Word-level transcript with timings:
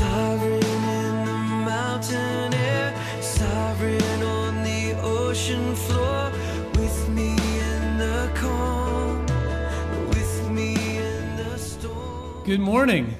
sovereign 0.00 0.84
in 1.02 1.14
the 1.26 1.40
mountain 1.72 2.54
air, 2.54 2.94
sovereign 3.20 4.22
on 4.22 4.62
the 4.62 4.98
ocean 5.02 5.74
floor, 5.74 6.32
with 6.78 7.08
me 7.10 7.32
in 7.72 7.98
the 7.98 8.30
calm, 8.34 9.26
with 10.08 10.50
me 10.50 10.72
in 10.96 11.36
the 11.36 11.58
storm. 11.58 12.44
Good 12.46 12.60
morning. 12.60 13.14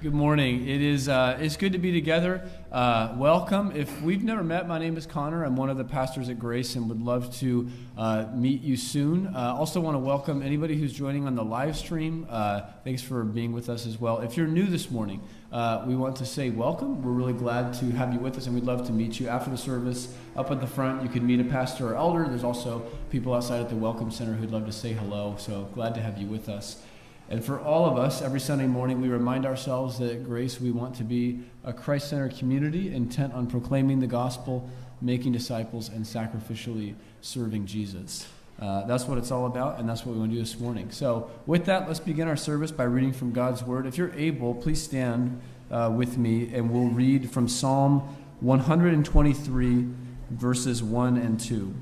Good 0.00 0.14
morning. 0.14 0.68
It 0.68 0.80
is 0.80 1.08
uh, 1.08 1.38
it's 1.40 1.56
good 1.56 1.72
to 1.72 1.78
be 1.78 1.90
together. 1.90 2.48
Uh, 2.70 3.16
welcome. 3.16 3.72
If 3.74 4.00
we've 4.00 4.22
never 4.22 4.44
met, 4.44 4.68
my 4.68 4.78
name 4.78 4.96
is 4.96 5.06
Connor. 5.06 5.42
I'm 5.42 5.56
one 5.56 5.70
of 5.70 5.76
the 5.76 5.82
pastors 5.82 6.28
at 6.28 6.38
Grace 6.38 6.76
and 6.76 6.88
would 6.88 7.02
love 7.02 7.34
to 7.38 7.68
uh, 7.96 8.26
meet 8.32 8.62
you 8.62 8.76
soon. 8.76 9.26
Uh, 9.26 9.56
also, 9.58 9.80
want 9.80 9.96
to 9.96 9.98
welcome 9.98 10.40
anybody 10.40 10.78
who's 10.78 10.92
joining 10.92 11.26
on 11.26 11.34
the 11.34 11.42
live 11.42 11.76
stream. 11.76 12.28
Uh, 12.30 12.60
thanks 12.84 13.02
for 13.02 13.24
being 13.24 13.50
with 13.50 13.68
us 13.68 13.86
as 13.86 14.00
well. 14.00 14.20
If 14.20 14.36
you're 14.36 14.46
new 14.46 14.66
this 14.66 14.88
morning, 14.88 15.20
uh, 15.50 15.82
we 15.84 15.96
want 15.96 16.14
to 16.16 16.26
say 16.26 16.50
welcome. 16.50 17.02
We're 17.02 17.10
really 17.10 17.32
glad 17.32 17.74
to 17.80 17.86
have 17.86 18.12
you 18.14 18.20
with 18.20 18.36
us, 18.36 18.46
and 18.46 18.54
we'd 18.54 18.62
love 18.62 18.86
to 18.86 18.92
meet 18.92 19.18
you 19.18 19.26
after 19.26 19.50
the 19.50 19.58
service. 19.58 20.14
Up 20.36 20.52
at 20.52 20.60
the 20.60 20.66
front, 20.68 21.02
you 21.02 21.08
can 21.08 21.26
meet 21.26 21.40
a 21.40 21.44
pastor 21.44 21.88
or 21.88 21.96
elder. 21.96 22.24
There's 22.28 22.44
also 22.44 22.86
people 23.10 23.34
outside 23.34 23.62
at 23.62 23.68
the 23.68 23.74
Welcome 23.74 24.12
Center 24.12 24.34
who'd 24.34 24.52
love 24.52 24.66
to 24.66 24.72
say 24.72 24.92
hello. 24.92 25.34
So 25.40 25.68
glad 25.74 25.96
to 25.96 26.00
have 26.00 26.18
you 26.18 26.28
with 26.28 26.48
us. 26.48 26.84
And 27.30 27.44
for 27.44 27.60
all 27.60 27.84
of 27.84 27.98
us, 27.98 28.22
every 28.22 28.40
Sunday 28.40 28.66
morning, 28.66 29.02
we 29.02 29.08
remind 29.08 29.44
ourselves 29.44 29.98
that 29.98 30.10
at 30.10 30.24
Grace, 30.24 30.60
we 30.60 30.70
want 30.70 30.94
to 30.96 31.04
be 31.04 31.40
a 31.62 31.74
Christ 31.74 32.08
centered 32.08 32.36
community 32.38 32.94
intent 32.94 33.34
on 33.34 33.46
proclaiming 33.46 34.00
the 34.00 34.06
gospel, 34.06 34.68
making 35.02 35.32
disciples, 35.32 35.90
and 35.90 36.06
sacrificially 36.06 36.94
serving 37.20 37.66
Jesus. 37.66 38.26
Uh, 38.58 38.86
that's 38.86 39.04
what 39.04 39.18
it's 39.18 39.30
all 39.30 39.44
about, 39.44 39.78
and 39.78 39.86
that's 39.86 40.06
what 40.06 40.14
we 40.14 40.18
want 40.18 40.30
to 40.32 40.36
do 40.36 40.42
this 40.42 40.58
morning. 40.58 40.90
So, 40.90 41.30
with 41.46 41.66
that, 41.66 41.86
let's 41.86 42.00
begin 42.00 42.26
our 42.28 42.36
service 42.36 42.72
by 42.72 42.84
reading 42.84 43.12
from 43.12 43.32
God's 43.32 43.62
Word. 43.62 43.86
If 43.86 43.98
you're 43.98 44.14
able, 44.14 44.54
please 44.54 44.82
stand 44.82 45.40
uh, 45.70 45.92
with 45.94 46.16
me, 46.16 46.52
and 46.54 46.70
we'll 46.70 46.88
read 46.88 47.30
from 47.30 47.46
Psalm 47.46 48.16
123, 48.40 49.86
verses 50.30 50.82
1 50.82 51.16
and 51.18 51.38
2. 51.38 51.74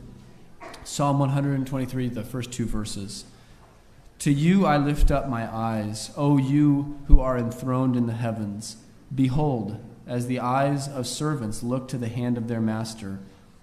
Psalm 0.83 1.19
123, 1.19 2.09
the 2.09 2.25
first 2.25 2.53
two 2.53 2.67
verses. 2.67 3.25
To 4.21 4.33
you 4.33 4.67
I 4.67 4.77
lift 4.77 5.11
up 5.11 5.29
my 5.29 5.53
eyes, 5.55 6.11
O 6.17 6.39
you 6.39 6.99
who 7.07 7.21
are 7.21 7.39
enthroned 7.39 7.97
in 7.97 8.07
the 8.07 8.15
heavens. 8.15 8.77
Behold, 9.15 9.79
as 10.07 10.27
the 10.27 10.41
eyes 10.41 10.89
of 10.89 11.07
servants 11.07 11.63
look 11.63 11.89
to 11.89 11.99
the 11.99 12.09
hand 12.09 12.39
of 12.39 12.49
their 12.49 12.61
master, 12.61 13.21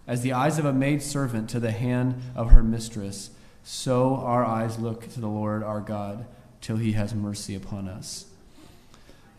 as 0.08 0.22
the 0.22 0.34
eyes 0.34 0.60
of 0.60 0.66
a 0.66 0.74
maidservant 0.74 1.50
to 1.50 1.60
the 1.60 1.72
hand 1.72 2.22
of 2.36 2.52
her 2.52 2.64
mistress, 2.64 3.32
so 3.64 4.16
our 4.16 4.46
eyes 4.46 4.78
look 4.78 5.10
to 5.14 5.20
the 5.20 5.28
Lord 5.28 5.64
our 5.64 5.82
God 5.82 6.26
till 6.62 6.78
he 6.78 6.92
has 6.94 7.16
mercy 7.16 7.56
upon 7.56 7.88
us. 7.88 8.26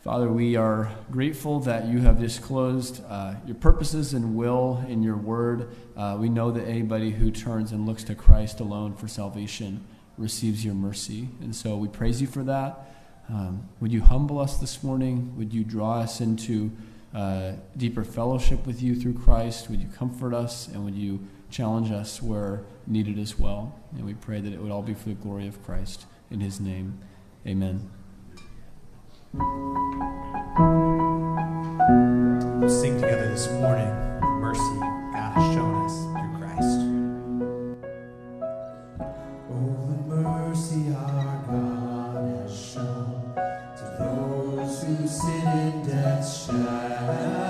Father, 0.02 0.28
we 0.28 0.56
are 0.56 0.92
grateful 1.10 1.60
that 1.60 1.86
you 1.86 2.00
have 2.00 2.20
disclosed 2.20 3.02
uh, 3.08 3.34
your 3.46 3.54
purposes 3.54 4.12
and 4.12 4.36
will 4.36 4.84
in 4.88 5.02
your 5.02 5.16
word. 5.16 5.74
Uh, 5.96 6.16
we 6.18 6.28
know 6.28 6.50
that 6.50 6.66
anybody 6.66 7.10
who 7.10 7.30
turns 7.30 7.72
and 7.72 7.86
looks 7.86 8.04
to 8.04 8.14
Christ 8.14 8.60
alone 8.60 8.94
for 8.94 9.08
salvation 9.08 9.82
receives 10.16 10.64
your 10.64 10.74
mercy. 10.74 11.28
And 11.40 11.54
so 11.54 11.76
we 11.76 11.88
praise 11.88 12.20
you 12.20 12.26
for 12.26 12.42
that. 12.44 12.90
Um, 13.28 13.68
would 13.80 13.92
you 13.92 14.02
humble 14.02 14.38
us 14.38 14.58
this 14.58 14.82
morning? 14.82 15.34
Would 15.36 15.52
you 15.52 15.64
draw 15.64 16.00
us 16.00 16.20
into 16.20 16.70
uh, 17.14 17.52
deeper 17.76 18.04
fellowship 18.04 18.66
with 18.66 18.82
you 18.82 18.94
through 18.94 19.14
Christ? 19.14 19.70
Would 19.70 19.80
you 19.80 19.88
comfort 19.88 20.34
us? 20.34 20.68
And 20.68 20.84
would 20.84 20.94
you 20.94 21.20
challenge 21.50 21.90
us 21.90 22.20
where 22.20 22.62
needed 22.86 23.18
as 23.18 23.38
well? 23.38 23.78
And 23.96 24.04
we 24.04 24.14
pray 24.14 24.40
that 24.40 24.52
it 24.52 24.60
would 24.60 24.70
all 24.70 24.82
be 24.82 24.94
for 24.94 25.08
the 25.08 25.14
glory 25.14 25.46
of 25.46 25.64
Christ. 25.64 26.06
In 26.30 26.40
his 26.40 26.60
name, 26.60 26.98
amen. 27.46 27.90
We'll 32.60 32.68
sing 32.68 33.00
together 33.00 33.28
this 33.28 33.50
morning. 33.52 33.88
Mercy 34.40 34.60
God 35.12 35.32
has 35.34 35.54
shown 35.54 35.74
us 35.84 35.92
through 36.12 36.38
Christ. 36.38 36.93
Mercy 40.74 40.94
our 40.94 41.44
God 41.46 42.42
has 42.42 42.72
shown 42.72 43.32
to 43.76 43.96
those 43.98 44.82
who 44.82 45.06
sit 45.06 45.44
in 45.44 45.86
death's 45.86 46.46
shadow. 46.46 47.43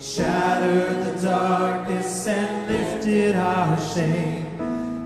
shattered 0.00 1.04
the 1.04 1.20
darkness 1.22 2.26
and 2.26 2.66
lifted 2.66 3.36
our 3.36 3.78
shame. 3.78 4.46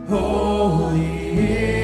Holy 0.08 1.75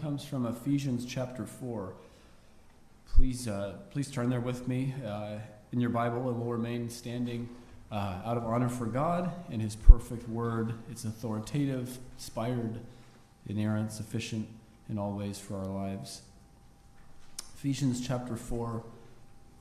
comes 0.00 0.24
from 0.24 0.46
Ephesians 0.46 1.04
chapter 1.04 1.44
4. 1.44 1.92
Please, 3.14 3.46
uh, 3.46 3.74
please 3.90 4.10
turn 4.10 4.28
there 4.28 4.40
with 4.40 4.66
me 4.66 4.94
uh, 5.06 5.38
in 5.72 5.80
your 5.80 5.90
Bible, 5.90 6.28
and 6.28 6.40
we'll 6.40 6.50
remain 6.50 6.88
standing 6.88 7.48
uh, 7.92 8.20
out 8.24 8.36
of 8.36 8.44
honor 8.44 8.68
for 8.68 8.86
God 8.86 9.30
and 9.50 9.62
His 9.62 9.76
perfect 9.76 10.28
word. 10.28 10.74
It's 10.90 11.04
authoritative, 11.04 11.98
inspired, 12.16 12.80
inerrant, 13.46 13.92
sufficient 13.92 14.48
in 14.88 14.98
all 14.98 15.12
ways 15.12 15.38
for 15.38 15.56
our 15.56 15.66
lives. 15.66 16.22
Ephesians 17.54 18.06
chapter 18.06 18.36
4, 18.36 18.82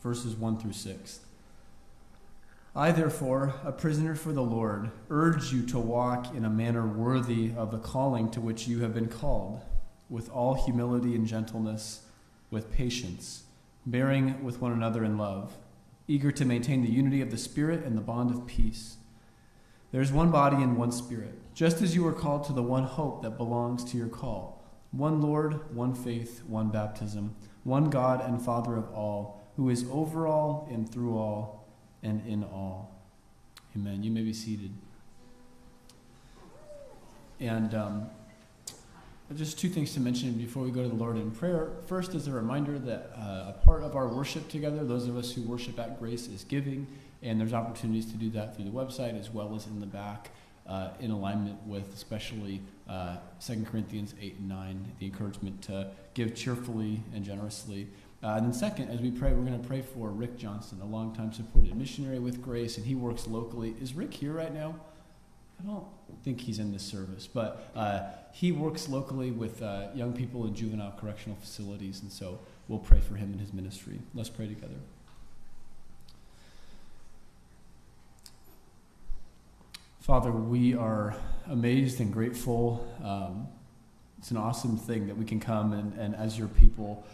verses 0.02 0.36
1 0.36 0.58
through 0.58 0.74
6. 0.74 1.20
I, 2.76 2.92
therefore, 2.92 3.54
a 3.64 3.72
prisoner 3.72 4.16
for 4.16 4.34
the 4.34 4.42
Lord, 4.42 4.90
urge 5.10 5.54
you 5.54 5.64
to 5.68 5.80
walk 5.80 6.34
in 6.36 6.44
a 6.44 6.50
manner 6.50 6.88
worthy 6.88 7.52
of 7.56 7.72
the 7.72 7.78
calling 7.78 8.32
to 8.32 8.42
which 8.42 8.68
you 8.68 8.80
have 8.80 8.96
been 8.96 9.10
called, 9.10 9.62
with 10.14 10.30
all 10.30 10.54
humility 10.54 11.16
and 11.16 11.26
gentleness, 11.26 12.04
with 12.52 12.72
patience, 12.72 13.46
bearing 13.84 14.44
with 14.44 14.62
one 14.62 14.72
another 14.72 15.04
in 15.04 15.18
love, 15.18 15.58
eager 16.08 16.32
to 16.32 16.46
maintain 16.46 16.84
the 16.84 16.92
unity 16.92 17.20
of 17.20 17.32
the 17.32 17.38
Spirit 17.38 17.84
and 17.84 17.98
the 17.98 18.02
bond 18.02 18.30
of 18.30 18.46
peace. 18.46 18.98
There 19.92 20.02
is 20.02 20.12
one 20.12 20.30
body 20.30 20.58
and 20.58 20.78
one 20.78 20.92
Spirit, 20.92 21.34
just 21.56 21.82
as 21.82 21.96
you 21.96 22.04
were 22.04 22.14
called 22.14 22.44
to 22.44 22.54
the 22.54 22.62
one 22.62 22.84
hope 22.84 23.24
that 23.24 23.40
belongs 23.40 23.84
to 23.86 23.98
your 23.98 24.08
call 24.08 24.64
one 24.92 25.20
Lord, 25.20 25.76
one 25.76 25.96
faith, 25.96 26.44
one 26.46 26.70
baptism, 26.70 27.36
one 27.64 27.90
God 27.90 28.24
and 28.24 28.40
Father 28.40 28.76
of 28.76 28.94
all, 28.94 29.42
who 29.56 29.72
is 29.72 29.84
over 29.90 30.28
all 30.28 30.70
and 30.72 30.88
through 30.88 31.18
all 31.18 31.68
and 32.04 32.24
in 32.28 32.44
all. 32.44 33.02
Amen. 33.76 34.04
You 34.04 34.12
may 34.12 34.22
be 34.22 34.34
seated. 34.34 34.72
And 37.40 37.74
um, 37.74 38.12
just 39.36 39.58
two 39.58 39.70
things 39.70 39.94
to 39.94 40.00
mention 40.00 40.34
before 40.34 40.64
we 40.64 40.72
go 40.72 40.84
to 40.84 40.90
the 40.90 40.96
Lord 40.96 41.18
in 41.18 41.32
prayer. 41.32 41.72
First 41.88 42.14
is 42.14 42.28
a 42.28 42.32
reminder 42.32 42.78
that 42.78 43.12
uh, 43.18 43.54
a 43.54 43.56
part 43.64 43.84
of 43.84 43.96
our 43.96 44.08
worship 44.08 44.48
together, 44.50 44.84
those 44.84 45.08
of 45.08 45.18
us 45.18 45.32
who 45.32 45.42
worship 45.44 45.80
at 45.80 46.00
Grace, 46.00 46.28
is 46.28 46.44
giving, 46.44 46.86
and 47.22 47.40
there's 47.40 47.54
opportunities 47.54 48.06
to 48.12 48.18
do 48.18 48.30
that 48.32 48.56
through 48.56 48.66
the 48.66 48.72
website 48.72 49.20
as 49.20 49.32
well 49.32 49.56
as 49.56 49.66
in 49.66 49.80
the 49.80 49.86
back, 49.88 50.30
uh, 50.68 50.90
in 51.00 51.10
alignment 51.10 51.58
with 51.66 51.94
especially 51.94 52.62
uh, 52.88 53.18
2 53.46 53.66
Corinthians 53.70 54.14
8 54.22 54.40
and 54.40 54.50
9, 54.50 54.92
the 55.00 55.06
encouragement 55.06 55.62
to 55.64 55.90
give 56.14 56.36
cheerfully 56.36 57.02
and 57.16 57.24
generously. 57.24 57.88
Uh, 58.22 58.36
and 58.38 58.46
then, 58.46 58.54
second, 58.54 58.90
as 58.90 59.02
we 59.02 59.12
pray, 59.12 59.34
we're 59.34 59.46
going 59.46 59.60
to 59.60 59.68
pray 59.68 59.82
for 59.82 60.10
Rick 60.10 60.38
Johnson, 60.38 60.80
a 60.82 60.86
longtime 60.86 61.34
supported 61.34 61.76
missionary 61.76 62.20
with 62.20 62.42
Grace, 62.42 62.78
and 62.78 62.86
he 62.86 62.96
works 62.96 63.28
locally. 63.28 63.76
Is 63.82 63.94
Rick 63.94 64.14
here 64.14 64.32
right 64.32 64.54
now? 64.54 64.76
I 65.64 65.68
don't 65.68 65.86
think 66.24 66.42
he's 66.42 66.60
in 66.60 66.74
this 66.74 66.84
service, 66.84 67.28
but 67.28 67.72
uh, 67.76 68.02
he 68.34 68.52
works 68.52 68.90
locally 68.90 69.32
with 69.32 69.62
uh, 69.62 69.88
young 69.96 70.12
people 70.14 70.46
in 70.46 70.54
juvenile 70.54 70.94
correctional 71.00 71.38
facilities, 71.38 72.02
and 72.02 72.12
so 72.12 72.40
we'll 72.68 72.80
pray 72.80 73.00
for 73.00 73.16
him 73.16 73.32
and 73.32 73.40
his 73.40 73.54
ministry. 73.54 74.00
Let's 74.14 74.30
pray 74.30 74.48
together. 74.48 74.76
Father, 80.02 80.32
we 80.32 80.74
are 80.74 81.16
amazed 81.48 82.02
and 82.02 82.12
grateful. 82.12 82.86
Um, 83.02 83.48
it's 84.18 84.32
an 84.32 84.38
awesome 84.38 84.76
thing 84.78 85.08
that 85.08 85.16
we 85.16 85.24
can 85.24 85.40
come 85.40 85.72
and, 85.72 85.94
and 85.94 86.14
as 86.14 86.38
your 86.38 86.50
people, 86.50 87.06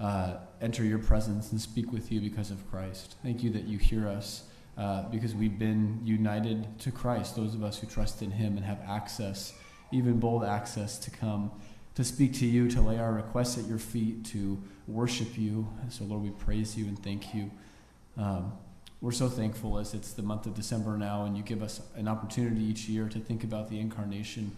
uh, 0.00 0.34
enter 0.60 0.82
your 0.82 0.98
presence 0.98 1.52
and 1.52 1.60
speak 1.60 1.92
with 1.92 2.10
you 2.10 2.20
because 2.20 2.50
of 2.50 2.68
Christ. 2.68 3.14
Thank 3.22 3.44
you 3.44 3.50
that 3.50 3.64
you 3.64 3.78
hear 3.78 4.08
us 4.08 4.42
uh, 4.76 5.08
because 5.10 5.34
we've 5.34 5.58
been 5.58 6.00
united 6.04 6.78
to 6.80 6.90
Christ, 6.90 7.36
those 7.36 7.54
of 7.54 7.62
us 7.62 7.78
who 7.78 7.86
trust 7.86 8.22
in 8.22 8.30
him 8.30 8.56
and 8.56 8.64
have 8.64 8.80
access, 8.86 9.52
even 9.90 10.18
bold 10.18 10.44
access, 10.44 10.98
to 10.98 11.10
come 11.10 11.50
to 11.94 12.04
speak 12.04 12.32
to 12.34 12.46
you, 12.46 12.70
to 12.70 12.80
lay 12.80 12.98
our 12.98 13.12
requests 13.12 13.58
at 13.58 13.66
your 13.66 13.78
feet, 13.78 14.24
to 14.24 14.62
worship 14.86 15.36
you. 15.36 15.68
So, 15.90 16.04
Lord, 16.04 16.22
we 16.22 16.30
praise 16.30 16.76
you 16.76 16.86
and 16.86 16.98
thank 17.02 17.34
you. 17.34 17.50
Um, 18.16 18.52
we're 19.02 19.12
so 19.12 19.28
thankful 19.28 19.78
as 19.78 19.94
it's 19.94 20.12
the 20.12 20.22
month 20.22 20.46
of 20.46 20.54
December 20.54 20.96
now, 20.96 21.24
and 21.24 21.36
you 21.36 21.42
give 21.42 21.62
us 21.62 21.80
an 21.96 22.08
opportunity 22.08 22.62
each 22.62 22.88
year 22.88 23.08
to 23.08 23.18
think 23.18 23.44
about 23.44 23.68
the 23.68 23.78
incarnation. 23.78 24.52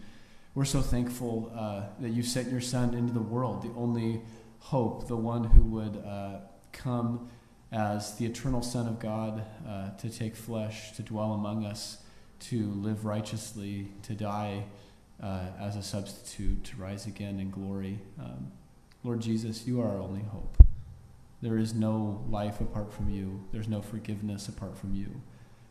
We're 0.55 0.65
so 0.65 0.81
thankful 0.81 1.51
uh, 1.57 1.85
that 2.01 2.11
you 2.11 2.23
sent 2.23 2.51
your 2.51 2.61
Son 2.61 2.95
into 2.95 3.13
the 3.13 3.23
world, 3.23 3.63
the 3.63 3.73
only 3.77 4.21
hope, 4.61 5.09
the 5.09 5.17
one 5.17 5.45
who 5.45 5.63
would 5.63 5.97
uh, 6.07 6.41
come 6.73 7.29
as 7.75 8.17
the 8.17 8.25
eternal 8.25 8.63
Son 8.63 8.87
of 8.87 9.01
God 9.01 9.45
uh, 9.69 9.91
to 9.99 10.09
take 10.09 10.37
flesh, 10.37 10.93
to 10.93 11.03
dwell 11.03 11.33
among 11.33 11.67
us, 11.67 11.99
to 12.39 12.71
live 12.75 13.05
righteously, 13.05 13.89
to 14.03 14.15
die 14.15 14.65
uh, 15.21 15.47
as 15.61 15.75
a 15.75 15.83
substitute, 15.83 16.63
to 16.63 16.77
rise 16.77 17.07
again 17.07 17.41
in 17.41 17.51
glory. 17.51 17.99
Um, 18.21 18.53
Lord 19.03 19.21
Jesus, 19.21 19.67
you 19.67 19.81
are 19.81 19.89
our 19.89 19.99
only 19.99 20.23
hope. 20.23 20.57
There 21.43 21.59
is 21.59 21.75
no 21.75 22.25
life 22.31 22.61
apart 22.61 22.93
from 22.93 23.11
you, 23.11 23.45
there's 23.53 23.69
no 23.69 23.83
forgiveness 23.83 24.49
apart 24.49 24.79
from 24.79 24.95
you, 24.95 25.21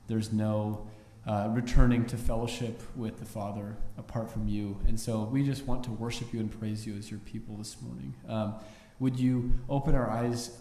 there's 0.07 0.33
no 0.33 0.85
uh, 1.25 1.47
returning 1.51 2.05
to 2.07 2.17
fellowship 2.17 2.81
with 2.97 3.17
the 3.17 3.25
Father 3.25 3.77
apart 3.97 4.29
from 4.29 4.49
you. 4.49 4.77
And 4.87 4.99
so 4.99 5.23
we 5.23 5.41
just 5.41 5.65
want 5.65 5.85
to 5.85 5.91
worship 5.91 6.33
you 6.33 6.41
and 6.41 6.51
praise 6.51 6.85
you 6.85 6.97
as 6.97 7.09
your 7.09 7.21
people 7.21 7.55
this 7.55 7.81
morning. 7.81 8.13
Um, 8.27 8.55
would 9.03 9.19
you 9.19 9.51
open 9.67 9.95
our 9.95 10.09
eyes 10.09 10.57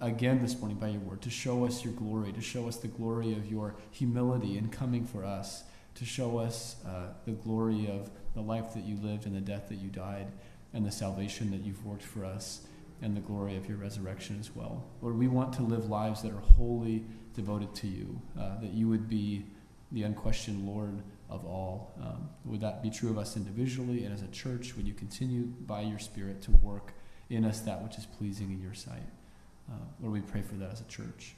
again 0.00 0.42
this 0.42 0.58
morning 0.58 0.76
by 0.76 0.88
your 0.88 1.00
word 1.02 1.22
to 1.22 1.30
show 1.30 1.64
us 1.64 1.84
your 1.84 1.92
glory, 1.92 2.32
to 2.32 2.40
show 2.40 2.66
us 2.66 2.78
the 2.78 2.88
glory 2.88 3.32
of 3.34 3.48
your 3.48 3.76
humility 3.92 4.58
in 4.58 4.68
coming 4.68 5.04
for 5.04 5.24
us, 5.24 5.62
to 5.94 6.04
show 6.04 6.38
us 6.38 6.74
uh, 6.84 7.12
the 7.24 7.30
glory 7.30 7.86
of 7.86 8.10
the 8.34 8.40
life 8.40 8.74
that 8.74 8.82
you 8.82 8.96
lived 9.00 9.26
and 9.26 9.36
the 9.36 9.40
death 9.40 9.68
that 9.68 9.76
you 9.76 9.90
died, 9.90 10.26
and 10.72 10.84
the 10.84 10.90
salvation 10.90 11.52
that 11.52 11.60
you've 11.60 11.86
worked 11.86 12.02
for 12.02 12.24
us, 12.24 12.62
and 13.00 13.16
the 13.16 13.20
glory 13.20 13.56
of 13.56 13.68
your 13.68 13.78
resurrection 13.78 14.38
as 14.40 14.50
well. 14.56 14.82
Lord, 15.00 15.16
we 15.16 15.28
want 15.28 15.52
to 15.52 15.62
live 15.62 15.88
lives 15.88 16.20
that 16.22 16.32
are 16.32 16.42
wholly 16.56 17.04
devoted 17.32 17.76
to 17.76 17.86
you, 17.86 18.20
uh, 18.36 18.58
that 18.58 18.72
you 18.72 18.88
would 18.88 19.08
be 19.08 19.46
the 19.92 20.02
unquestioned 20.02 20.66
Lord 20.66 21.00
of 21.30 21.46
all. 21.46 21.94
Um, 22.02 22.28
would 22.44 22.60
that 22.60 22.82
be 22.82 22.90
true 22.90 23.10
of 23.10 23.18
us 23.18 23.36
individually 23.36 24.04
and 24.04 24.12
as 24.12 24.22
a 24.22 24.28
church? 24.32 24.74
Would 24.74 24.88
you 24.88 24.94
continue 24.94 25.44
by 25.44 25.82
your 25.82 26.00
Spirit 26.00 26.42
to 26.42 26.50
work 26.50 26.92
in 27.30 27.44
us 27.44 27.60
that 27.60 27.82
which 27.82 27.96
is 27.96 28.06
pleasing 28.06 28.52
in 28.52 28.60
your 28.60 28.74
sight? 28.74 29.02
Uh, 29.70 29.76
Lord, 30.00 30.12
we 30.12 30.20
pray 30.20 30.42
for 30.42 30.54
that 30.56 30.70
as 30.70 30.80
a 30.80 30.84
church. 30.84 31.34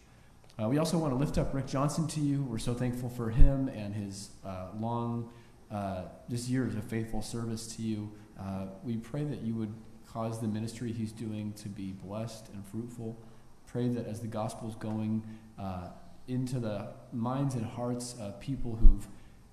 Uh, 0.61 0.69
we 0.69 0.78
also 0.78 0.97
want 0.97 1.12
to 1.12 1.19
lift 1.19 1.37
up 1.37 1.52
Rick 1.52 1.66
Johnson 1.66 2.07
to 2.09 2.21
you. 2.21 2.43
We're 2.43 2.59
so 2.59 2.73
thankful 2.73 3.11
for 3.11 3.31
him 3.31 3.69
and 3.69 3.95
his 3.95 4.31
uh, 4.45 4.69
long, 4.78 5.31
uh, 5.71 6.05
just 6.31 6.49
years 6.49 6.75
of 6.75 6.85
faithful 6.85 7.21
service 7.21 7.66
to 7.76 7.83
you. 7.83 8.11
Uh, 8.40 8.66
we 8.83 8.97
pray 8.97 9.25
that 9.25 9.43
you 9.43 9.55
would 9.55 9.73
cause 10.11 10.40
the 10.40 10.49
ministry 10.49 10.93
he's 10.93 11.12
doing 11.12 11.52
to 11.55 11.69
be 11.69 11.93
blessed 11.93 12.49
and 12.55 12.66
fruitful. 12.66 13.21
Pray 13.66 13.88
that 13.88 14.07
as 14.07 14.21
the 14.21 14.26
gospel 14.26 14.69
is 14.69 14.75
going 14.76 15.23
uh, 15.59 15.88
into 16.26 16.59
the 16.59 16.88
minds 17.12 17.55
and 17.55 17.64
hearts 17.64 18.14
of 18.19 18.40
people 18.40 18.76
who've, 18.76 19.07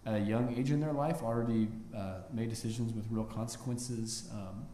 at 0.06 0.16
a 0.16 0.20
young 0.20 0.56
age 0.58 0.72
in 0.72 0.80
their 0.80 0.94
life, 0.94 1.22
already 1.22 1.68
made 2.34 2.50
decisions 2.50 2.94
with 2.94 3.06
real 3.10 3.24
consequences. 3.25 4.30
Um, 4.34 4.66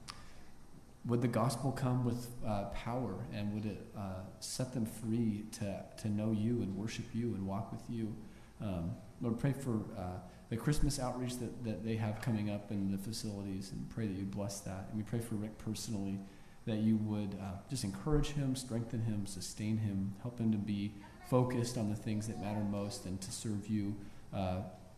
would 1.06 1.22
the 1.22 1.28
gospel 1.28 1.72
come 1.72 2.04
with 2.04 2.28
uh, 2.46 2.66
power 2.66 3.16
and 3.34 3.54
would 3.54 3.66
it 3.66 3.88
uh, 3.98 4.22
set 4.40 4.74
them 4.74 4.86
free 4.86 5.46
to, 5.54 5.84
to 5.98 6.10
know 6.10 6.32
you 6.32 6.62
and 6.62 6.76
worship 6.76 7.06
you 7.14 7.34
and 7.36 7.46
walk 7.48 7.72
with 7.72 7.82
you? 7.90 8.14
Um, 8.62 8.92
Lord, 9.22 9.40
pray 9.40 9.54
for 9.54 9.78
uh, 9.98 10.20
the 10.50 10.58
Christmas 10.58 11.00
outreach 11.00 11.38
that, 11.38 11.64
that 11.64 11.86
they 11.86 11.96
have 11.96 12.22
coming 12.22 12.50
up 12.50 12.72
in 12.72 12.92
the 12.92 12.98
facilities 12.98 13.72
and 13.72 13.90
pray 13.90 14.08
that 14.08 14.18
you 14.18 14.26
bless 14.26 14.60
that. 14.62 14.88
And 14.90 14.98
we 14.98 15.04
pray 15.04 15.20
for 15.20 15.36
Rick 15.36 15.58
personally 15.58 16.20
that 16.66 16.78
you 16.78 16.98
would 16.98 17.38
uh, 17.42 17.58
just 17.70 17.84
encourage 17.84 18.32
him, 18.32 18.56
strengthen 18.56 19.02
him, 19.02 19.26
sustain 19.26 19.78
him, 19.78 20.14
help 20.22 20.38
him 20.38 20.52
to 20.52 20.58
be 20.58 20.94
focused 21.30 21.78
on 21.78 21.90
the 21.90 21.96
things 21.96 22.28
that 22.28 22.42
matter 22.42 22.60
most 22.60 23.06
and 23.06 23.22
to 23.22 23.32
serve 23.32 23.68
you 23.68 23.96
uh, 24.34 24.58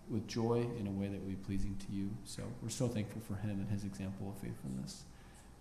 with 0.10 0.28
joy 0.28 0.66
in 0.80 0.88
a 0.88 0.92
way 0.92 1.08
that 1.08 1.20
would 1.22 1.30
be 1.30 1.36
pleasing 1.36 1.78
to 1.86 1.94
you. 1.94 2.10
So 2.24 2.44
we're 2.62 2.70
so 2.70 2.88
thankful 2.88 3.22
for 3.22 3.36
him 3.36 3.52
and 3.52 3.70
his 3.70 3.84
example 3.84 4.30
of 4.30 4.38
faithfulness. 4.42 5.04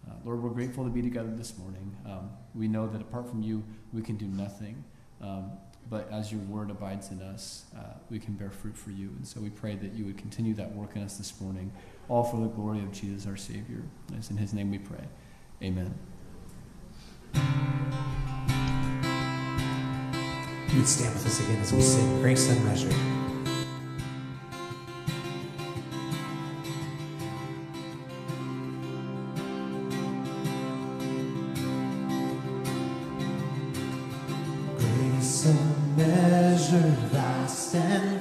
Uh, 0.09 0.15
Lord, 0.25 0.43
we're 0.43 0.51
grateful 0.51 0.85
to 0.85 0.91
be 0.91 1.03
together 1.03 1.31
this 1.31 1.57
morning. 1.59 1.97
Um, 2.07 2.31
we 2.55 2.69
know 2.69 2.87
that 2.89 3.01
apart 3.01 3.29
from 3.29 3.43
you, 3.43 3.63
we 3.93 4.03
can 4.03 4.17
do 4.17 4.27
nothing. 4.27 4.85
Um, 5.21 5.53
but 5.89 6.11
as 6.13 6.31
your 6.31 6.41
word 6.43 6.71
abides 6.71 7.11
in 7.11 7.21
us, 7.21 7.65
uh, 7.77 7.95
we 8.11 8.19
can 8.19 8.35
bear 8.35 8.51
fruit 8.51 8.77
for 8.77 8.91
you. 8.91 9.09
And 9.17 9.27
so 9.27 9.41
we 9.41 9.51
pray 9.51 9.75
that 9.77 9.93
you 9.93 10.05
would 10.05 10.19
continue 10.19 10.55
that 10.55 10.73
work 10.75 10.95
in 10.95 11.03
us 11.03 11.17
this 11.17 11.41
morning, 11.41 11.73
all 12.09 12.23
for 12.23 12.41
the 12.41 12.47
glory 12.47 12.79
of 12.79 12.93
Jesus, 12.93 13.27
our 13.27 13.37
Savior. 13.37 13.83
It's 14.17 14.31
in 14.31 14.37
his 14.37 14.55
name 14.55 14.71
we 14.71 14.79
pray. 14.79 15.05
Amen. 15.63 15.95
You 20.73 20.79
would 20.79 20.89
stand 20.89 21.15
with 21.15 21.27
us 21.27 21.41
again 21.41 21.61
as 21.61 21.73
we 21.73 21.83
sing 21.83 22.21
Grace. 22.21 22.47
Grace 22.47 23.20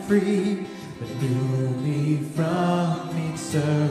free, 0.09 0.65
that 0.99 1.21
knew 1.21 1.69
me 1.85 2.17
from 2.33 3.09
eternity, 3.13 3.88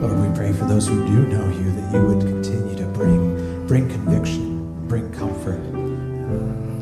Lord, 0.00 0.28
we 0.28 0.34
pray 0.34 0.52
for 0.52 0.64
those 0.64 0.88
who 0.88 1.06
do 1.06 1.26
know 1.26 1.46
you 1.50 1.70
that 1.72 1.92
you 1.92 2.02
would 2.06 2.20
continue 2.20 2.74
to 2.76 2.86
bring 2.86 3.66
bring 3.66 3.88
conviction, 3.88 4.88
bring 4.88 5.12
comfort. 5.12 5.60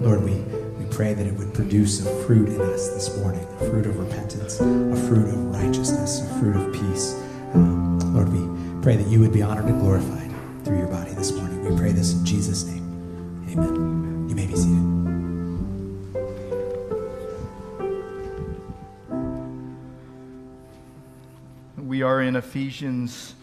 Lord, 0.03 0.23
we, 0.25 0.35
we 0.83 0.85
pray 0.91 1.13
that 1.15 1.27
it 1.27 1.35
would 1.35 1.53
produce 1.53 2.07
a 2.07 2.25
fruit 2.25 2.49
in 2.49 2.61
us 2.61 2.89
this 2.91 3.15
morning, 3.19 3.45
a 3.61 3.65
fruit 3.69 3.87
of 3.87 3.99
repentance, 3.99 4.61
a 4.61 4.97
fruit 5.09 5.29
of 5.29 5.55
righteousness, 5.55 6.21
a 6.23 6.39
fruit 6.39 6.57
of 6.57 6.73
peace. 6.73 7.15
Um, 7.55 7.99
Lord, 8.15 8.33
we 8.33 8.83
pray 8.83 8.97
that 8.97 9.09
you 9.09 9.21
would 9.21 9.33
be 9.33 9.43
honored 9.43 9.67
and 9.67 9.81
glorified 9.81 10.31
through 10.65 10.79
your 10.79 10.89
body 10.89 11.13
this 11.13 11.33
morning. 11.33 11.63
We 11.65 11.77
pray 11.77 11.93
this 11.93 12.15
in 12.15 12.25
Jesus' 12.25 12.65
name. 12.65 13.45
Amen. 13.51 13.98
In 22.29 22.37
Ephesians 22.37 23.35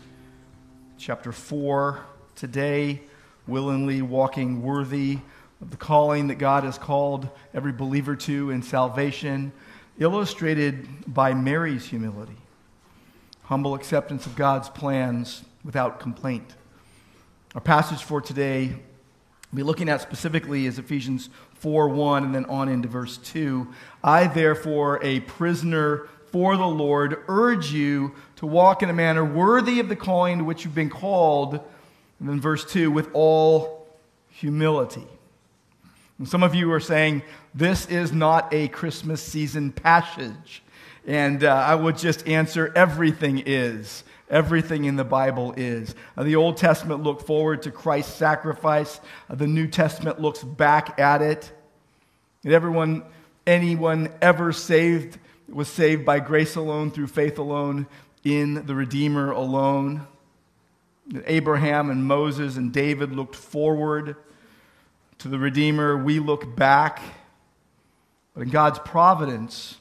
chapter 1.00 1.32
4 1.32 2.06
today, 2.36 3.02
willingly 3.48 4.04
walking 4.04 4.62
worthy 4.62 5.17
of 5.60 5.71
the 5.71 5.78
calling 5.78 6.28
that 6.28 6.36
God 6.36 6.63
has 6.63 6.78
called 6.78 7.28
every 7.52 7.71
believer 7.71 8.15
to 8.15 8.52
in 8.52 8.62
salvation, 8.62 9.52
illustrated 9.98 10.88
by 11.12 11.34
Mary's 11.34 11.84
humility, 11.84 12.38
humble 13.45 13.74
acceptance 13.74 14.28
of 14.28 14.36
God's 14.36 14.69
plans 14.69 15.43
without 15.63 16.00
complaint. 16.00 16.54
Our 17.56 17.62
passage 17.62 18.04
for 18.04 18.21
today 18.21 18.67
we'll 18.67 19.56
be 19.56 19.63
looking 19.63 19.89
at 19.89 20.02
specifically 20.02 20.67
is 20.67 20.78
Ephesians 20.78 21.30
4 21.56 21.89
1 21.89 22.24
and 22.24 22.36
then 22.36 22.45
on 22.45 22.69
into 22.69 22.88
verse 22.88 23.17
2. 23.17 23.67
I, 24.04 24.28
therefore, 24.28 25.00
a 25.02 25.21
prisoner 25.21 26.08
for 26.36 26.58
the 26.58 26.67
Lord, 26.67 27.24
urge 27.30 27.71
you 27.71 28.13
to 28.38 28.45
walk 28.45 28.84
in 28.84 28.89
a 28.89 28.93
manner 28.93 29.24
worthy 29.24 29.80
of 29.80 29.89
the 29.89 29.95
calling 29.95 30.39
to 30.39 30.43
which 30.43 30.65
you've 30.65 30.76
been 30.76 30.89
called. 30.89 31.60
And 32.19 32.30
then 32.30 32.39
verse 32.39 32.65
2 32.65 32.91
with 32.91 33.10
all 33.13 33.88
humility. 34.30 35.08
And 36.17 36.28
some 36.28 36.43
of 36.43 36.56
you 36.56 36.71
are 36.71 36.80
saying, 36.80 37.24
this 37.54 37.86
is 37.88 38.12
not 38.12 38.54
a 38.54 38.67
Christmas 38.69 39.21
season 39.21 39.71
passage. 39.71 40.63
And 41.06 41.43
uh, 41.43 41.54
I 41.54 41.76
would 41.76 41.98
just 41.98 42.28
answer 42.28 42.71
everything 42.76 43.43
is. 43.45 44.04
Everything 44.30 44.86
in 44.86 44.95
the 44.95 45.04
Bible 45.04 45.54
is. 45.56 45.93
Uh, 46.17 46.24
the 46.24 46.36
Old 46.36 46.58
Testament 46.58 47.04
looked 47.04 47.28
forward 47.28 47.62
to 47.63 47.71
Christ's 47.71 48.15
sacrifice, 48.15 49.00
uh, 49.30 49.36
the 49.36 49.45
New 49.45 49.67
Testament 49.67 50.19
looks 50.19 50.43
back 50.43 51.00
at 51.00 51.21
it. 51.21 51.52
And 52.43 52.54
everyone, 52.54 53.04
anyone 53.45 54.10
ever 54.21 54.52
saved 54.52 55.19
was 55.48 55.67
saved 55.67 56.06
by 56.06 56.19
grace 56.19 56.56
alone, 56.56 56.89
through 56.89 57.08
faith 57.08 57.38
alone, 57.38 57.86
in 58.26 58.66
the 58.66 58.76
Redeemer 58.76 59.32
alone. 59.32 60.08
Abraham 61.26 61.90
and 61.92 62.04
Moses 62.04 62.58
and 62.58 62.74
David 62.74 63.14
looked 63.14 63.36
forward 63.36 64.18
to 65.20 65.28
the 65.30 65.40
Redeemer. 65.40 65.96
We 65.96 66.20
look 66.20 66.56
back. 66.56 67.02
But 68.34 68.42
in 68.42 68.50
God's 68.50 68.80
providence, 68.80 69.78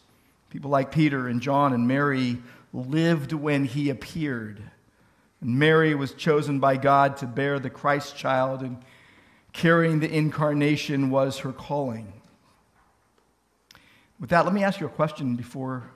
people 0.50 0.70
like 0.70 0.92
Peter 0.92 1.26
and 1.26 1.40
John 1.40 1.72
and 1.72 1.88
Mary 1.88 2.38
lived 2.72 3.32
when 3.32 3.64
he 3.64 3.88
appeared. 3.88 4.62
And 5.40 5.58
Mary 5.58 5.94
was 5.94 6.12
chosen 6.12 6.60
by 6.60 6.76
God 6.76 7.16
to 7.18 7.26
bear 7.26 7.58
the 7.58 7.70
Christ 7.70 8.16
child, 8.16 8.62
and 8.62 8.76
carrying 9.52 10.00
the 10.00 10.14
incarnation 10.14 11.10
was 11.10 11.38
her 11.38 11.52
calling. 11.52 12.12
With 14.20 14.30
that, 14.30 14.44
let 14.44 14.54
me 14.54 14.62
ask 14.62 14.80
you 14.80 14.86
a 14.86 14.90
question 14.90 15.34
before 15.34 15.90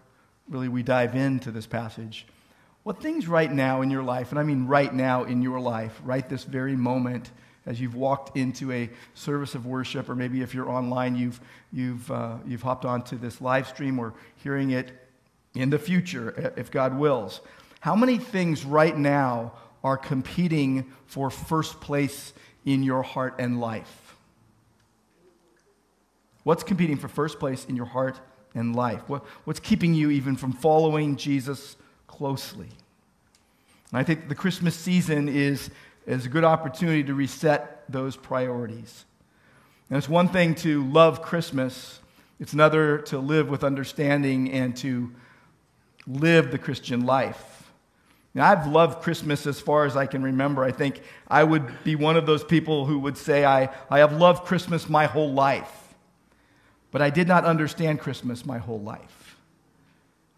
really 0.49 0.69
we 0.69 0.83
dive 0.83 1.15
into 1.15 1.51
this 1.51 1.67
passage. 1.67 2.27
What 2.89 3.03
things 3.03 3.29
right 3.29 3.53
now 3.53 3.83
in 3.83 3.91
your 3.91 4.03
life, 4.03 4.31
and 4.31 4.39
I 4.39 4.45
mean 4.45 4.67
right 4.67 4.95
now 4.95 5.25
in 5.25 5.43
your 5.43 5.61
life, 5.61 6.01
right 6.05 6.27
this 6.27 6.45
very 6.45 6.75
moment, 6.75 7.31
as 7.67 7.79
you've 7.79 7.95
walked 7.95 8.35
into 8.35 8.73
a 8.73 8.89
service 9.13 9.55
of 9.55 9.67
worship, 9.67 10.09
or 10.09 10.15
maybe 10.15 10.41
if 10.41 10.55
you're 10.55 10.71
online, 10.71 11.15
you've, 11.15 11.39
you've, 11.71 12.11
uh, 12.11 12.39
you've 12.47 12.63
hopped 12.63 12.87
onto 12.87 13.19
this 13.19 13.43
live 13.43 13.69
stream 13.69 13.99
or 13.99 14.15
hearing 14.37 14.71
it 14.71 14.91
in 15.55 15.69
the 15.69 15.79
future, 15.79 16.55
if 16.57 16.71
God 16.71 16.99
wills. 16.99 17.43
How 17.81 17.95
many 17.95 18.17
things 18.17 18.65
right 18.65 18.97
now 18.97 19.53
are 19.85 19.99
competing 19.99 20.91
for 21.05 21.29
first 21.29 21.83
place 21.83 22.33
in 22.65 22.83
your 22.83 23.03
heart 23.03 23.35
and 23.39 23.61
life? 23.61 24.17
What's 26.43 26.63
competing 26.63 26.97
for 26.97 27.09
first 27.09 27.39
place 27.39 27.67
in 27.67 27.77
your 27.77 27.85
heart 27.85 28.19
and 28.55 28.75
life? 28.75 29.07
What, 29.11 29.27
what's 29.45 29.61
keeping 29.61 29.93
you 29.93 30.11
even 30.11 30.37
from 30.37 30.53
following 30.53 31.17
Jesus 31.17 31.77
closely? 32.09 32.69
And 33.93 34.01
I 34.01 34.03
think 34.03 34.29
the 34.29 34.35
Christmas 34.35 34.75
season 34.75 35.29
is, 35.29 35.71
is 36.07 36.27
a 36.27 36.29
good 36.29 36.45
opportunity 36.45 37.05
to 37.05 37.15
reset 37.15 37.85
those 37.89 38.17
priorities. 38.17 39.05
And 39.89 39.97
it's 39.97 40.09
one 40.09 40.29
thing 40.29 40.57
to 40.57 40.85
love 40.91 41.23
Christmas, 41.23 42.01
it's 42.41 42.53
another 42.53 42.99
to 42.99 43.19
live 43.19 43.49
with 43.49 43.63
understanding 43.63 44.51
and 44.51 44.77
to 44.79 45.13
live 46.07 46.51
the 46.51 46.59
Christian 46.59 47.07
life. 47.07 47.59
Now, 48.35 48.51
I've 48.51 48.67
loved 48.67 49.03
Christmas 49.03 49.47
as 49.47 49.61
far 49.61 49.85
as 49.85 49.97
I 49.97 50.07
can 50.07 50.23
remember. 50.23 50.63
I 50.63 50.71
think 50.71 51.01
I 51.27 51.43
would 51.43 51.83
be 51.83 51.97
one 51.97 52.17
of 52.17 52.27
those 52.27 52.45
people 52.45 52.85
who 52.85 52.99
would 53.01 53.17
say, 53.17 53.45
I, 53.45 53.71
I 53.91 53.99
have 53.99 54.13
loved 54.13 54.45
Christmas 54.45 54.89
my 54.89 55.07
whole 55.07 55.33
life. 55.33 55.95
But 56.91 57.03
I 57.03 57.11
did 57.11 57.27
not 57.27 57.45
understand 57.45 58.01
Christmas 58.01 58.47
my 58.47 58.59
whole 58.59 58.81
life. 58.81 59.28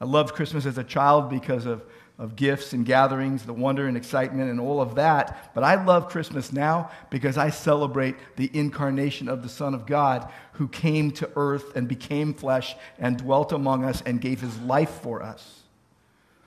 I 0.01 0.07
loved 0.07 0.35
Christmas 0.35 0.65
as 0.65 0.79
a 0.79 0.85
child 0.85 1.29
because 1.29 1.67
of, 1.67 1.85
of 2.19 2.35
gifts 2.35 2.73
and 2.73 2.87
gatherings, 2.87 3.45
the 3.45 3.53
wonder 3.53 3.87
and 3.87 3.97
excitement 3.97 4.51
and 4.51 4.59
all 4.59 4.81
of 4.81 4.95
that. 4.95 5.51
But 5.55 5.63
I 5.63 5.83
love 5.85 6.09
Christmas 6.09 6.53
now 6.53 6.91
because 7.11 7.37
I 7.37 7.51
celebrate 7.51 8.17
the 8.37 8.51
incarnation 8.55 9.29
of 9.29 9.43
the 9.43 9.49
Son 9.49 9.75
of 9.75 9.87
God 9.87 10.31
who 10.53 10.69
came 10.69 11.11
to 11.13 11.31
earth 11.37 11.77
and 11.77 11.87
became 11.87 12.33
flesh 12.33 12.75
and 12.99 13.19
dwelt 13.19 13.53
among 13.53 13.85
us 13.85 14.03
and 14.07 14.21
gave 14.21 14.41
his 14.41 14.59
life 14.61 15.01
for 15.03 15.23
us. 15.23 15.61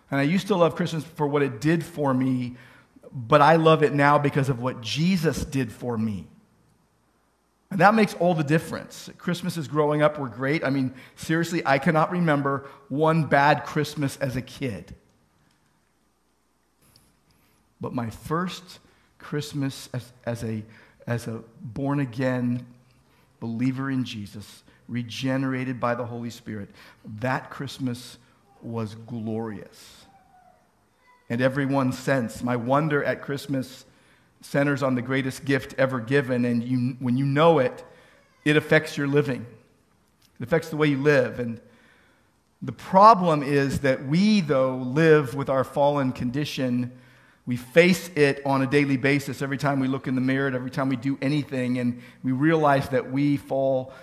And 0.09 0.19
I 0.19 0.23
used 0.23 0.47
to 0.47 0.55
love 0.55 0.75
Christmas 0.75 1.03
for 1.03 1.27
what 1.27 1.43
it 1.43 1.61
did 1.61 1.83
for 1.83 2.13
me, 2.13 2.55
but 3.11 3.41
I 3.41 3.57
love 3.57 3.83
it 3.83 3.93
now 3.93 4.17
because 4.17 4.49
of 4.49 4.61
what 4.61 4.81
Jesus 4.81 5.45
did 5.45 5.71
for 5.71 5.97
me. 5.97 6.27
And 7.73 7.81
that 7.81 7.95
makes 7.95 8.13
all 8.13 8.35
the 8.35 8.43
difference. 8.43 9.09
Christmases 9.17 9.67
growing 9.67 10.03
up 10.03 10.19
were 10.19 10.29
great. 10.29 10.63
I 10.63 10.69
mean, 10.69 10.93
seriously, 11.15 11.63
I 11.65 11.79
cannot 11.79 12.11
remember 12.11 12.69
one 12.87 13.23
bad 13.23 13.65
Christmas 13.65 14.15
as 14.17 14.35
a 14.35 14.43
kid. 14.43 14.93
But 17.81 17.91
my 17.91 18.11
first 18.11 18.77
Christmas 19.17 19.89
as, 19.91 20.13
as 20.23 20.43
a, 20.43 20.63
as 21.07 21.25
a 21.25 21.41
born 21.61 21.99
again 21.99 22.63
believer 23.39 23.89
in 23.89 24.03
Jesus, 24.03 24.61
regenerated 24.87 25.79
by 25.79 25.95
the 25.95 26.05
Holy 26.05 26.29
Spirit, 26.29 26.69
that 27.21 27.49
Christmas 27.49 28.19
was 28.61 28.93
glorious. 28.93 30.05
And 31.27 31.41
everyone 31.41 31.91
sense, 31.91 32.43
my 32.43 32.55
wonder 32.55 33.03
at 33.03 33.23
Christmas 33.23 33.85
centers 34.43 34.83
on 34.83 34.95
the 34.95 35.01
greatest 35.01 35.45
gift 35.45 35.73
ever 35.77 35.99
given. 35.99 36.45
And 36.45 36.63
you, 36.63 36.95
when 36.99 37.17
you 37.17 37.25
know 37.25 37.59
it, 37.59 37.83
it 38.45 38.57
affects 38.57 38.97
your 38.97 39.07
living, 39.07 39.45
it 40.39 40.43
affects 40.43 40.69
the 40.69 40.77
way 40.77 40.87
you 40.87 40.97
live. 40.97 41.39
And 41.39 41.59
the 42.61 42.71
problem 42.71 43.43
is 43.43 43.79
that 43.79 44.05
we, 44.05 44.41
though, 44.41 44.77
live 44.77 45.33
with 45.35 45.49
our 45.49 45.63
fallen 45.63 46.11
condition. 46.11 46.91
We 47.45 47.57
face 47.57 48.09
it 48.15 48.41
on 48.45 48.61
a 48.61 48.67
daily 48.67 48.97
basis 48.97 49.41
every 49.41 49.57
time 49.57 49.79
we 49.79 49.87
look 49.87 50.07
in 50.07 50.15
the 50.15 50.21
mirror, 50.21 50.53
every 50.53 50.71
time 50.71 50.89
we 50.89 50.95
do 50.95 51.17
anything, 51.21 51.79
and 51.79 52.01
we 52.23 52.31
realize 52.31 52.89
that 52.89 53.11
we 53.11 53.37
fall 53.37 53.93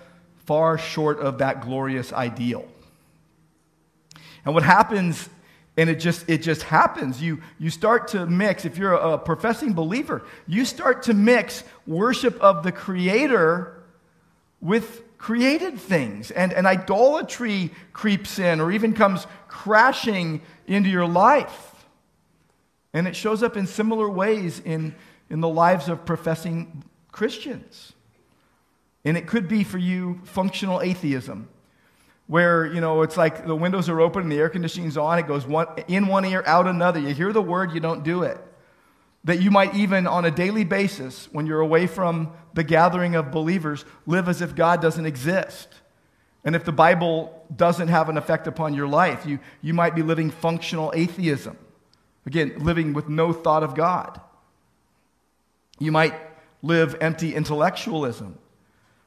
far 0.44 0.76
short 0.76 1.20
of 1.20 1.38
that 1.38 1.62
glorious 1.62 2.12
ideal. 2.12 2.66
And 4.44 4.54
what 4.54 4.62
happens, 4.62 5.28
and 5.80 5.88
it 5.88 5.94
just, 5.94 6.28
it 6.28 6.42
just 6.42 6.64
happens, 6.64 7.22
you, 7.22 7.40
you 7.58 7.70
start 7.70 8.08
to 8.08 8.26
mix, 8.26 8.66
if 8.66 8.76
you're 8.76 8.92
a, 8.92 9.16
professing 9.16 9.72
believer, 9.72 10.22
you 10.46 10.66
start 10.66 11.04
to 11.04 11.14
mix 11.14 11.64
worship 11.86 12.38
of 12.38 12.62
the 12.64 12.70
Creator 12.70 13.82
with 14.60 15.16
created 15.16 15.80
things. 15.80 16.32
And, 16.32 16.52
and 16.52 16.66
idolatry 16.66 17.70
creeps 17.94 18.38
in 18.38 18.60
or 18.60 18.70
even 18.70 18.92
comes 18.92 19.26
crashing 19.48 20.42
into 20.66 20.90
your 20.90 21.06
life. 21.06 21.74
And 22.92 23.08
it 23.08 23.16
shows 23.16 23.42
up 23.42 23.56
in 23.56 23.66
similar 23.66 24.10
ways 24.10 24.60
in, 24.62 24.94
in 25.30 25.40
the 25.40 25.48
lives 25.48 25.88
of 25.88 26.04
professing 26.04 26.84
Christians. 27.10 27.94
And 29.06 29.16
it 29.16 29.26
could 29.26 29.48
be 29.48 29.64
for 29.64 29.78
you 29.78 30.20
functional 30.24 30.82
atheism, 30.82 31.48
where, 32.30 32.64
you 32.64 32.80
know, 32.80 33.02
it's 33.02 33.16
like 33.16 33.44
the 33.44 33.56
windows 33.56 33.88
are 33.88 34.00
open 34.00 34.22
and 34.22 34.30
the 34.30 34.38
air 34.38 34.48
conditioning's 34.48 34.96
on, 34.96 35.18
it 35.18 35.26
goes 35.26 35.44
one, 35.44 35.66
in 35.88 36.06
one 36.06 36.24
ear, 36.24 36.44
out 36.46 36.68
another. 36.68 37.00
You 37.00 37.12
hear 37.12 37.32
the 37.32 37.42
word, 37.42 37.72
you 37.72 37.80
don't 37.80 38.04
do 38.04 38.22
it. 38.22 38.38
That 39.24 39.42
you 39.42 39.50
might 39.50 39.74
even 39.74 40.06
on 40.06 40.24
a 40.24 40.30
daily 40.30 40.62
basis, 40.62 41.28
when 41.32 41.48
you're 41.48 41.58
away 41.58 41.88
from 41.88 42.30
the 42.54 42.62
gathering 42.62 43.16
of 43.16 43.32
believers, 43.32 43.84
live 44.06 44.28
as 44.28 44.42
if 44.42 44.54
God 44.54 44.80
doesn't 44.80 45.06
exist. 45.06 45.66
And 46.44 46.54
if 46.54 46.64
the 46.64 46.70
Bible 46.70 47.44
doesn't 47.54 47.88
have 47.88 48.08
an 48.08 48.16
effect 48.16 48.46
upon 48.46 48.74
your 48.74 48.86
life, 48.86 49.26
you, 49.26 49.40
you 49.60 49.74
might 49.74 49.96
be 49.96 50.02
living 50.02 50.30
functional 50.30 50.92
atheism. 50.94 51.58
Again, 52.26 52.60
living 52.60 52.92
with 52.92 53.08
no 53.08 53.32
thought 53.32 53.64
of 53.64 53.74
God. 53.74 54.20
You 55.80 55.90
might 55.90 56.14
live 56.62 56.94
empty 57.00 57.34
intellectualism, 57.34 58.38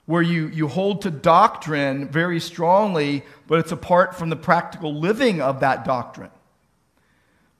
where 0.06 0.22
you, 0.22 0.48
you 0.48 0.68
hold 0.68 1.02
to 1.04 1.12
doctrine 1.12 2.10
very 2.10 2.40
strongly, 2.40 3.24
but 3.48 3.60
it's 3.60 3.72
apart 3.72 4.16
from 4.16 4.30
the 4.30 4.36
practical 4.36 4.94
living 4.94 5.42
of 5.42 5.62
that 5.62 5.86
doctrine. 5.86 6.32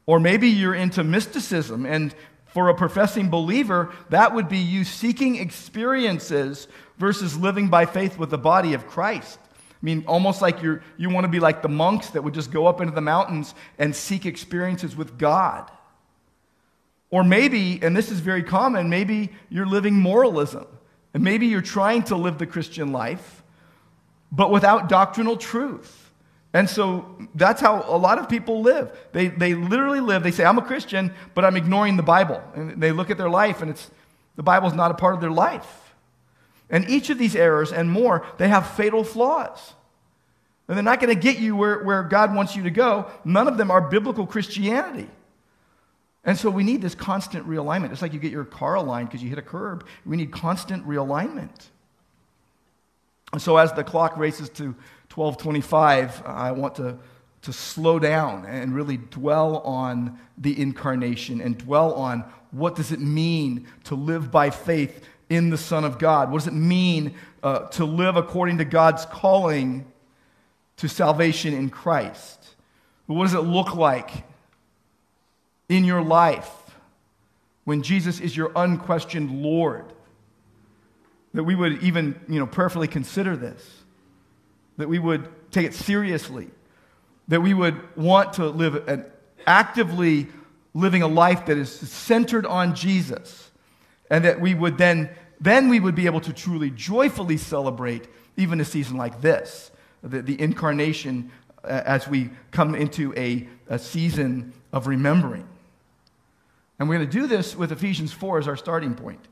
Or 0.06 0.20
maybe 0.20 0.50
you're 0.50 0.76
into 0.76 1.04
mysticism, 1.04 1.86
and 1.86 2.14
for 2.48 2.70
a 2.70 2.76
professing 2.76 3.30
believer, 3.30 3.94
that 4.10 4.36
would 4.36 4.50
be 4.50 4.58
you 4.58 4.84
seeking 4.84 5.38
experiences 5.38 6.68
versus 6.98 7.38
living 7.38 7.70
by 7.70 7.86
faith 7.86 8.18
with 8.18 8.30
the 8.30 8.38
body 8.38 8.74
of 8.74 8.88
Christ. 8.88 9.40
I 9.44 9.86
mean, 9.86 10.04
almost 10.08 10.42
like 10.42 10.62
you're, 10.62 10.82
you 10.98 11.10
want 11.10 11.24
to 11.24 11.30
be 11.30 11.40
like 11.40 11.62
the 11.62 11.70
monks 11.70 12.12
that 12.12 12.24
would 12.24 12.34
just 12.34 12.52
go 12.52 12.68
up 12.68 12.80
into 12.80 12.94
the 12.94 13.02
mountains 13.02 13.56
and 13.80 13.96
seek 13.96 14.26
experiences 14.26 14.96
with 14.96 15.18
God. 15.18 15.72
Or 17.10 17.24
maybe, 17.24 17.80
and 17.82 17.96
this 17.96 18.12
is 18.12 18.20
very 18.20 18.44
common, 18.44 18.90
maybe 18.90 19.32
you're 19.50 19.66
living 19.66 19.96
moralism. 19.96 20.68
And 21.14 21.24
maybe 21.24 21.48
you're 21.48 21.62
trying 21.62 22.04
to 22.04 22.16
live 22.16 22.38
the 22.38 22.48
Christian 22.48 22.92
life, 22.92 23.44
but 24.32 24.52
without 24.52 24.90
doctrinal 24.90 25.38
truth. 25.38 26.12
And 26.54 26.70
so 26.70 27.18
that's 27.34 27.62
how 27.62 27.84
a 27.88 27.98
lot 27.98 28.20
of 28.20 28.30
people 28.30 28.62
live. 28.62 28.96
They, 29.12 29.28
they 29.28 29.56
literally 29.56 30.00
live, 30.00 30.24
they 30.24 30.32
say, 30.32 30.46
I'm 30.46 30.58
a 30.58 30.64
Christian, 30.64 31.14
but 31.34 31.44
I'm 31.44 31.58
ignoring 31.58 31.98
the 31.98 32.04
Bible. 32.04 32.42
And 32.56 32.82
they 32.82 32.92
look 32.92 33.10
at 33.10 33.18
their 33.18 33.30
life, 33.30 33.62
and 33.62 33.72
it's, 33.72 33.90
the 34.36 34.44
Bible's 34.44 34.74
not 34.74 34.92
a 34.92 34.94
part 34.94 35.16
of 35.16 35.22
their 35.22 35.32
life. 35.32 35.96
And 36.70 36.90
each 36.90 37.10
of 37.10 37.18
these 37.18 37.36
errors 37.36 37.72
and 37.72 37.90
more, 37.90 38.26
they 38.38 38.48
have 38.48 38.68
fatal 38.72 39.04
flaws. 39.04 39.74
And 40.68 40.78
they're 40.78 40.84
not 40.84 41.00
going 41.00 41.14
to 41.14 41.20
get 41.20 41.40
you 41.40 41.56
where, 41.56 41.84
where 41.84 42.04
God 42.04 42.34
wants 42.34 42.56
you 42.56 42.64
to 42.64 42.72
go. 42.72 43.12
None 43.26 43.48
of 43.48 43.58
them 43.58 43.70
are 43.70 43.82
biblical 43.82 44.26
Christianity. 44.26 45.10
And 46.26 46.38
so 46.38 46.50
we 46.50 46.64
need 46.64 46.82
this 46.82 46.96
constant 46.96 47.48
realignment. 47.48 47.92
It's 47.92 48.02
like 48.02 48.14
you 48.14 48.20
get 48.20 48.32
your 48.32 48.46
car 48.46 48.76
aligned 48.76 49.10
because 49.10 49.22
you 49.22 49.30
hit 49.30 49.38
a 49.38 49.44
curb. 49.44 49.86
We 50.06 50.16
need 50.16 50.32
constant 50.32 50.88
realignment. 50.88 51.68
And 53.34 53.42
so 53.42 53.58
as 53.58 53.74
the 53.74 53.84
clock 53.84 54.16
races 54.16 54.50
to 54.52 54.76
1225, 55.14 56.24
I 56.26 56.52
want 56.52 56.76
to, 56.76 56.98
to 57.42 57.54
slow 57.54 58.00
down 58.00 58.46
and 58.46 58.74
really 58.74 58.98
dwell 58.98 59.58
on 59.60 60.18
the 60.38 60.60
incarnation 60.60 61.42
and 61.42 61.58
dwell 61.58 61.94
on 61.96 62.24
what 62.52 62.76
does 62.76 62.92
it 62.92 63.00
mean 63.00 63.68
to 63.86 63.96
live 63.96 64.32
by 64.32 64.50
faith 64.50 65.04
in 65.30 65.50
the 65.50 65.58
Son 65.58 65.84
of 65.84 65.98
God? 65.98 66.32
What 66.32 66.40
does 66.40 66.48
it 66.48 66.54
mean 66.54 67.16
uh, 67.42 67.68
to 67.70 67.86
live 67.86 68.16
according 68.16 68.60
to 68.60 68.66
God's 68.66 69.06
calling 69.06 69.92
to 70.78 70.88
salvation 70.88 71.54
in 71.54 71.70
Christ? 71.70 72.40
What 73.08 73.24
does 73.24 73.34
it 73.34 73.42
look 73.42 73.76
like 73.76 74.24
in 75.70 75.86
your 75.86 76.02
life 76.02 76.52
when 77.64 77.82
Jesus 77.82 78.20
is 78.20 78.36
your 78.36 78.52
unquestioned 78.56 79.42
Lord? 79.42 79.86
That 81.34 81.44
we 81.44 81.56
would 81.56 81.82
even, 81.82 82.20
you 82.30 82.40
know, 82.40 82.46
prayerfully 82.46 82.88
consider 82.88 83.36
this, 83.36 83.84
that 84.78 84.88
we 84.88 85.00
would 85.00 85.28
take 85.52 85.66
it 85.66 85.74
seriously, 85.74 86.50
that 87.28 87.42
we 87.42 87.54
would 87.54 87.96
want 87.98 88.34
to 88.34 88.50
live 88.50 88.88
an 88.88 89.06
actively 89.48 90.28
living 90.74 91.02
a 91.02 91.08
life 91.08 91.46
that 91.46 91.58
is 91.58 91.72
centered 91.72 92.46
on 92.46 92.76
Jesus, 92.76 93.52
and 94.10 94.26
that 94.26 94.40
we 94.40 94.54
would 94.54 94.78
then 94.78 95.10
then 95.44 95.68
we 95.68 95.80
would 95.80 95.96
be 95.96 96.06
able 96.06 96.22
to 96.22 96.32
truly 96.32 96.70
joyfully 96.70 97.36
celebrate 97.36 98.08
even 98.38 98.62
a 98.62 98.66
season 98.66 98.96
like 98.96 99.20
this, 99.20 99.72
the, 100.02 100.22
the 100.22 100.40
incarnation 100.40 101.30
uh, 101.66 101.82
as 101.86 102.08
we 102.08 102.30
come 102.52 102.76
into 102.76 103.14
a, 103.18 103.48
a 103.68 103.78
season 103.78 104.54
of 104.72 104.88
remembering. 104.88 105.46
And 106.80 106.90
we're 106.90 106.98
going 106.98 107.10
to 107.10 107.20
do 107.20 107.28
this 107.28 107.56
with 107.56 107.72
Ephesians 107.72 108.12
4 108.12 108.40
as 108.40 108.48
our 108.48 108.58
starting 108.58 108.96
point. 108.96 109.28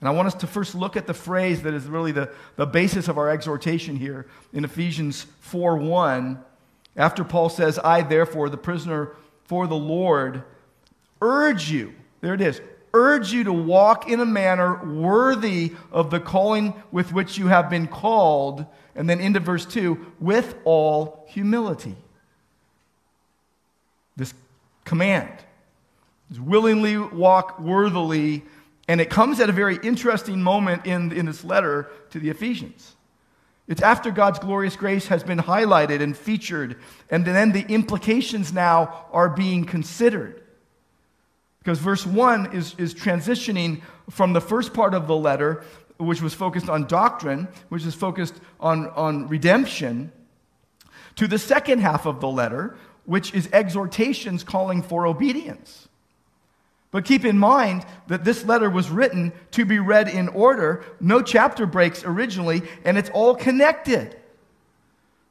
And 0.00 0.08
I 0.08 0.12
want 0.12 0.26
us 0.26 0.34
to 0.34 0.48
first 0.48 0.74
look 0.74 0.96
at 0.96 1.06
the 1.06 1.14
phrase 1.14 1.62
that 1.62 1.74
is 1.74 1.86
really 1.86 2.10
the, 2.10 2.32
the 2.56 2.66
basis 2.66 3.06
of 3.06 3.18
our 3.18 3.28
exhortation 3.28 3.96
here 3.96 4.26
in 4.52 4.64
Ephesians 4.64 5.26
4 5.40 5.76
1. 5.76 6.42
After 6.96 7.22
Paul 7.24 7.48
says, 7.48 7.78
I, 7.78 8.02
therefore, 8.02 8.48
the 8.48 8.56
prisoner 8.56 9.14
for 9.44 9.66
the 9.66 9.76
Lord, 9.76 10.42
urge 11.20 11.70
you, 11.70 11.94
there 12.20 12.34
it 12.34 12.40
is, 12.40 12.60
urge 12.92 13.32
you 13.32 13.44
to 13.44 13.52
walk 13.52 14.10
in 14.10 14.18
a 14.18 14.26
manner 14.26 14.84
worthy 14.84 15.72
of 15.92 16.10
the 16.10 16.20
calling 16.20 16.74
with 16.90 17.12
which 17.12 17.38
you 17.38 17.46
have 17.46 17.70
been 17.70 17.86
called. 17.86 18.66
And 18.96 19.08
then 19.08 19.20
into 19.20 19.40
verse 19.40 19.64
2 19.64 20.14
with 20.20 20.56
all 20.64 21.26
humility. 21.28 21.96
This 24.16 24.34
command 24.84 25.30
willingly 26.38 26.96
walk 26.96 27.58
worthily. 27.60 28.44
And 28.88 29.00
it 29.00 29.10
comes 29.10 29.40
at 29.40 29.48
a 29.48 29.52
very 29.52 29.78
interesting 29.82 30.42
moment 30.42 30.86
in, 30.86 31.12
in 31.12 31.26
this 31.26 31.44
letter 31.44 31.90
to 32.10 32.18
the 32.18 32.30
Ephesians. 32.30 32.96
It's 33.68 33.82
after 33.82 34.10
God's 34.10 34.38
glorious 34.38 34.76
grace 34.76 35.06
has 35.06 35.22
been 35.22 35.38
highlighted 35.38 36.02
and 36.02 36.16
featured, 36.16 36.76
and 37.10 37.24
then 37.24 37.52
the 37.52 37.64
implications 37.68 38.52
now 38.52 39.06
are 39.12 39.28
being 39.28 39.64
considered. 39.64 40.42
Because 41.60 41.78
verse 41.78 42.04
1 42.04 42.54
is, 42.54 42.74
is 42.76 42.92
transitioning 42.92 43.82
from 44.10 44.32
the 44.32 44.40
first 44.40 44.74
part 44.74 44.94
of 44.94 45.06
the 45.06 45.16
letter, 45.16 45.62
which 45.96 46.20
was 46.20 46.34
focused 46.34 46.68
on 46.68 46.88
doctrine, 46.88 47.46
which 47.68 47.86
is 47.86 47.94
focused 47.94 48.34
on, 48.58 48.88
on 48.90 49.28
redemption, 49.28 50.10
to 51.16 51.28
the 51.28 51.38
second 51.38 51.78
half 51.78 52.04
of 52.04 52.20
the 52.20 52.28
letter, 52.28 52.76
which 53.04 53.32
is 53.32 53.48
exhortations 53.52 54.42
calling 54.42 54.82
for 54.82 55.06
obedience. 55.06 55.88
But 56.92 57.06
keep 57.06 57.24
in 57.24 57.38
mind 57.38 57.84
that 58.06 58.22
this 58.22 58.44
letter 58.44 58.70
was 58.70 58.90
written 58.90 59.32
to 59.52 59.64
be 59.64 59.80
read 59.80 60.08
in 60.08 60.28
order, 60.28 60.84
no 61.00 61.22
chapter 61.22 61.66
breaks 61.66 62.04
originally, 62.04 62.62
and 62.84 62.96
it's 62.96 63.10
all 63.10 63.34
connected. 63.34 64.16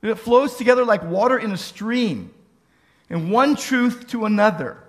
It 0.01 0.15
flows 0.15 0.55
together 0.55 0.83
like 0.83 1.03
water 1.03 1.37
in 1.37 1.51
a 1.51 1.57
stream, 1.57 2.33
and 3.09 3.31
one 3.31 3.55
truth 3.55 4.07
to 4.07 4.25
another 4.25 4.83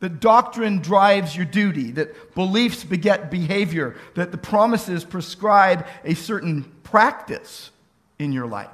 that 0.00 0.20
doctrine 0.20 0.78
drives 0.78 1.34
your 1.34 1.44
duty, 1.44 1.90
that 1.92 2.34
beliefs 2.34 2.84
beget 2.84 3.30
behavior, 3.30 3.96
that 4.14 4.30
the 4.30 4.38
promises 4.38 5.04
prescribe 5.04 5.86
a 6.04 6.14
certain 6.14 6.64
practice 6.84 7.70
in 8.18 8.32
your 8.32 8.46
life. 8.46 8.68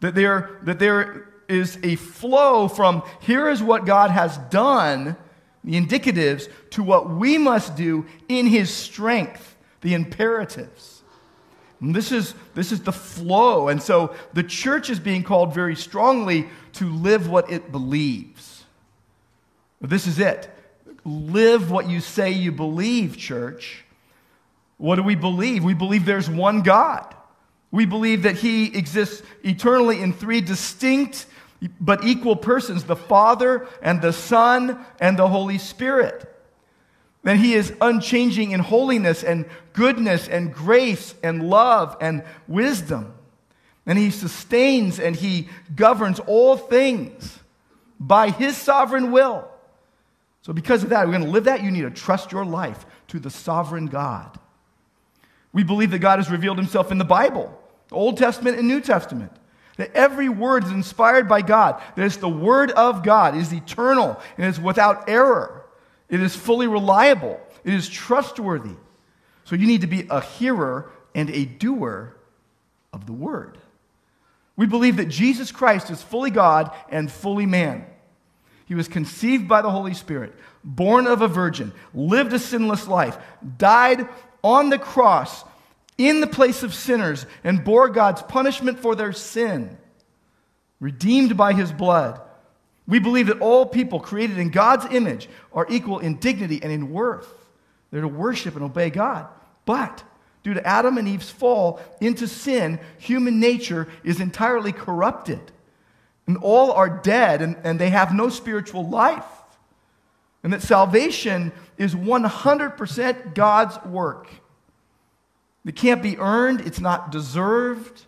That 0.00 0.14
there, 0.14 0.58
that 0.62 0.78
there 0.78 1.28
is 1.48 1.78
a 1.82 1.96
flow 1.96 2.68
from 2.68 3.02
here 3.20 3.48
is 3.48 3.62
what 3.62 3.84
God 3.84 4.10
has 4.10 4.38
done, 4.50 5.16
the 5.66 5.74
indicatives, 5.74 6.48
to 6.70 6.82
what 6.82 7.10
we 7.10 7.36
must 7.36 7.76
do 7.76 8.06
in 8.28 8.46
His 8.46 8.70
strength, 8.70 9.56
the 9.82 9.94
imperatives. 9.94 11.02
And 11.80 11.94
this 11.94 12.12
is, 12.12 12.34
this 12.54 12.72
is 12.72 12.82
the 12.82 12.92
flow. 12.92 13.68
And 13.68 13.82
so 13.82 14.14
the 14.32 14.44
church 14.44 14.88
is 14.88 14.98
being 14.98 15.22
called 15.22 15.52
very 15.52 15.76
strongly 15.76 16.48
to 16.74 16.88
live 16.88 17.28
what 17.28 17.50
it 17.50 17.70
believes. 17.70 18.64
This 19.80 20.06
is 20.06 20.18
it. 20.18 20.48
Live 21.04 21.70
what 21.70 21.88
you 21.88 22.00
say 22.00 22.30
you 22.30 22.52
believe, 22.52 23.16
church. 23.16 23.84
What 24.78 24.96
do 24.96 25.02
we 25.02 25.16
believe? 25.16 25.64
We 25.64 25.74
believe 25.74 26.06
there's 26.06 26.30
one 26.30 26.62
God. 26.62 27.14
We 27.70 27.86
believe 27.86 28.22
that 28.22 28.36
He 28.36 28.76
exists 28.76 29.22
eternally 29.42 30.00
in 30.00 30.12
three 30.12 30.40
distinct 30.40 31.26
but 31.80 32.04
equal 32.04 32.36
persons 32.36 32.84
the 32.84 32.96
Father 32.96 33.66
and 33.82 34.02
the 34.02 34.12
Son 34.12 34.84
and 35.00 35.18
the 35.18 35.28
Holy 35.28 35.58
Spirit. 35.58 36.32
That 37.22 37.36
He 37.36 37.54
is 37.54 37.72
unchanging 37.80 38.52
in 38.52 38.60
holiness 38.60 39.24
and 39.24 39.46
goodness 39.72 40.28
and 40.28 40.52
grace 40.52 41.14
and 41.22 41.48
love 41.48 41.96
and 42.00 42.22
wisdom. 42.48 43.14
And 43.86 43.96
he 43.96 44.10
sustains 44.10 44.98
and 44.98 45.14
he 45.14 45.48
governs 45.74 46.18
all 46.20 46.56
things 46.56 47.38
by 48.00 48.30
his 48.30 48.56
sovereign 48.56 49.12
will. 49.12 49.48
So, 50.42 50.52
because 50.52 50.82
of 50.82 50.90
that, 50.90 51.06
we're 51.06 51.12
going 51.12 51.24
to 51.24 51.30
live 51.30 51.44
that. 51.44 51.62
You 51.62 51.70
need 51.70 51.82
to 51.82 51.90
trust 51.90 52.32
your 52.32 52.44
life 52.44 52.84
to 53.08 53.20
the 53.20 53.30
sovereign 53.30 53.86
God. 53.86 54.38
We 55.52 55.62
believe 55.62 55.90
that 55.92 56.00
God 56.00 56.18
has 56.18 56.30
revealed 56.30 56.58
himself 56.58 56.92
in 56.92 56.98
the 56.98 57.04
Bible, 57.04 57.56
Old 57.90 58.18
Testament 58.18 58.58
and 58.58 58.68
New 58.68 58.80
Testament. 58.80 59.32
That 59.76 59.92
every 59.92 60.28
word 60.28 60.64
is 60.64 60.70
inspired 60.70 61.28
by 61.28 61.42
God. 61.42 61.82
That 61.96 62.04
it's 62.04 62.16
the 62.16 62.28
word 62.28 62.70
of 62.72 63.02
God. 63.02 63.36
It 63.36 63.40
is 63.40 63.52
eternal 63.52 64.20
and 64.38 64.46
it's 64.46 64.58
without 64.58 65.08
error. 65.08 65.66
It 66.08 66.20
is 66.20 66.34
fully 66.34 66.66
reliable. 66.66 67.40
It 67.64 67.74
is 67.74 67.88
trustworthy. 67.88 68.76
So 69.44 69.56
you 69.56 69.66
need 69.66 69.82
to 69.82 69.86
be 69.86 70.06
a 70.10 70.20
hearer 70.20 70.90
and 71.14 71.30
a 71.30 71.44
doer 71.44 72.16
of 72.92 73.06
the 73.06 73.12
word. 73.12 73.58
We 74.56 74.66
believe 74.66 74.96
that 74.96 75.06
Jesus 75.06 75.52
Christ 75.52 75.90
is 75.90 76.02
fully 76.02 76.30
God 76.30 76.70
and 76.88 77.10
fully 77.10 77.46
man. 77.46 77.84
He 78.64 78.74
was 78.74 78.88
conceived 78.88 79.46
by 79.46 79.62
the 79.62 79.70
Holy 79.70 79.94
Spirit, 79.94 80.34
born 80.64 81.06
of 81.06 81.22
a 81.22 81.28
virgin, 81.28 81.72
lived 81.94 82.32
a 82.32 82.38
sinless 82.38 82.88
life, 82.88 83.16
died 83.58 84.08
on 84.42 84.70
the 84.70 84.78
cross 84.78 85.44
in 85.98 86.20
the 86.20 86.26
place 86.26 86.62
of 86.62 86.74
sinners, 86.74 87.26
and 87.42 87.64
bore 87.64 87.88
God's 87.88 88.22
punishment 88.22 88.80
for 88.80 88.94
their 88.94 89.12
sin, 89.12 89.78
redeemed 90.80 91.36
by 91.36 91.52
his 91.52 91.72
blood. 91.72 92.20
We 92.86 92.98
believe 92.98 93.26
that 93.28 93.40
all 93.40 93.66
people 93.66 93.98
created 93.98 94.38
in 94.38 94.50
God's 94.50 94.86
image 94.94 95.28
are 95.52 95.66
equal 95.68 95.98
in 95.98 96.16
dignity 96.16 96.60
and 96.62 96.70
in 96.70 96.90
worth. 96.90 97.28
They're 97.90 98.02
to 98.02 98.08
worship 98.08 98.54
and 98.54 98.64
obey 98.64 98.90
God. 98.90 99.26
But 99.64 100.04
due 100.42 100.54
to 100.54 100.66
Adam 100.66 100.98
and 100.98 101.08
Eve's 101.08 101.30
fall 101.30 101.80
into 102.00 102.28
sin, 102.28 102.78
human 102.98 103.40
nature 103.40 103.88
is 104.04 104.20
entirely 104.20 104.72
corrupted. 104.72 105.40
And 106.26 106.36
all 106.38 106.72
are 106.72 106.88
dead 106.88 107.42
and, 107.42 107.56
and 107.64 107.78
they 107.78 107.90
have 107.90 108.14
no 108.14 108.28
spiritual 108.28 108.88
life. 108.88 109.24
And 110.42 110.52
that 110.52 110.62
salvation 110.62 111.52
is 111.78 111.94
100% 111.94 113.34
God's 113.34 113.84
work. 113.84 114.28
It 115.66 115.74
can't 115.74 116.02
be 116.02 116.16
earned, 116.16 116.60
it's 116.60 116.80
not 116.80 117.10
deserved. 117.10 118.04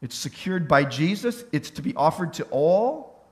It's 0.00 0.16
secured 0.16 0.66
by 0.66 0.84
Jesus, 0.84 1.44
it's 1.52 1.70
to 1.70 1.82
be 1.82 1.94
offered 1.94 2.32
to 2.34 2.44
all. 2.44 3.24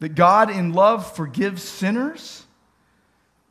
That 0.00 0.14
God 0.14 0.50
in 0.50 0.72
love 0.72 1.14
forgives 1.14 1.62
sinners, 1.62 2.44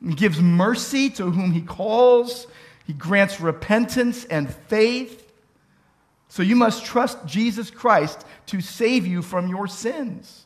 and 0.01 0.17
gives 0.17 0.41
mercy 0.41 1.09
to 1.11 1.31
whom 1.31 1.51
he 1.51 1.61
calls, 1.61 2.47
he 2.85 2.93
grants 2.93 3.39
repentance 3.39 4.25
and 4.25 4.53
faith. 4.53 5.31
So 6.27 6.43
you 6.43 6.55
must 6.55 6.83
trust 6.85 7.25
Jesus 7.25 7.71
Christ 7.71 8.25
to 8.47 8.59
save 8.59 9.07
you 9.07 9.21
from 9.21 9.47
your 9.47 9.67
sins. 9.67 10.45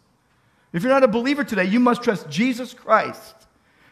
If 0.73 0.83
you're 0.83 0.91
not 0.91 1.03
a 1.03 1.07
believer 1.07 1.43
today, 1.43 1.63
you 1.63 1.79
must 1.79 2.03
trust 2.03 2.29
Jesus 2.29 2.73
Christ 2.73 3.46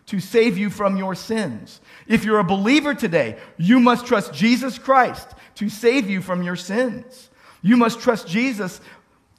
to 0.08 0.20
save 0.20 0.58
you 0.58 0.70
from 0.70 0.98
your 0.98 1.16
sins. 1.16 1.82
If 2.08 2.24
you're 2.26 2.40
a 2.40 2.44
believer 2.44 2.94
today, 2.94 3.38
you 3.58 3.80
must 3.80 4.06
trust 4.06 4.34
Jesus 4.34 4.78
Christ 4.78 5.28
to 5.56 5.70
save 5.70 6.10
you 6.10 6.22
from 6.22 6.44
your 6.44 6.56
sins. 6.56 7.30
You 7.62 7.78
must 7.78 8.00
trust 8.00 8.28
Jesus 8.28 8.80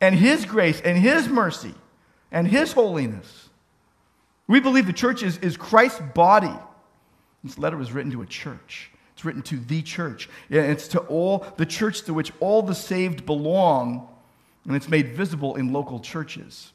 and 0.00 0.14
His 0.14 0.44
grace 0.44 0.80
and 0.80 0.98
His 0.98 1.28
mercy 1.28 1.74
and 2.32 2.48
His 2.48 2.72
holiness. 2.72 3.48
We 4.48 4.60
believe 4.60 4.86
the 4.86 4.92
church 4.92 5.22
is, 5.22 5.38
is 5.38 5.56
Christ's 5.56 6.00
body. 6.14 6.54
This 7.44 7.58
letter 7.58 7.76
was 7.76 7.92
written 7.92 8.10
to 8.12 8.22
a 8.22 8.26
church. 8.26 8.90
It's 9.12 9.24
written 9.24 9.42
to 9.42 9.56
the 9.56 9.82
church. 9.82 10.28
It's 10.50 10.88
to 10.88 11.00
all 11.00 11.46
the 11.56 11.66
church 11.66 12.02
to 12.02 12.14
which 12.14 12.32
all 12.40 12.62
the 12.62 12.74
saved 12.74 13.24
belong, 13.24 14.08
and 14.66 14.76
it's 14.76 14.88
made 14.88 15.14
visible 15.14 15.54
in 15.54 15.72
local 15.72 16.00
churches. 16.00 16.72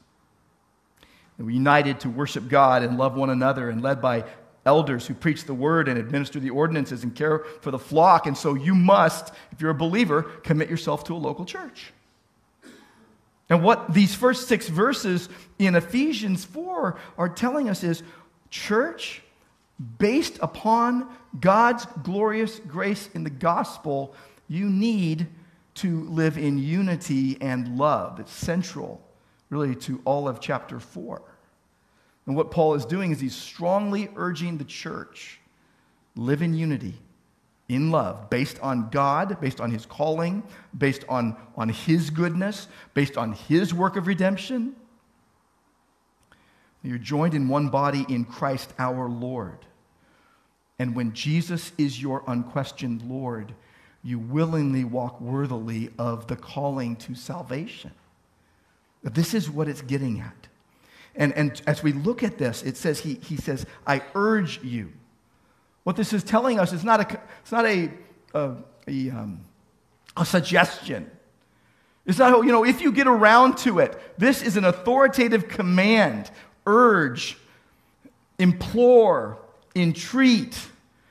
And 1.42 1.54
united 1.54 2.00
to 2.00 2.10
worship 2.10 2.48
God 2.48 2.82
and 2.82 2.98
love 2.98 3.16
one 3.16 3.30
another 3.30 3.68
and 3.68 3.82
led 3.82 4.00
by 4.00 4.24
elders 4.64 5.06
who 5.06 5.14
preach 5.14 5.44
the 5.44 5.54
word 5.54 5.88
and 5.88 5.98
administer 5.98 6.38
the 6.38 6.50
ordinances 6.50 7.02
and 7.02 7.14
care 7.14 7.44
for 7.60 7.70
the 7.70 7.78
flock. 7.78 8.26
And 8.26 8.36
so 8.36 8.54
you 8.54 8.74
must, 8.74 9.32
if 9.50 9.60
you're 9.60 9.70
a 9.70 9.74
believer, 9.74 10.22
commit 10.22 10.70
yourself 10.70 11.04
to 11.04 11.14
a 11.14 11.16
local 11.16 11.44
church. 11.44 11.92
And 13.48 13.62
what 13.62 13.92
these 13.92 14.14
first 14.14 14.48
six 14.48 14.68
verses 14.68 15.28
in 15.58 15.74
Ephesians 15.74 16.44
4 16.44 16.98
are 17.18 17.28
telling 17.28 17.68
us 17.68 17.82
is 17.82 18.02
church, 18.50 19.20
based 19.98 20.38
upon 20.40 21.08
God's 21.38 21.86
glorious 22.02 22.60
grace 22.60 23.08
in 23.14 23.24
the 23.24 23.30
gospel, 23.30 24.14
you 24.48 24.70
need 24.70 25.26
to 25.74 26.02
live 26.04 26.38
in 26.38 26.58
unity 26.58 27.36
and 27.40 27.76
love. 27.76 28.20
It's 28.20 28.32
central, 28.32 29.02
really, 29.50 29.74
to 29.76 30.00
all 30.04 30.28
of 30.28 30.40
chapter 30.40 30.78
4. 30.78 31.22
And 32.26 32.36
what 32.36 32.50
Paul 32.50 32.74
is 32.74 32.84
doing 32.84 33.10
is 33.10 33.20
he's 33.20 33.34
strongly 33.34 34.08
urging 34.16 34.58
the 34.58 34.64
church 34.64 35.40
live 36.14 36.42
in 36.42 36.54
unity, 36.54 36.94
in 37.68 37.90
love, 37.90 38.30
based 38.30 38.60
on 38.60 38.90
God, 38.90 39.40
based 39.40 39.60
on 39.60 39.70
his 39.70 39.86
calling, 39.86 40.42
based 40.76 41.04
on, 41.08 41.36
on 41.56 41.68
his 41.68 42.10
goodness, 42.10 42.68
based 42.94 43.16
on 43.16 43.32
his 43.32 43.72
work 43.74 43.96
of 43.96 44.06
redemption. 44.06 44.76
You're 46.82 46.98
joined 46.98 47.34
in 47.34 47.48
one 47.48 47.68
body 47.68 48.04
in 48.08 48.24
Christ 48.24 48.72
our 48.78 49.08
Lord. 49.08 49.66
And 50.78 50.94
when 50.94 51.12
Jesus 51.12 51.72
is 51.78 52.02
your 52.02 52.24
unquestioned 52.26 53.02
Lord, 53.02 53.54
you 54.02 54.18
willingly 54.18 54.84
walk 54.84 55.20
worthily 55.20 55.90
of 55.98 56.26
the 56.26 56.36
calling 56.36 56.96
to 56.96 57.14
salvation. 57.14 57.92
This 59.02 59.32
is 59.32 59.48
what 59.48 59.68
it's 59.68 59.82
getting 59.82 60.20
at. 60.20 60.48
And, 61.14 61.32
and 61.34 61.60
as 61.66 61.82
we 61.82 61.92
look 61.92 62.22
at 62.22 62.38
this, 62.38 62.62
it 62.62 62.76
says, 62.76 63.00
he, 63.00 63.14
he 63.14 63.36
says, 63.36 63.66
I 63.86 64.02
urge 64.14 64.62
you. 64.62 64.92
What 65.84 65.96
this 65.96 66.12
is 66.12 66.22
telling 66.24 66.58
us 66.58 66.72
is 66.72 66.84
not 66.84 67.00
a, 67.00 67.20
it's 67.40 67.52
not 67.52 67.66
a, 67.66 67.90
a, 68.34 68.54
a, 68.88 69.10
um, 69.10 69.40
a 70.16 70.24
suggestion. 70.24 71.10
It's 72.06 72.18
not, 72.18 72.44
you 72.44 72.52
know, 72.52 72.64
if 72.64 72.80
you 72.80 72.92
get 72.92 73.06
around 73.06 73.58
to 73.58 73.78
it, 73.78 74.00
this 74.18 74.42
is 74.42 74.56
an 74.56 74.64
authoritative 74.64 75.48
command, 75.48 76.30
urge, 76.66 77.36
implore, 78.38 79.38
entreat. 79.74 80.58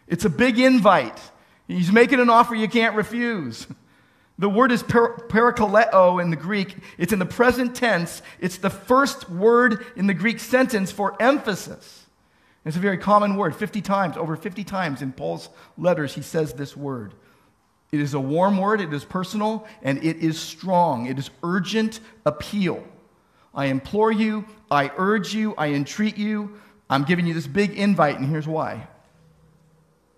It's 0.08 0.26
a 0.26 0.30
big 0.30 0.60
invite. 0.60 1.20
He's 1.68 1.92
making 1.92 2.20
an 2.20 2.30
offer 2.30 2.56
you 2.56 2.68
can't 2.68 2.96
refuse. 2.96 3.68
The 4.40 4.50
word 4.50 4.72
is 4.72 4.82
per- 4.82 5.18
in 6.20 6.30
the 6.30 6.38
Greek. 6.40 6.76
It's 6.98 7.14
in 7.14 7.20
the 7.20 7.26
present 7.26 7.76
tense. 7.76 8.22
It's 8.40 8.58
the 8.58 8.70
first 8.70 9.30
word 9.30 9.86
in 9.96 10.08
the 10.08 10.14
Greek 10.14 10.40
sentence 10.40 10.92
for 10.92 11.22
emphasis. 11.22 12.06
It's 12.66 12.78
a 12.78 12.80
very 12.80 12.98
common 12.98 13.36
word. 13.36 13.56
50 13.56 13.82
times, 13.82 14.18
over 14.18 14.36
50 14.36 14.64
times 14.64 15.02
in 15.02 15.12
Paul's 15.12 15.50
letters, 15.78 16.14
he 16.14 16.22
says 16.22 16.54
this 16.54 16.76
word. 16.78 17.14
It 17.92 18.00
is 18.00 18.14
a 18.14 18.20
warm 18.20 18.58
word, 18.58 18.80
it 18.80 18.94
is 18.94 19.04
personal, 19.04 19.68
and 19.82 20.04
it 20.04 20.18
is 20.18 20.40
strong. 20.40 21.08
It 21.08 21.20
is 21.20 21.30
urgent 21.44 22.00
appeal. 22.26 22.84
I 23.54 23.66
implore 23.66 24.12
you, 24.12 24.46
I 24.70 24.92
urge 24.98 25.34
you, 25.34 25.54
I 25.58 25.68
entreat 25.74 26.18
you. 26.18 26.58
I'm 26.90 27.04
giving 27.04 27.26
you 27.26 27.34
this 27.34 27.48
big 27.48 27.78
invite, 27.78 28.18
and 28.18 28.28
here's 28.28 28.48
why. 28.48 28.88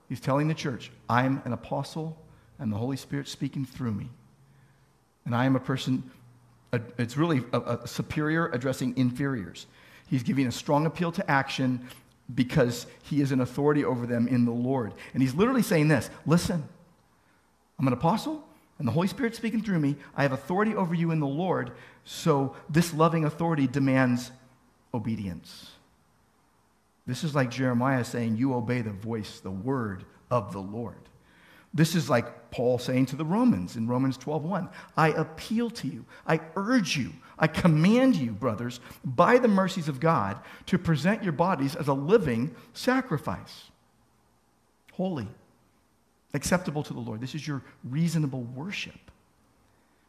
He's 0.08 0.20
telling 0.20 0.48
the 0.48 0.54
church, 0.54 0.92
I'm 1.10 1.42
an 1.46 1.54
apostle 1.54 2.18
and 2.64 2.72
the 2.72 2.78
Holy 2.78 2.95
Spirit 2.95 3.28
speaking 3.28 3.66
through 3.66 3.91
me. 3.91 4.09
And 5.26 5.36
I 5.36 5.43
am 5.43 5.57
a 5.57 5.59
person, 5.59 6.09
it's 6.97 7.18
really 7.18 7.43
a, 7.51 7.59
a 7.59 7.88
superior 7.88 8.47
addressing 8.47 8.97
inferiors. 8.97 9.68
He's 10.07 10.24
giving 10.24 10.47
a 10.47 10.51
strong 10.51 10.86
appeal 10.86 11.11
to 11.11 11.30
action 11.30 11.86
because 12.34 12.88
he 13.03 13.20
is 13.20 13.34
an 13.34 13.41
authority 13.41 13.84
over 13.84 14.07
them 14.07 14.30
in 14.30 14.45
the 14.45 14.51
Lord. 14.51 14.93
And 15.14 15.22
he's 15.22 15.36
literally 15.36 15.61
saying 15.61 15.89
this 15.89 16.09
listen, 16.26 16.64
I'm 17.78 17.86
an 17.86 17.93
apostle, 17.93 18.41
and 18.80 18.88
the 18.88 18.93
Holy 18.93 19.09
Spirit 19.09 19.36
speaking 19.36 19.61
through 19.61 19.80
me. 19.80 19.97
I 20.16 20.24
have 20.24 20.32
authority 20.32 20.74
over 20.74 20.95
you 20.95 21.11
in 21.11 21.20
the 21.20 21.28
Lord, 21.28 21.72
so 22.05 22.55
this 22.70 22.93
loving 22.93 23.26
authority 23.26 23.68
demands 23.68 24.32
obedience. 24.93 25.72
This 27.05 27.26
is 27.26 27.36
like 27.36 27.51
Jeremiah 27.51 28.05
saying, 28.05 28.38
You 28.38 28.53
obey 28.53 28.80
the 28.80 28.91
voice, 28.91 29.41
the 29.41 29.51
word 29.51 30.05
of 30.32 30.53
the 30.53 30.61
Lord. 30.61 30.95
This 31.74 31.96
is 31.96 32.10
like 32.10 32.52
Paul 32.52 32.78
saying 32.78 33.08
to 33.08 33.16
the 33.16 33.26
Romans 33.26 33.76
in 33.76 33.88
Romans 33.88 34.18
12:1, 34.18 34.70
I 34.96 35.10
appeal 35.10 35.72
to 35.72 35.88
you, 35.88 36.06
I 36.28 36.40
urge 36.56 36.96
you, 36.96 37.12
I 37.40 37.48
command 37.48 38.16
you, 38.16 38.32
brothers, 38.32 38.80
by 39.04 39.40
the 39.40 39.48
mercies 39.48 39.88
of 39.88 40.00
God, 40.00 40.38
to 40.68 40.78
present 40.78 41.24
your 41.24 41.34
bodies 41.34 41.76
as 41.76 41.88
a 41.88 41.94
living 41.94 42.56
sacrifice, 42.74 43.72
holy, 44.94 45.28
acceptable 46.36 46.84
to 46.84 46.94
the 46.94 47.00
Lord. 47.00 47.22
This 47.22 47.34
is 47.34 47.48
your 47.48 47.64
reasonable 47.84 48.44
worship. 48.44 49.00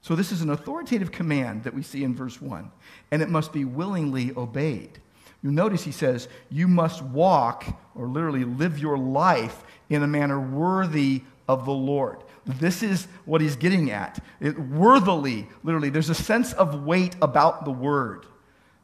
So, 0.03 0.15
this 0.15 0.33
is 0.33 0.43
an 0.43 0.51
authoritative 0.51 1.11
command 1.11 1.65
that 1.65 1.73
we 1.73 1.83
see 1.83 2.05
in 2.05 2.15
verse 2.15 2.43
1, 2.43 2.71
and 3.11 3.23
it 3.23 3.31
must 3.31 3.55
be 3.55 3.65
willingly 3.65 4.33
obeyed. 4.37 5.01
You 5.43 5.51
notice 5.51 5.83
he 5.83 5.93
says, 5.93 6.29
You 6.51 6.69
must 6.69 7.03
walk, 7.03 7.65
or 7.95 8.07
literally 8.07 8.45
live 8.45 8.79
your 8.79 8.99
life 8.99 9.65
in 9.89 10.03
a 10.03 10.07
manner 10.07 10.39
worthy 10.39 11.23
of 11.49 11.65
the 11.65 11.73
Lord. 11.73 12.25
This 12.47 12.83
is 12.83 13.07
what 13.25 13.41
he's 13.41 13.57
getting 13.57 13.91
at. 13.91 14.23
It, 14.41 14.59
worthily, 14.59 15.49
literally, 15.63 15.91
there's 15.91 16.11
a 16.11 16.15
sense 16.15 16.53
of 16.53 16.85
weight 16.85 17.17
about 17.23 17.65
the 17.65 17.71
word. 17.71 18.27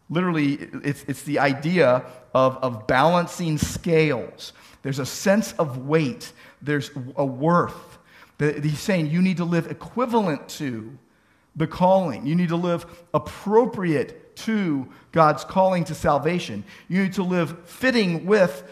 Literally, 0.08 0.54
it's, 0.84 1.04
it's 1.06 1.22
the 1.22 1.38
idea 1.38 2.04
of, 2.34 2.56
of 2.58 2.86
balancing 2.86 3.58
scales. 3.58 4.52
There's 4.82 4.98
a 4.98 5.06
sense 5.06 5.52
of 5.52 5.86
weight, 5.86 6.32
there's 6.62 6.90
a 7.16 7.24
worth. 7.24 7.98
He's 8.38 8.80
saying 8.80 9.10
you 9.10 9.20
need 9.20 9.36
to 9.36 9.44
live 9.44 9.70
equivalent 9.70 10.48
to 10.50 10.96
the 11.56 11.66
calling, 11.66 12.26
you 12.26 12.34
need 12.34 12.48
to 12.48 12.56
live 12.56 12.86
appropriate 13.12 14.34
to 14.36 14.88
God's 15.12 15.44
calling 15.44 15.84
to 15.84 15.94
salvation, 15.94 16.64
you 16.88 17.02
need 17.02 17.12
to 17.14 17.22
live 17.22 17.68
fitting 17.68 18.24
with 18.24 18.64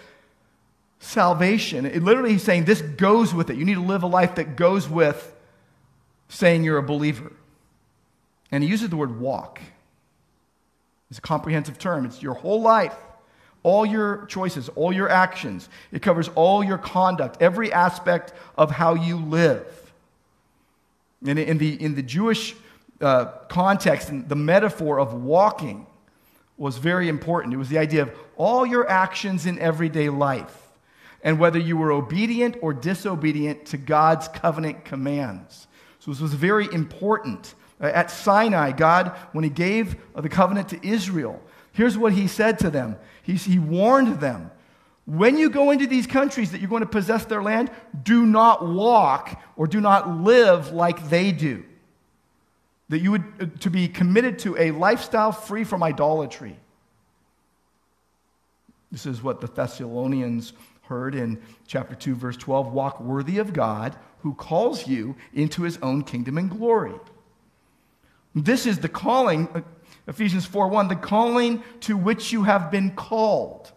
salvation. 1.01 1.87
It 1.87 2.03
literally, 2.03 2.33
he's 2.33 2.43
saying 2.43 2.65
this 2.65 2.83
goes 2.83 3.33
with 3.33 3.51
it. 3.51 3.57
You 3.57 3.65
need 3.65 3.75
to 3.75 3.83
live 3.83 4.03
a 4.03 4.07
life 4.07 4.37
that 4.37 4.57
goes 4.57 4.89
with 4.89 5.35
saying 6.29 6.65
you're 6.65 6.79
a 6.79 6.83
believer. 6.83 7.33
And 8.51 8.63
he 8.63 8.71
uses 8.71 8.89
the 8.91 8.97
word 8.97 9.21
walk. 9.21 9.61
It's 11.11 11.19
a 11.19 11.23
comprehensive 11.23 11.79
term. 11.79 12.05
It's 12.05 12.23
your 12.23 12.35
whole 12.35 12.61
life, 12.61 12.97
all 13.63 13.87
your 13.87 14.27
choices, 14.27 14.69
all 14.71 14.93
your 14.93 15.09
actions. 15.09 15.69
It 15.93 16.03
covers 16.03 16.29
all 16.35 16.63
your 16.63 16.79
conduct, 16.79 17.41
every 17.41 17.73
aspect 17.73 18.33
of 18.57 18.71
how 18.71 18.95
you 18.95 19.17
live. 19.17 19.93
And 21.27 21.39
in 21.39 21.59
the, 21.59 21.83
in 21.83 21.95
the 21.95 22.03
Jewish 22.03 22.55
uh, 23.01 23.27
context, 23.49 24.11
the 24.29 24.37
metaphor 24.37 25.01
of 25.01 25.15
walking 25.15 25.87
was 26.57 26.77
very 26.77 27.09
important. 27.09 27.55
It 27.55 27.57
was 27.57 27.69
the 27.69 27.79
idea 27.79 28.03
of 28.03 28.13
all 28.37 28.67
your 28.67 28.89
actions 28.89 29.47
in 29.47 29.59
everyday 29.59 30.09
life 30.09 30.68
and 31.23 31.39
whether 31.39 31.59
you 31.59 31.77
were 31.77 31.93
obedient 31.93 32.57
or 32.61 32.73
disobedient 32.73 33.67
to 33.67 33.77
God's 33.77 34.29
covenant 34.29 34.85
commands. 34.85 35.67
So 35.99 36.11
this 36.11 36.21
was 36.21 36.35
very 36.35 36.73
important. 36.73 37.55
Uh, 37.81 37.87
At 37.87 38.11
Sinai, 38.11 38.73
God, 38.73 39.17
when 39.33 39.45
He 39.45 39.51
gave 39.51 39.97
the 40.15 40.29
covenant 40.29 40.69
to 40.71 40.87
Israel, 40.87 41.43
here's 41.73 41.99
what 41.99 42.13
He 42.13 42.29
said 42.29 42.59
to 42.61 42.71
them 42.71 42.97
He, 43.23 43.35
he 43.35 43.59
warned 43.59 44.21
them. 44.21 44.51
When 45.07 45.39
you 45.39 45.49
go 45.49 45.71
into 45.71 45.87
these 45.87 46.07
countries 46.07 46.53
that 46.53 46.61
you're 46.61 46.69
going 46.69 46.83
to 46.83 46.87
possess 46.87 47.25
their 47.25 47.43
land, 47.43 47.71
do 48.03 48.27
not 48.27 48.69
walk 48.69 49.41
or 49.57 49.67
do 49.67 49.81
not 49.81 50.09
live 50.21 50.71
like 50.71 51.09
they 51.09 51.33
do. 51.33 51.65
That 52.91 52.99
you 52.99 53.13
would 53.13 53.25
uh, 53.41 53.47
to 53.61 53.71
be 53.71 53.89
committed 53.89 54.39
to 54.41 54.57
a 54.59 54.71
lifestyle 54.71 55.33
free 55.33 55.65
from 55.65 55.83
idolatry. 55.83 56.59
This 58.93 59.07
is 59.07 59.23
what 59.23 59.41
the 59.41 59.47
Thessalonians 59.47 60.53
heard 60.89 61.15
in 61.15 61.41
chapter 61.67 61.95
2, 61.95 62.15
verse 62.15 62.37
12 62.37 62.73
walk 62.73 63.01
worthy 63.01 63.39
of 63.39 63.53
God 63.53 63.97
who 64.21 64.35
calls 64.35 64.87
you 64.87 65.17
into 65.33 65.63
his 65.63 65.79
own 65.79 66.03
kingdom 66.03 66.39
and 66.39 66.51
glory. 66.51 66.95
This 68.35 68.67
is 68.67 68.79
the 68.79 68.89
calling, 68.89 69.49
uh, 69.55 69.61
Ephesians 70.07 70.45
4 70.45 70.69
1, 70.69 70.89
the 70.89 70.97
calling 70.97 71.63
to 71.81 71.97
which 71.97 72.33
you 72.33 72.45
have 72.45 72.71
been 72.71 72.91
called. 72.91 73.73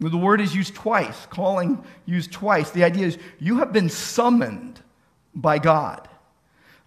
The 0.00 0.16
word 0.16 0.40
is 0.40 0.54
used 0.54 0.74
twice, 0.74 1.26
calling 1.26 1.82
used 2.04 2.32
twice. 2.32 2.70
The 2.70 2.84
idea 2.84 3.06
is 3.06 3.18
you 3.38 3.58
have 3.58 3.72
been 3.72 3.88
summoned 3.88 4.80
by 5.34 5.58
God, 5.58 6.08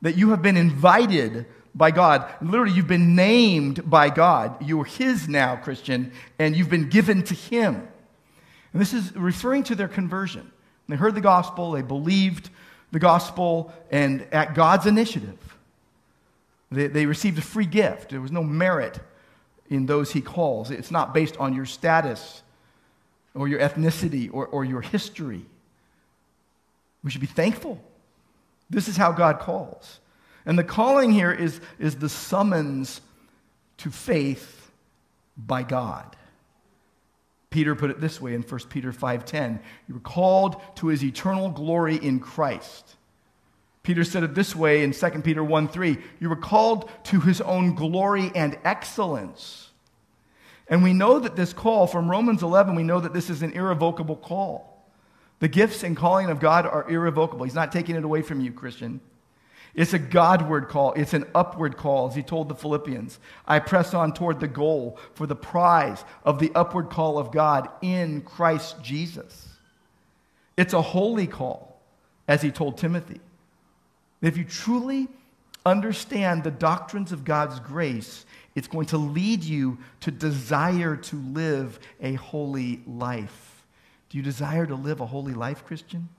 that 0.02 0.18
you 0.18 0.32
have 0.32 0.42
been 0.42 0.58
invited 0.58 1.46
by 1.74 1.92
God. 1.92 2.32
Literally, 2.42 2.74
you've 2.74 2.88
been 2.88 3.16
named 3.16 3.90
by 3.90 4.10
God. 4.10 4.64
You 4.68 4.82
are 4.82 4.86
His 4.86 5.28
now, 5.28 5.56
Christian, 5.56 6.12
and 6.38 6.56
you've 6.56 6.70
been 6.70 6.90
given 6.90 7.24
to 7.24 7.34
Him. 7.34 7.88
And 8.78 8.82
this 8.84 8.94
is 8.94 9.16
referring 9.16 9.64
to 9.64 9.76
their 9.76 9.88
conversion. 9.88 10.52
They 10.88 10.98
heard 10.98 11.16
the 11.16 11.20
gospel, 11.20 11.72
they 11.72 11.82
believed 11.82 12.52
the 12.92 13.00
gospel, 13.00 13.74
and 13.90 14.28
at 14.32 14.54
God's 14.54 14.86
initiative, 14.86 15.58
they, 16.70 16.86
they 16.86 17.08
received 17.08 17.40
a 17.40 17.42
free 17.42 17.66
gift. 17.66 18.12
There 18.12 18.22
was 18.22 18.32
no 18.32 18.44
merit 18.44 19.00
in 19.68 19.88
those 19.88 20.12
He 20.12 20.22
calls. 20.22 20.70
It's 20.70 20.92
not 20.92 21.12
based 21.12 21.38
on 21.38 21.56
your 21.56 21.66
status 21.66 22.44
or 23.34 23.48
your 23.48 23.60
ethnicity 23.62 24.30
or, 24.32 24.46
or 24.46 24.64
your 24.64 24.82
history. 24.82 25.44
We 27.04 27.10
should 27.10 27.22
be 27.22 27.26
thankful. 27.26 27.84
This 28.70 28.88
is 28.88 28.96
how 28.96 29.12
God 29.12 29.40
calls. 29.40 30.00
And 30.46 30.56
the 30.56 30.64
calling 30.64 31.12
here 31.12 31.32
is, 31.32 31.60
is 31.80 31.96
the 31.96 32.10
summons 32.10 33.02
to 33.78 33.90
faith 33.90 34.70
by 35.36 35.64
God. 35.64 36.17
Peter 37.58 37.74
put 37.74 37.90
it 37.90 38.00
this 38.00 38.22
way 38.22 38.36
in 38.36 38.44
1 38.44 38.70
Peter 38.70 38.92
5:10, 38.92 39.60
you 39.88 39.96
were 39.96 40.00
called 40.00 40.62
to 40.76 40.90
his 40.90 41.04
eternal 41.04 41.50
glory 41.50 41.96
in 41.96 42.20
Christ. 42.20 42.98
Peter 43.82 44.04
said 44.04 44.22
it 44.22 44.36
this 44.36 44.56
way 44.56 44.84
in 44.84 44.94
2 44.94 45.24
Peter 45.24 45.44
1:3, 45.44 45.98
you 46.20 46.30
were 46.30 46.36
called 46.36 46.88
to 47.06 47.20
his 47.20 47.42
own 47.42 47.74
glory 47.74 48.32
and 48.36 48.60
excellence. 48.64 49.72
And 50.68 50.84
we 50.84 50.94
know 50.94 51.18
that 51.18 51.36
this 51.36 51.52
call 51.52 51.88
from 51.88 52.12
Romans 52.12 52.44
11, 52.44 52.76
we 52.76 52.84
know 52.84 53.00
that 53.00 53.16
this 53.16 53.28
is 53.28 53.42
an 53.42 53.54
irrevocable 53.54 54.18
call. 54.18 54.88
The 55.40 55.48
gifts 55.48 55.82
and 55.82 55.98
calling 55.98 56.30
of 56.30 56.40
God 56.40 56.68
are 56.68 56.88
irrevocable. 56.88 57.46
He's 57.46 57.56
not 57.56 57.72
taking 57.72 57.96
it 57.96 58.04
away 58.04 58.22
from 58.22 58.40
you, 58.40 58.52
Christian. 58.52 59.02
It's 59.78 59.94
a 59.94 60.00
Godward 60.00 60.70
call. 60.70 60.94
It's 60.94 61.14
an 61.14 61.26
upward 61.36 61.78
call, 61.78 62.10
as 62.10 62.16
he 62.16 62.24
told 62.24 62.50
the 62.50 62.56
Philippians. 62.56 63.20
I 63.48 63.60
press 63.60 63.94
on 63.94 64.12
toward 64.12 64.40
the 64.40 64.48
goal 64.48 64.98
for 65.14 65.28
the 65.28 65.36
prize 65.36 66.04
of 66.26 66.40
the 66.40 66.52
upward 66.56 66.90
call 66.90 67.20
of 67.20 67.32
God 67.32 67.70
in 67.84 68.22
Christ 68.22 68.82
Jesus. 68.82 69.48
It's 70.58 70.74
a 70.74 70.82
holy 70.82 71.28
call, 71.28 71.80
as 72.28 72.42
he 72.42 72.50
told 72.50 72.80
Timothy. 72.80 73.22
If 74.20 74.36
you 74.36 74.46
truly 74.46 75.10
understand 75.64 76.44
the 76.44 76.50
doctrines 76.50 77.12
of 77.12 77.24
God's 77.24 77.60
grace, 77.60 78.26
it's 78.56 78.68
going 78.68 78.88
to 78.88 78.98
lead 78.98 79.44
you 79.44 79.78
to 80.02 80.10
desire 80.10 80.96
to 80.96 81.16
live 81.18 81.80
a 82.02 82.14
holy 82.14 82.82
life. 82.88 83.64
Do 84.10 84.18
you 84.18 84.24
desire 84.24 84.66
to 84.66 84.76
live 84.76 85.02
a 85.02 85.06
holy 85.06 85.36
life, 85.36 85.64
Christian? 85.66 86.10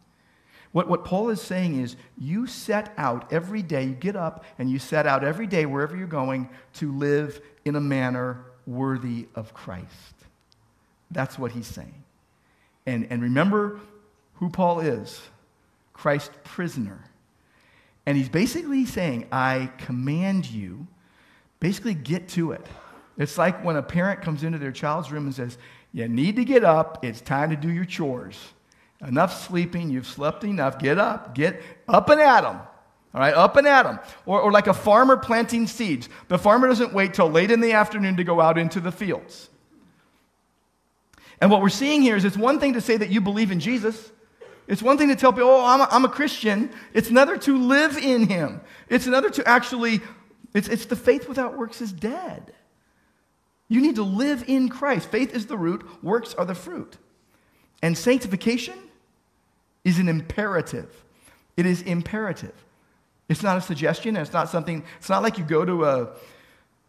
What, 0.72 0.88
what 0.88 1.04
Paul 1.04 1.30
is 1.30 1.40
saying 1.40 1.80
is 1.80 1.96
you 2.18 2.46
set 2.46 2.92
out 2.96 3.32
every 3.32 3.62
day, 3.62 3.84
you 3.84 3.94
get 3.94 4.16
up 4.16 4.44
and 4.58 4.70
you 4.70 4.78
set 4.78 5.06
out 5.06 5.24
every 5.24 5.46
day, 5.46 5.66
wherever 5.66 5.96
you're 5.96 6.06
going, 6.06 6.50
to 6.74 6.92
live 6.92 7.40
in 7.64 7.74
a 7.76 7.80
manner 7.80 8.44
worthy 8.66 9.28
of 9.34 9.54
Christ. 9.54 10.14
That's 11.10 11.38
what 11.38 11.52
he's 11.52 11.66
saying. 11.66 12.04
And, 12.86 13.06
and 13.10 13.22
remember 13.22 13.80
who 14.34 14.50
Paul 14.50 14.80
is 14.80 15.20
Christ's 15.92 16.34
prisoner. 16.44 17.04
And 18.06 18.16
he's 18.16 18.28
basically 18.28 18.86
saying, 18.86 19.26
I 19.32 19.70
command 19.78 20.50
you, 20.50 20.86
basically 21.60 21.94
get 21.94 22.28
to 22.30 22.52
it. 22.52 22.66
It's 23.18 23.36
like 23.36 23.64
when 23.64 23.76
a 23.76 23.82
parent 23.82 24.22
comes 24.22 24.44
into 24.44 24.58
their 24.58 24.72
child's 24.72 25.10
room 25.10 25.26
and 25.26 25.34
says, 25.34 25.58
You 25.92 26.08
need 26.08 26.36
to 26.36 26.44
get 26.44 26.64
up, 26.64 27.04
it's 27.04 27.20
time 27.20 27.50
to 27.50 27.56
do 27.56 27.68
your 27.68 27.84
chores. 27.84 28.38
Enough 29.06 29.46
sleeping, 29.46 29.90
you've 29.90 30.06
slept 30.06 30.42
enough, 30.44 30.78
get 30.78 30.98
up, 30.98 31.34
get 31.34 31.62
up 31.86 32.08
and 32.10 32.20
at 32.20 32.44
'em. 32.44 32.56
All 33.14 33.20
right, 33.20 33.34
up 33.34 33.56
and 33.56 33.66
at 33.66 33.86
'em. 33.86 34.00
Or, 34.26 34.40
or 34.40 34.50
like 34.50 34.66
a 34.66 34.74
farmer 34.74 35.16
planting 35.16 35.66
seeds. 35.66 36.08
The 36.28 36.38
farmer 36.38 36.66
doesn't 36.66 36.92
wait 36.92 37.14
till 37.14 37.30
late 37.30 37.50
in 37.50 37.60
the 37.60 37.72
afternoon 37.72 38.16
to 38.16 38.24
go 38.24 38.40
out 38.40 38.58
into 38.58 38.80
the 38.80 38.92
fields. 38.92 39.48
And 41.40 41.50
what 41.50 41.62
we're 41.62 41.68
seeing 41.68 42.02
here 42.02 42.16
is 42.16 42.24
it's 42.24 42.36
one 42.36 42.58
thing 42.58 42.72
to 42.72 42.80
say 42.80 42.96
that 42.96 43.10
you 43.10 43.20
believe 43.20 43.52
in 43.52 43.60
Jesus. 43.60 44.10
It's 44.66 44.82
one 44.82 44.98
thing 44.98 45.08
to 45.08 45.16
tell 45.16 45.32
people, 45.32 45.48
oh, 45.48 45.64
I'm 45.64 45.80
a, 45.80 45.88
I'm 45.90 46.04
a 46.04 46.08
Christian. 46.08 46.70
It's 46.92 47.08
another 47.08 47.38
to 47.38 47.56
live 47.56 47.96
in 47.96 48.26
him. 48.28 48.60
It's 48.88 49.06
another 49.06 49.30
to 49.30 49.48
actually, 49.48 50.00
it's, 50.52 50.68
it's 50.68 50.86
the 50.86 50.96
faith 50.96 51.28
without 51.28 51.56
works 51.56 51.80
is 51.80 51.92
dead. 51.92 52.52
You 53.68 53.80
need 53.80 53.94
to 53.94 54.02
live 54.02 54.44
in 54.48 54.68
Christ. 54.68 55.08
Faith 55.10 55.34
is 55.34 55.46
the 55.46 55.56
root, 55.56 55.86
works 56.02 56.34
are 56.34 56.44
the 56.44 56.54
fruit. 56.54 56.96
And 57.80 57.96
sanctification 57.96 58.76
is 59.88 59.98
an 59.98 60.08
imperative. 60.08 61.04
It 61.56 61.66
is 61.66 61.82
imperative. 61.82 62.54
It's 63.28 63.42
not 63.42 63.56
a 63.56 63.60
suggestion, 63.60 64.16
it's 64.16 64.32
not 64.32 64.48
something, 64.48 64.84
it's 64.98 65.08
not 65.08 65.22
like 65.22 65.36
you 65.36 65.44
go 65.44 65.64
to 65.64 65.84
a, 65.84 66.08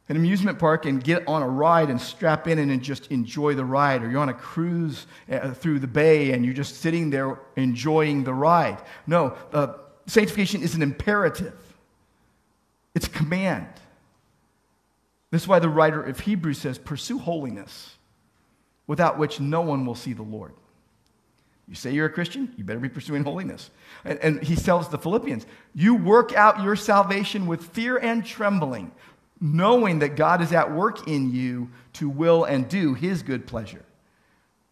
an 0.08 0.16
amusement 0.16 0.58
park 0.58 0.86
and 0.86 1.04
get 1.04 1.28
on 1.28 1.42
a 1.42 1.48
ride 1.48 1.90
and 1.90 2.00
strap 2.00 2.48
in 2.48 2.60
and 2.60 2.82
just 2.82 3.12
enjoy 3.12 3.56
the 3.56 3.66
ride, 3.66 4.04
or 4.04 4.10
you're 4.10 4.22
on 4.22 4.30
a 4.30 4.34
cruise 4.34 5.06
uh, 5.30 5.52
through 5.52 5.80
the 5.80 5.88
bay 5.88 6.32
and 6.32 6.46
you're 6.46 6.54
just 6.54 6.78
sitting 6.78 7.10
there 7.10 7.40
enjoying 7.58 8.24
the 8.24 8.34
ride. 8.34 8.82
No, 9.06 9.36
uh, 9.52 9.74
sanctification 10.06 10.62
is 10.62 10.76
an 10.76 10.82
imperative, 10.82 11.58
it's 12.96 13.08
a 13.08 13.12
command. 13.12 13.68
This 15.32 15.44
is 15.44 15.48
why 15.48 15.60
the 15.60 15.70
writer 15.70 16.02
of 16.02 16.22
Hebrews 16.22 16.58
says, 16.58 16.80
Pursue 16.80 17.20
holiness, 17.20 17.98
without 18.88 19.20
which 19.20 19.40
no 19.40 19.62
one 19.62 19.86
will 19.86 19.96
see 19.96 20.14
the 20.14 20.24
Lord. 20.24 20.54
You 21.70 21.76
say 21.76 21.92
you're 21.92 22.08
a 22.08 22.12
Christian, 22.12 22.52
you 22.58 22.64
better 22.64 22.80
be 22.80 22.90
pursuing 22.90 23.24
holiness. 23.24 23.70
And, 24.04 24.18
and, 24.20 24.44
he 24.44 24.56
tells 24.56 24.90
the 24.90 24.98
Philippians, 24.98 25.46
You 25.76 25.94
work 25.94 26.34
out 26.34 26.64
your 26.64 26.76
salvation 26.76 27.46
with 27.46 27.64
fear 27.64 27.96
and 27.98 28.26
trembling, 28.26 28.92
knowing 29.40 30.00
that 30.00 30.16
God 30.16 30.42
is 30.42 30.52
at 30.52 30.74
work 30.74 31.08
in 31.08 31.32
you 31.32 31.70
to 31.94 32.10
will 32.10 32.44
and 32.44 32.68
do 32.68 32.96
his 32.96 33.22
good 33.22 33.46
pleasure. 33.46 33.86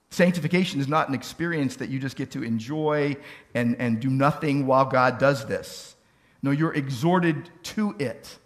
Sanctification 0.10 0.80
is 0.80 0.88
not 0.88 1.08
an 1.08 1.14
experience 1.14 1.76
that 1.76 1.90
you 1.90 2.00
just 2.00 2.16
get 2.16 2.32
to 2.32 2.44
enjoy 2.44 3.16
and, 3.54 3.76
and 3.78 4.00
do 4.00 4.10
nothing 4.10 4.66
while 4.66 4.86
God 4.86 5.20
does 5.20 5.46
this. 5.46 5.96
No, 6.42 6.50
you're 6.50 6.74
exhorted 6.74 7.50
to 7.64 7.96
it. 8.00 8.40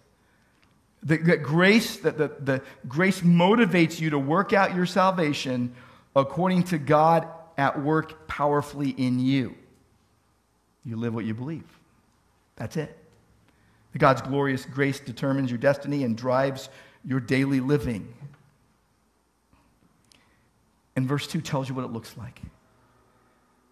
The 1.04 1.16
grace, 1.16 1.96
that 1.98 2.18
the, 2.18 2.32
the 2.38 2.62
grace 2.86 3.22
motivates 3.22 3.98
you 3.98 4.10
to 4.10 4.18
work 4.18 4.52
out 4.52 4.76
your 4.76 4.86
salvation 4.86 5.74
according 6.14 6.64
to 6.64 6.78
God 6.78 7.26
at 7.62 7.80
work 7.80 8.26
powerfully 8.26 8.90
in 8.90 9.20
you. 9.20 9.54
You 10.84 10.96
live 10.96 11.14
what 11.14 11.24
you 11.24 11.32
believe. 11.32 11.78
That's 12.56 12.76
it. 12.76 12.98
God's 13.96 14.20
glorious 14.20 14.64
grace 14.64 14.98
determines 14.98 15.48
your 15.50 15.58
destiny 15.58 16.02
and 16.02 16.16
drives 16.16 16.70
your 17.04 17.20
daily 17.20 17.60
living. 17.60 18.12
And 20.96 21.06
verse 21.06 21.26
2 21.28 21.40
tells 21.40 21.68
you 21.68 21.74
what 21.74 21.84
it 21.84 21.92
looks 21.92 22.16
like. 22.16 22.40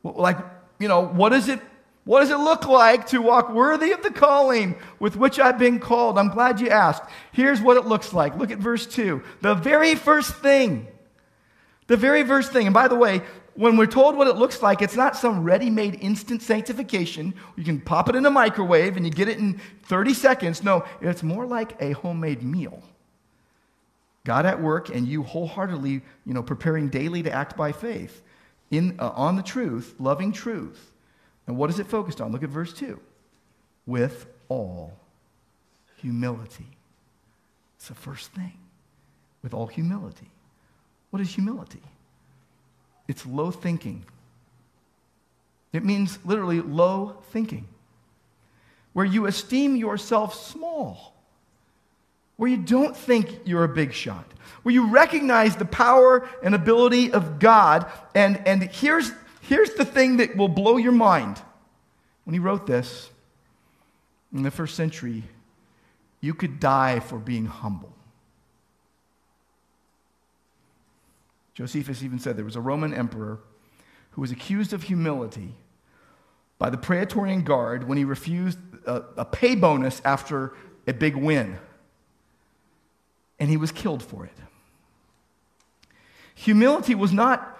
Like, 0.05 0.38
you 0.78 0.86
know, 0.86 1.05
what 1.05 1.30
does 1.30 1.49
it 1.49 1.61
what 2.05 2.20
does 2.20 2.30
it 2.30 2.38
look 2.38 2.66
like 2.66 3.09
to 3.09 3.20
walk 3.20 3.51
worthy 3.51 3.93
of 3.93 4.03
the 4.03 4.11
calling 4.11 4.76
with 4.99 5.16
which 5.16 5.38
I've 5.38 5.59
been 5.59 5.78
called? 5.78 6.16
I'm 6.16 6.30
glad 6.30 6.61
you 6.61 6.68
asked. 6.68 7.03
Here's 7.30 7.61
what 7.61 7.76
it 7.76 7.86
looks 7.86 8.14
like. 8.14 8.36
Look 8.36 8.51
at 8.51 8.59
verse 8.59 8.86
2. 8.86 9.22
The 9.43 9.55
very 9.55 9.95
first 9.95 10.34
thing. 10.36 10.88
The 11.88 11.97
very 11.97 12.24
first 12.24 12.53
thing. 12.53 12.66
And 12.66 12.72
by 12.72 12.88
the 12.88 12.95
way, 12.95 13.20
when 13.61 13.77
we're 13.77 13.85
told 13.85 14.17
what 14.17 14.27
it 14.27 14.37
looks 14.37 14.63
like, 14.63 14.81
it's 14.81 14.97
not 14.97 15.15
some 15.15 15.45
ready 15.45 15.69
made 15.69 15.99
instant 16.01 16.41
sanctification. 16.41 17.35
You 17.57 17.63
can 17.63 17.79
pop 17.79 18.09
it 18.09 18.17
in 18.17 18.25
a 18.25 18.31
microwave 18.31 18.97
and 18.97 19.05
you 19.05 19.13
get 19.13 19.29
it 19.29 19.37
in 19.37 19.61
30 19.83 20.15
seconds. 20.15 20.65
No, 20.65 20.83
it's 21.03 21.23
more 21.23 21.45
like 21.45 21.77
a 21.79 21.93
homemade 21.93 22.43
meal. 22.43 22.83
God 24.25 24.47
at 24.47 24.63
work 24.63 24.89
and 24.89 25.07
you 25.07 25.23
wholeheartedly, 25.23 26.01
you 26.25 26.33
know, 26.33 26.43
preparing 26.43 26.89
daily 26.89 27.23
to 27.23 27.31
act 27.31 27.55
by 27.55 27.71
faith 27.71 28.23
in, 28.71 28.99
uh, 28.99 29.11
on 29.11 29.37
the 29.37 29.43
truth, 29.43 29.95
loving 29.99 30.33
truth. 30.33 30.91
And 31.47 31.59
what 31.59 31.69
is 31.69 31.79
it 31.79 31.87
focused 31.87 32.23
on? 32.23 32.33
Look 32.33 32.43
at 32.43 32.49
verse 32.49 32.73
2. 32.73 32.99
With 33.85 34.25
all 34.49 34.97
humility. 35.99 36.79
It's 37.77 37.89
the 37.89 37.95
first 37.95 38.33
thing. 38.33 38.55
With 39.43 39.53
all 39.53 39.67
humility. 39.67 40.31
What 41.11 41.21
is 41.21 41.35
humility? 41.35 41.83
It's 43.11 43.27
low 43.27 43.51
thinking. 43.51 44.05
It 45.73 45.85
means 45.85 46.19
literally 46.25 46.61
low 46.61 47.17
thinking, 47.31 47.67
where 48.93 49.05
you 49.05 49.27
esteem 49.27 49.75
yourself 49.75 50.35
small, 50.35 51.15
where 52.37 52.49
you 52.51 52.57
don't 52.57 52.97
think 52.97 53.41
you're 53.45 53.65
a 53.65 53.69
big 53.69 53.93
shot, 53.93 54.25
where 54.63 54.73
you 54.73 54.89
recognize 54.89 55.57
the 55.57 55.65
power 55.65 56.29
and 56.43 56.55
ability 56.55 57.13
of 57.13 57.39
God. 57.39 57.91
And, 58.15 58.41
and 58.47 58.63
here's, 58.63 59.13
Here's 59.51 59.75
the 59.75 59.85
thing 59.85 60.19
that 60.19 60.37
will 60.37 60.47
blow 60.47 60.77
your 60.77 60.93
mind. 60.93 61.43
When 62.23 62.35
he 62.35 62.39
wrote 62.39 62.69
this 62.69 63.11
in 64.33 64.45
the 64.45 64.51
first 64.53 64.77
century, 64.77 65.25
you 66.21 66.35
could 66.35 66.61
die 66.61 67.01
for 67.01 67.19
being 67.19 67.47
humble. 67.47 67.93
Josephus 71.61 72.03
even 72.03 72.19
said 72.19 72.39
there 72.39 72.45
was 72.47 72.57
a 72.57 72.61
Roman 72.61 72.95
emperor 72.95 73.39
who 74.13 74.23
was 74.23 74.31
accused 74.31 74.73
of 74.73 74.85
humility 74.85 75.55
by 76.59 76.71
the 76.71 76.79
Praetorian 76.79 77.43
Guard 77.43 77.87
when 77.87 77.99
he 77.99 78.05
refused 78.05 78.57
a, 78.87 79.03
a, 79.19 79.25
pay 79.27 79.55
bonus 79.55 80.01
after 80.03 80.55
a 80.87 80.95
big 80.95 81.17
win. 81.17 81.59
And 83.39 83.51
he 83.51 83.59
was 83.59 83.73
killed 83.73 84.03
for 84.03 84.25
it. 84.25 84.33
Humility 86.35 86.95
was 86.95 87.13
not 87.13 87.59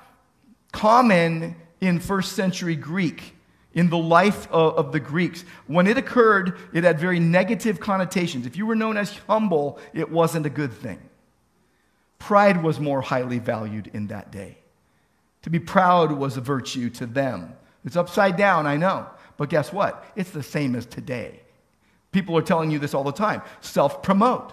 common 0.73 1.57
in 1.83 2.01
first 2.01 2.33
century 2.33 2.77
Greek, 2.77 3.35
in 3.75 3.91
the 3.91 3.99
life 3.99 4.51
of, 4.51 4.77
of, 4.79 4.93
the 4.93 5.01
Greeks. 5.01 5.45
When 5.67 5.87
it 5.87 5.99
occurred, 5.99 6.57
it 6.73 6.85
had 6.85 6.99
very 6.99 7.21
negative 7.21 7.81
connotations. 7.81 8.47
If 8.47 8.57
you 8.57 8.65
were 8.65 8.75
known 8.75 8.97
as 8.97 9.15
humble, 9.29 9.79
it 9.93 10.11
wasn't 10.11 10.47
a 10.47 10.51
good 10.51 10.73
thing. 10.73 11.10
Pride 12.21 12.62
was 12.62 12.79
more 12.79 13.01
highly 13.01 13.41
valued 13.41 13.91
in 13.93 14.07
that 14.09 14.31
day. 14.31 14.59
To 15.43 15.51
be 15.51 15.59
proud 15.59 16.12
was 16.12 16.37
a 16.37 16.41
virtue 16.41 16.91
to 16.91 17.07
them. 17.07 17.55
It's 17.85 17.97
upside 17.97 18.37
down, 18.37 18.66
I 18.66 18.77
know. 18.77 19.07
But 19.39 19.49
guess 19.49 19.73
what? 19.73 20.05
It's 20.14 20.31
the 20.31 20.43
same 20.43 20.77
as 20.77 20.85
today. 20.85 21.41
People 22.12 22.37
are 22.37 22.43
telling 22.43 22.71
you 22.71 22.79
this 22.79 22.95
all 22.95 23.05
the 23.05 23.11
time 23.11 23.43
self 23.62 24.03
promote, 24.03 24.53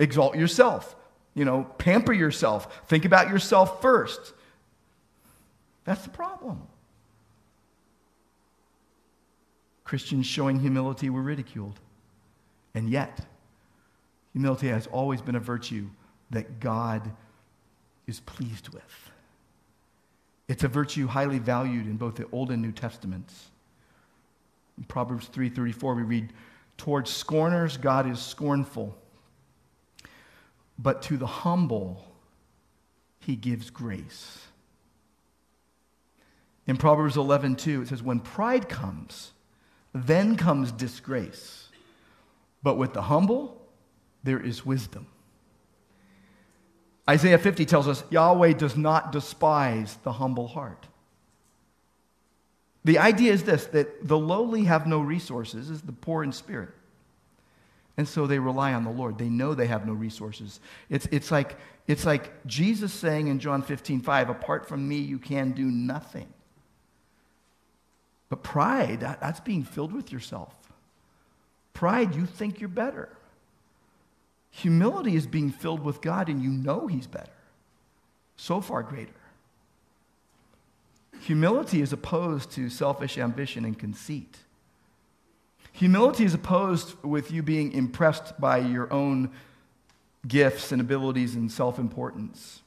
exalt 0.00 0.36
yourself, 0.36 0.96
you 1.34 1.44
know, 1.44 1.64
pamper 1.78 2.14
yourself, 2.14 2.82
think 2.88 3.04
about 3.04 3.28
yourself 3.28 3.82
first. 3.82 4.32
That's 5.84 6.02
the 6.02 6.10
problem. 6.10 6.62
Christians 9.84 10.24
showing 10.26 10.60
humility 10.60 11.10
were 11.10 11.20
ridiculed. 11.20 11.78
And 12.74 12.88
yet, 12.88 13.26
humility 14.32 14.68
has 14.68 14.86
always 14.86 15.20
been 15.20 15.34
a 15.34 15.40
virtue 15.40 15.88
that 16.32 16.60
God 16.60 17.14
is 18.06 18.20
pleased 18.20 18.70
with. 18.70 19.10
It's 20.48 20.64
a 20.64 20.68
virtue 20.68 21.06
highly 21.06 21.38
valued 21.38 21.86
in 21.86 21.96
both 21.96 22.16
the 22.16 22.28
Old 22.30 22.50
and 22.50 22.60
New 22.60 22.72
Testaments. 22.72 23.50
In 24.76 24.84
Proverbs 24.84 25.28
3:34 25.28 25.94
we 25.94 26.02
read, 26.02 26.32
"Towards 26.76 27.10
scorners 27.10 27.76
God 27.76 28.06
is 28.06 28.20
scornful, 28.20 28.98
but 30.78 31.00
to 31.02 31.16
the 31.16 31.26
humble 31.26 32.04
he 33.20 33.36
gives 33.36 33.70
grace." 33.70 34.48
In 36.66 36.76
Proverbs 36.76 37.16
11:2 37.16 37.82
it 37.82 37.88
says 37.88 38.02
when 38.02 38.20
pride 38.20 38.68
comes, 38.68 39.32
then 39.92 40.36
comes 40.36 40.72
disgrace. 40.72 41.68
But 42.62 42.76
with 42.76 42.94
the 42.94 43.02
humble, 43.02 43.68
there 44.22 44.40
is 44.40 44.64
wisdom. 44.64 45.06
Isaiah 47.08 47.38
50 47.38 47.64
tells 47.64 47.88
us 47.88 48.04
Yahweh 48.10 48.52
does 48.52 48.76
not 48.76 49.12
despise 49.12 49.98
the 50.04 50.12
humble 50.12 50.48
heart. 50.48 50.86
The 52.84 52.98
idea 52.98 53.32
is 53.32 53.44
this 53.44 53.66
that 53.66 54.06
the 54.06 54.18
lowly 54.18 54.64
have 54.64 54.86
no 54.86 55.00
resources, 55.00 55.70
is 55.70 55.82
the 55.82 55.92
poor 55.92 56.22
in 56.22 56.32
spirit. 56.32 56.70
And 57.96 58.08
so 58.08 58.26
they 58.26 58.38
rely 58.38 58.72
on 58.72 58.84
the 58.84 58.90
Lord. 58.90 59.18
They 59.18 59.28
know 59.28 59.54
they 59.54 59.66
have 59.66 59.86
no 59.86 59.92
resources. 59.92 60.60
It's, 60.88 61.06
it's, 61.10 61.30
like, 61.30 61.58
it's 61.86 62.06
like 62.06 62.46
Jesus 62.46 62.92
saying 62.92 63.28
in 63.28 63.38
John 63.38 63.62
15, 63.62 64.00
5, 64.00 64.30
apart 64.30 64.66
from 64.66 64.88
me, 64.88 64.96
you 64.96 65.18
can 65.18 65.52
do 65.52 65.64
nothing. 65.64 66.28
But 68.30 68.42
pride, 68.42 69.00
that, 69.00 69.20
that's 69.20 69.40
being 69.40 69.62
filled 69.62 69.92
with 69.92 70.10
yourself. 70.10 70.54
Pride, 71.74 72.14
you 72.14 72.24
think 72.24 72.60
you're 72.60 72.68
better. 72.70 73.10
Humility 74.52 75.16
is 75.16 75.26
being 75.26 75.50
filled 75.50 75.80
with 75.80 76.00
God 76.00 76.28
and 76.28 76.42
you 76.42 76.50
know 76.50 76.86
He's 76.86 77.06
better. 77.06 77.32
So 78.36 78.60
far 78.60 78.82
greater. 78.82 79.10
Humility 81.22 81.80
is 81.80 81.92
opposed 81.92 82.50
to 82.52 82.68
selfish 82.68 83.16
ambition 83.16 83.64
and 83.64 83.78
conceit. 83.78 84.38
Humility 85.72 86.24
is 86.24 86.34
opposed 86.34 87.02
with 87.02 87.30
you 87.30 87.42
being 87.42 87.72
impressed 87.72 88.38
by 88.40 88.58
your 88.58 88.92
own 88.92 89.30
gifts 90.26 90.70
and 90.70 90.80
abilities 90.80 91.34
and 91.34 91.50
self-importance. 91.50 92.60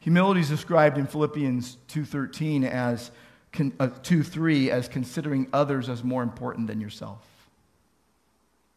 Humility 0.00 0.40
is 0.40 0.48
described 0.48 0.98
in 0.98 1.06
Philippians 1.06 1.78
2:13 1.88 2.64
as 2.64 3.10
con, 3.52 3.72
uh, 3.80 3.88
2 4.02 4.22
3 4.22 4.70
as 4.70 4.88
considering 4.88 5.48
others 5.52 5.88
as 5.88 6.04
more 6.04 6.22
important 6.22 6.66
than 6.66 6.80
yourself. 6.80 7.26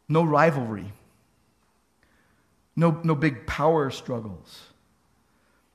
No 0.08 0.22
rivalry. 0.22 0.92
No, 2.76 3.00
no 3.04 3.14
big 3.14 3.46
power 3.46 3.90
struggles. 3.90 4.72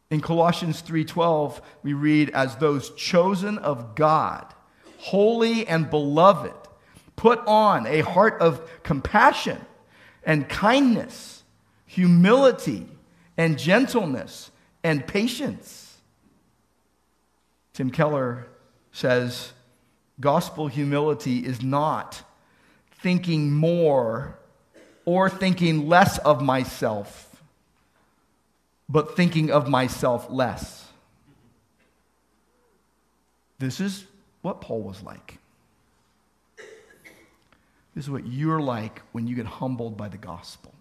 In 0.09 0.21
Colossians 0.21 0.81
3:12 0.81 1.61
we 1.83 1.93
read 1.93 2.29
as 2.31 2.55
those 2.55 2.89
chosen 2.91 3.57
of 3.59 3.95
God, 3.95 4.53
holy 4.97 5.67
and 5.67 5.89
beloved, 5.89 6.55
put 7.15 7.39
on 7.45 7.85
a 7.85 8.01
heart 8.01 8.41
of 8.41 8.83
compassion 8.83 9.59
and 10.23 10.49
kindness, 10.49 11.43
humility 11.85 12.87
and 13.37 13.57
gentleness 13.57 14.51
and 14.83 15.05
patience. 15.05 15.97
Tim 17.73 17.91
Keller 17.91 18.47
says 18.91 19.53
gospel 20.19 20.67
humility 20.67 21.45
is 21.45 21.61
not 21.61 22.23
thinking 22.91 23.51
more 23.51 24.38
or 25.05 25.29
thinking 25.29 25.87
less 25.87 26.17
of 26.19 26.41
myself, 26.41 27.41
but 28.87 29.15
thinking 29.15 29.51
of 29.51 29.67
myself 29.67 30.27
less. 30.29 30.87
This 33.59 33.79
is 33.79 34.05
what 34.41 34.61
Paul 34.61 34.81
was 34.81 35.03
like. 35.03 35.37
This 37.95 38.05
is 38.05 38.09
what 38.09 38.25
you're 38.27 38.61
like 38.61 39.01
when 39.11 39.27
you 39.27 39.35
get 39.35 39.45
humbled 39.45 39.97
by 39.97 40.07
the 40.07 40.17
gospel. 40.17 40.73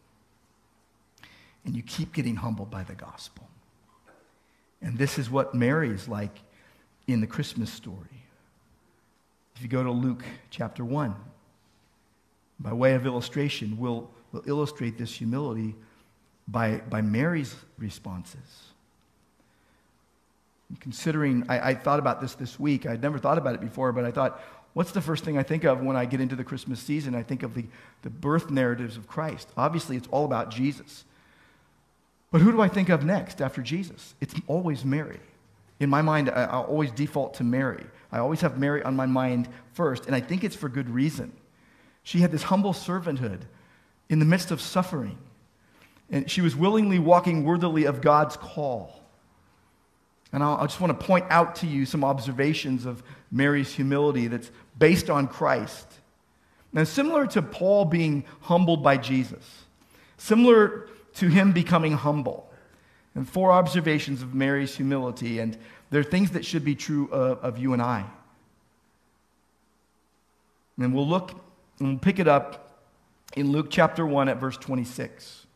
And 1.65 1.75
you 1.75 1.83
keep 1.83 2.13
getting 2.13 2.37
humbled 2.37 2.71
by 2.71 2.85
the 2.85 2.95
gospel. 2.95 3.49
And 4.81 4.97
this 4.97 5.19
is 5.19 5.29
what 5.29 5.55
Mary 5.55 5.91
is 5.91 6.09
like 6.09 6.39
in 7.07 7.21
the 7.21 7.27
Christmas 7.27 7.73
story. 7.73 8.23
If 9.57 9.63
you 9.63 9.69
go 9.69 9.83
to 9.83 9.91
Luke 9.91 10.25
chapter 10.51 10.85
1, 10.85 11.15
by 12.61 12.73
way 12.73 12.95
of 12.95 13.07
illustration, 13.07 13.79
we'll, 13.79 14.11
we'll 14.33 14.43
illustrate 14.47 14.99
this 14.99 15.13
humility 15.13 15.75
by, 16.47 16.79
by 16.91 17.01
Mary's 17.01 17.55
responses. 17.79 18.73
Considering, 20.81 21.45
I, 21.49 21.71
I 21.71 21.75
thought 21.75 21.99
about 21.99 22.21
this 22.21 22.35
this 22.35 22.59
week. 22.59 22.87
I'd 22.87 23.03
never 23.03 23.19
thought 23.19 23.39
about 23.39 23.55
it 23.55 23.61
before, 23.61 23.93
but 23.93 24.05
I 24.05 24.11
thought, 24.11 24.41
what's 24.75 24.93
the 24.93 25.01
first 25.01 25.25
thing 25.25 25.39
I 25.39 25.43
think 25.43 25.65
of 25.65 25.81
when 25.81 25.97
I 25.97 26.05
get 26.05 26.21
into 26.21 26.37
the 26.37 26.45
Christmas 26.45 26.81
season? 26.81 27.15
I 27.15 27.23
think 27.23 27.43
of 27.43 27.55
the, 27.55 27.65
the 28.03 28.11
birth 28.11 28.51
narratives 28.51 28.97
of 28.97 29.07
Christ. 29.07 29.49
Obviously, 29.57 29.97
it's 29.97 30.09
all 30.11 30.25
about 30.25 30.51
Jesus. 30.51 31.05
But 32.31 32.43
who 32.43 32.53
do 32.53 32.61
I 32.61 32.69
think 32.69 32.89
of 32.91 33.05
next 33.05 33.41
after 33.41 33.63
Jesus? 33.63 34.15
It's 34.21 34.35
always 34.47 34.85
Mary. 34.85 35.21
In 35.81 35.89
my 35.89 36.03
mind, 36.03 36.29
I, 36.29 36.45
I 36.45 36.61
always 36.63 36.91
default 36.91 37.35
to 37.35 37.45
Mary. 37.45 37.87
I 38.13 38.19
always 38.19 38.41
have 38.41 38.59
Mary 38.59 38.83
on 38.83 38.97
my 38.97 39.07
mind 39.07 39.49
first, 39.73 40.07
and 40.07 40.15
I 40.15 40.21
think 40.21 40.45
it's 40.45 40.57
for 40.57 40.69
good 40.69 40.91
reason. 40.91 41.33
She 42.09 42.21
had 42.21 42.33
this 42.33 42.45
humble 42.45 42.73
servanthood 42.73 43.43
in 44.09 44.19
the 44.19 44.25
midst 44.25 44.51
of 44.51 44.63
suffering, 44.63 45.19
and 46.09 46.31
she 46.31 46.41
was 46.41 46.57
willingly 46.57 46.99
walking 46.99 47.45
worthily 47.45 47.85
of 47.85 48.01
God's 48.01 48.35
call. 48.35 49.03
And 50.33 50.43
I'll, 50.43 50.57
I 50.57 50.63
just 50.63 50.81
want 50.81 50.99
to 50.99 51.07
point 51.07 51.27
out 51.29 51.57
to 51.57 51.67
you 51.67 51.85
some 51.85 52.05
observations 52.05 52.87
of 52.87 53.03
Mary's 53.31 53.75
humility 53.75 54.27
that's 54.27 54.51
based 54.79 55.11
on 55.11 55.29
Christ. 55.29 55.87
Now, 56.73 56.85
similar 56.85 57.27
to 57.27 57.43
Paul 57.43 57.85
being 57.85 58.25
humbled 58.41 58.83
by 58.83 58.97
Jesus, 58.97 59.65
similar 60.17 60.89
to 61.17 61.29
him 61.29 61.53
becoming 61.53 61.93
humble, 61.93 62.51
and 63.15 63.29
four 63.29 63.53
observations 63.53 64.23
of 64.23 64.35
Mary's 64.35 64.75
humility, 64.75 65.41
and 65.41 65.59
they're 65.91 66.03
things 66.03 66.31
that 66.31 66.47
should 66.47 66.65
be 66.65 66.75
true 66.75 67.11
of, 67.11 67.39
of 67.41 67.59
you 67.59 67.75
and 67.75 67.83
I. 67.83 68.07
And 70.79 70.95
we'll 70.95 71.07
look 71.07 71.45
and 71.79 71.89
we'll 71.89 71.99
pick 71.99 72.19
it 72.19 72.29
up 72.29 72.81
in 73.37 73.53
Luke 73.53 73.69
chapter 73.71 74.07
1 74.07 74.29
at 74.29 74.39
verse 74.39 74.57
26. 74.57 75.47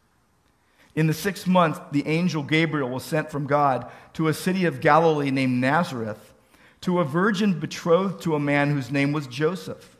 In 0.95 1.07
the 1.07 1.14
sixth 1.14 1.47
month, 1.47 1.81
the 1.91 2.07
angel 2.07 2.43
Gabriel 2.43 2.91
was 2.91 3.03
sent 3.03 3.31
from 3.31 3.47
God 3.47 3.91
to 4.14 4.29
a 4.29 4.35
city 4.35 4.66
of 4.66 4.81
Galilee 4.81 5.31
named 5.31 5.61
Nazareth 5.61 6.35
to 6.83 7.01
a 7.01 7.05
virgin 7.05 7.59
betrothed 7.59 8.23
to 8.23 8.35
a 8.35 8.41
man 8.41 8.70
whose 8.70 8.91
name 8.91 9.12
was 9.12 9.27
Joseph 9.27 9.97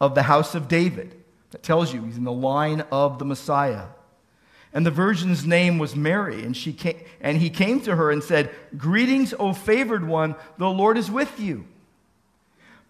of 0.00 0.14
the 0.14 0.24
house 0.24 0.54
of 0.54 0.68
David. 0.68 1.20
That 1.50 1.62
tells 1.62 1.92
you 1.92 2.02
he's 2.04 2.16
in 2.16 2.24
the 2.24 2.32
line 2.32 2.84
of 2.92 3.18
the 3.18 3.24
Messiah. 3.24 3.86
And 4.72 4.84
the 4.84 4.90
virgin's 4.90 5.46
name 5.46 5.78
was 5.78 5.94
Mary, 5.94 6.42
and, 6.42 6.56
she 6.56 6.72
came, 6.72 7.00
and 7.20 7.38
he 7.38 7.48
came 7.48 7.80
to 7.82 7.94
her 7.94 8.10
and 8.10 8.22
said, 8.22 8.50
Greetings, 8.76 9.32
O 9.38 9.52
favored 9.52 10.06
one, 10.06 10.34
the 10.58 10.68
Lord 10.68 10.98
is 10.98 11.10
with 11.10 11.38
you. 11.38 11.64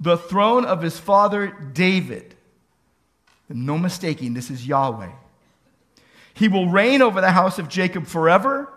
the 0.00 0.16
throne 0.16 0.64
of 0.64 0.82
his 0.82 0.98
father 0.98 1.48
David. 1.48 2.34
And 3.48 3.66
no 3.66 3.78
mistaking, 3.78 4.34
this 4.34 4.50
is 4.50 4.66
Yahweh. 4.66 5.10
He 6.34 6.48
will 6.48 6.68
reign 6.68 7.02
over 7.02 7.20
the 7.20 7.32
house 7.32 7.58
of 7.58 7.68
Jacob 7.68 8.06
forever, 8.06 8.72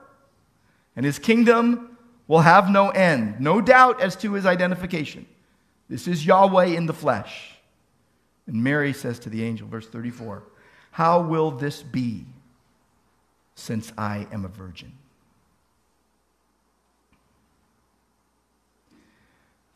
and 0.95 1.05
his 1.05 1.19
kingdom 1.19 1.97
will 2.27 2.39
have 2.39 2.69
no 2.69 2.89
end. 2.89 3.39
No 3.39 3.61
doubt 3.61 4.01
as 4.01 4.15
to 4.17 4.33
his 4.33 4.45
identification. 4.45 5.25
This 5.89 6.07
is 6.07 6.25
Yahweh 6.25 6.67
in 6.67 6.85
the 6.85 6.93
flesh. 6.93 7.51
And 8.47 8.63
Mary 8.63 8.93
says 8.93 9.19
to 9.19 9.29
the 9.29 9.43
angel, 9.43 9.67
verse 9.67 9.87
34, 9.87 10.43
How 10.91 11.21
will 11.21 11.51
this 11.51 11.83
be 11.83 12.25
since 13.55 13.91
I 13.97 14.27
am 14.31 14.45
a 14.45 14.47
virgin? 14.47 14.93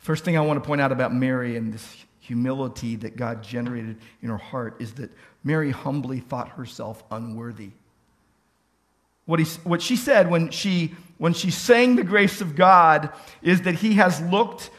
First 0.06 0.24
thing 0.24 0.38
I 0.38 0.40
want 0.40 0.62
to 0.62 0.64
point 0.64 0.80
out 0.80 0.92
about 0.92 1.12
Mary 1.12 1.56
and 1.56 1.74
this 1.74 2.04
humility 2.20 2.94
that 2.94 3.16
God 3.16 3.42
generated 3.42 3.96
in 4.22 4.28
her 4.28 4.36
heart 4.36 4.76
is 4.78 4.92
that 4.94 5.10
Mary 5.42 5.72
humbly 5.72 6.20
thought 6.20 6.50
herself 6.50 7.02
unworthy. 7.10 7.70
What, 9.24 9.40
he, 9.40 9.46
what 9.64 9.82
she 9.82 9.96
said 9.96 10.30
when 10.30 10.50
she, 10.50 10.94
when 11.18 11.32
she 11.32 11.50
sang 11.50 11.96
the 11.96 12.04
grace 12.04 12.40
of 12.40 12.54
God 12.54 13.10
is 13.42 13.62
that 13.62 13.74
he 13.74 13.94
has 13.94 14.20
looked, 14.20 14.70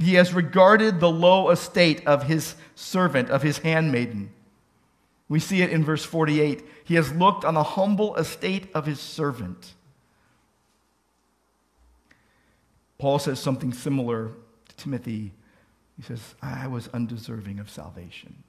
he 0.00 0.14
has 0.14 0.34
regarded 0.34 0.98
the 0.98 1.12
low 1.12 1.50
estate 1.50 2.04
of 2.04 2.24
his 2.24 2.56
servant, 2.74 3.30
of 3.30 3.40
his 3.40 3.58
handmaiden. 3.58 4.32
We 5.28 5.38
see 5.38 5.62
it 5.62 5.70
in 5.70 5.84
verse 5.84 6.04
48. 6.04 6.64
He 6.82 6.96
has 6.96 7.12
looked 7.12 7.44
on 7.44 7.54
the 7.54 7.62
humble 7.62 8.16
estate 8.16 8.66
of 8.74 8.86
his 8.86 8.98
servant. 8.98 9.74
Paul 12.98 13.20
says 13.20 13.38
something 13.38 13.72
similar 13.72 14.32
Timothy. 14.82 15.32
He 15.96 16.02
says, 16.02 16.34
I 16.42 16.66
was 16.66 16.88
undeserving 16.88 17.60
of 17.60 17.70
salvation. 17.70 18.42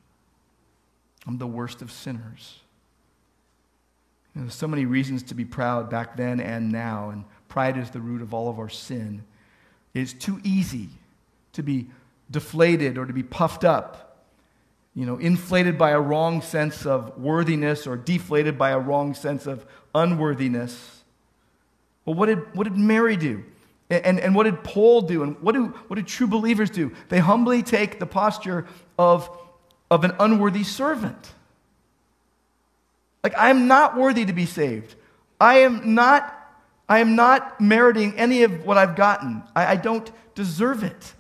I'm 1.28 1.38
the 1.38 1.48
worst 1.48 1.82
of 1.82 1.92
sinners. 1.92 2.60
You 4.34 4.42
know, 4.42 4.46
there's 4.48 4.56
so 4.56 4.68
many 4.68 4.86
reasons 4.86 5.24
to 5.24 5.36
be 5.36 5.46
proud 5.46 5.90
back 5.90 6.18
then 6.18 6.40
and 6.40 6.72
now, 6.72 7.10
and 7.10 7.24
pride 7.48 7.78
is 7.78 7.92
the 7.92 8.00
root 8.00 8.22
of 8.22 8.34
all 8.34 8.50
of 8.50 8.58
our 8.58 8.70
sin. 8.70 9.24
It's 9.94 10.14
too 10.14 10.42
easy 10.44 10.90
to 11.54 11.62
be 11.62 11.88
deflated 12.32 12.98
or 12.98 13.06
to 13.06 13.14
be 13.14 13.22
puffed 13.22 13.64
up, 13.64 14.26
you 14.96 15.06
know, 15.06 15.18
inflated 15.18 15.78
by 15.78 15.92
a 15.92 16.00
wrong 16.00 16.42
sense 16.42 16.86
of 16.86 17.18
worthiness 17.20 17.86
or 17.86 17.96
deflated 17.96 18.58
by 18.58 18.72
a 18.72 18.80
wrong 18.80 19.14
sense 19.14 19.46
of 19.46 19.66
unworthiness. 19.94 21.04
Well, 22.06 22.16
what 22.16 22.26
did, 22.26 22.56
what 22.56 22.64
did 22.64 22.76
Mary 22.76 23.18
do? 23.18 23.44
And, 23.90 24.20
and 24.20 24.34
what 24.34 24.44
did 24.44 24.64
Paul 24.64 25.02
do? 25.02 25.24
And 25.24 25.40
what 25.42 25.54
do, 25.54 25.68
what 25.88 25.98
do 25.98 26.02
true 26.04 26.28
believers 26.28 26.70
do? 26.70 26.94
They 27.10 27.20
humbly 27.20 27.62
take 27.64 28.00
the 28.00 28.06
posture 28.06 28.66
of, 28.98 29.30
of 29.92 30.04
an 30.04 30.14
unworthy 30.20 30.64
servant. 30.64 31.32
Like, 33.24 33.38
I 33.38 33.50
am 33.50 33.68
not 33.68 33.98
worthy 33.98 34.26
to 34.26 34.34
be 34.34 34.46
saved. 34.46 34.96
I 35.40 35.60
am 35.60 35.96
not, 35.96 36.34
I 36.90 37.00
am 37.00 37.16
not 37.16 37.62
meriting 37.62 38.18
any 38.18 38.44
of 38.44 38.66
what 38.66 38.78
I've 38.78 38.96
gotten. 38.96 39.44
I, 39.56 39.74
I 39.74 39.76
don't 39.76 40.10
deserve 40.36 40.84
it. 40.84 41.14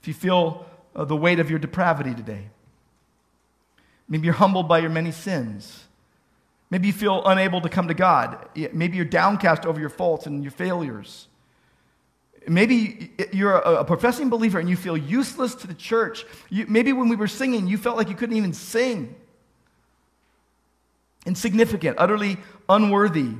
If 0.00 0.08
you 0.08 0.14
feel 0.14 0.66
uh, 0.96 1.04
the 1.04 1.16
weight 1.16 1.38
of 1.38 1.50
your 1.50 1.58
depravity 1.58 2.14
today, 2.14 2.48
maybe 4.08 4.24
you're 4.24 4.34
humbled 4.34 4.68
by 4.68 4.78
your 4.78 4.90
many 4.90 5.12
sins. 5.12 5.84
Maybe 6.72 6.86
you 6.86 6.94
feel 6.94 7.22
unable 7.26 7.60
to 7.60 7.68
come 7.68 7.88
to 7.88 7.94
God. 7.94 8.48
Maybe 8.72 8.96
you're 8.96 9.04
downcast 9.04 9.66
over 9.66 9.78
your 9.78 9.90
faults 9.90 10.24
and 10.24 10.42
your 10.42 10.52
failures. 10.52 11.28
Maybe 12.48 13.12
you're 13.30 13.56
a, 13.56 13.84
professing 13.84 14.30
believer 14.30 14.58
and 14.58 14.70
you 14.70 14.76
feel 14.76 14.96
useless 14.96 15.54
to 15.56 15.66
the 15.66 15.74
church. 15.74 16.24
You, 16.48 16.64
maybe 16.66 16.94
when 16.94 17.10
we 17.10 17.16
were 17.16 17.26
singing, 17.28 17.66
you 17.66 17.76
felt 17.76 17.98
like 17.98 18.08
you 18.08 18.14
couldn't 18.14 18.38
even 18.38 18.54
sing. 18.54 19.14
Insignificant, 21.26 21.98
utterly 21.98 22.38
unworthy. 22.70 23.32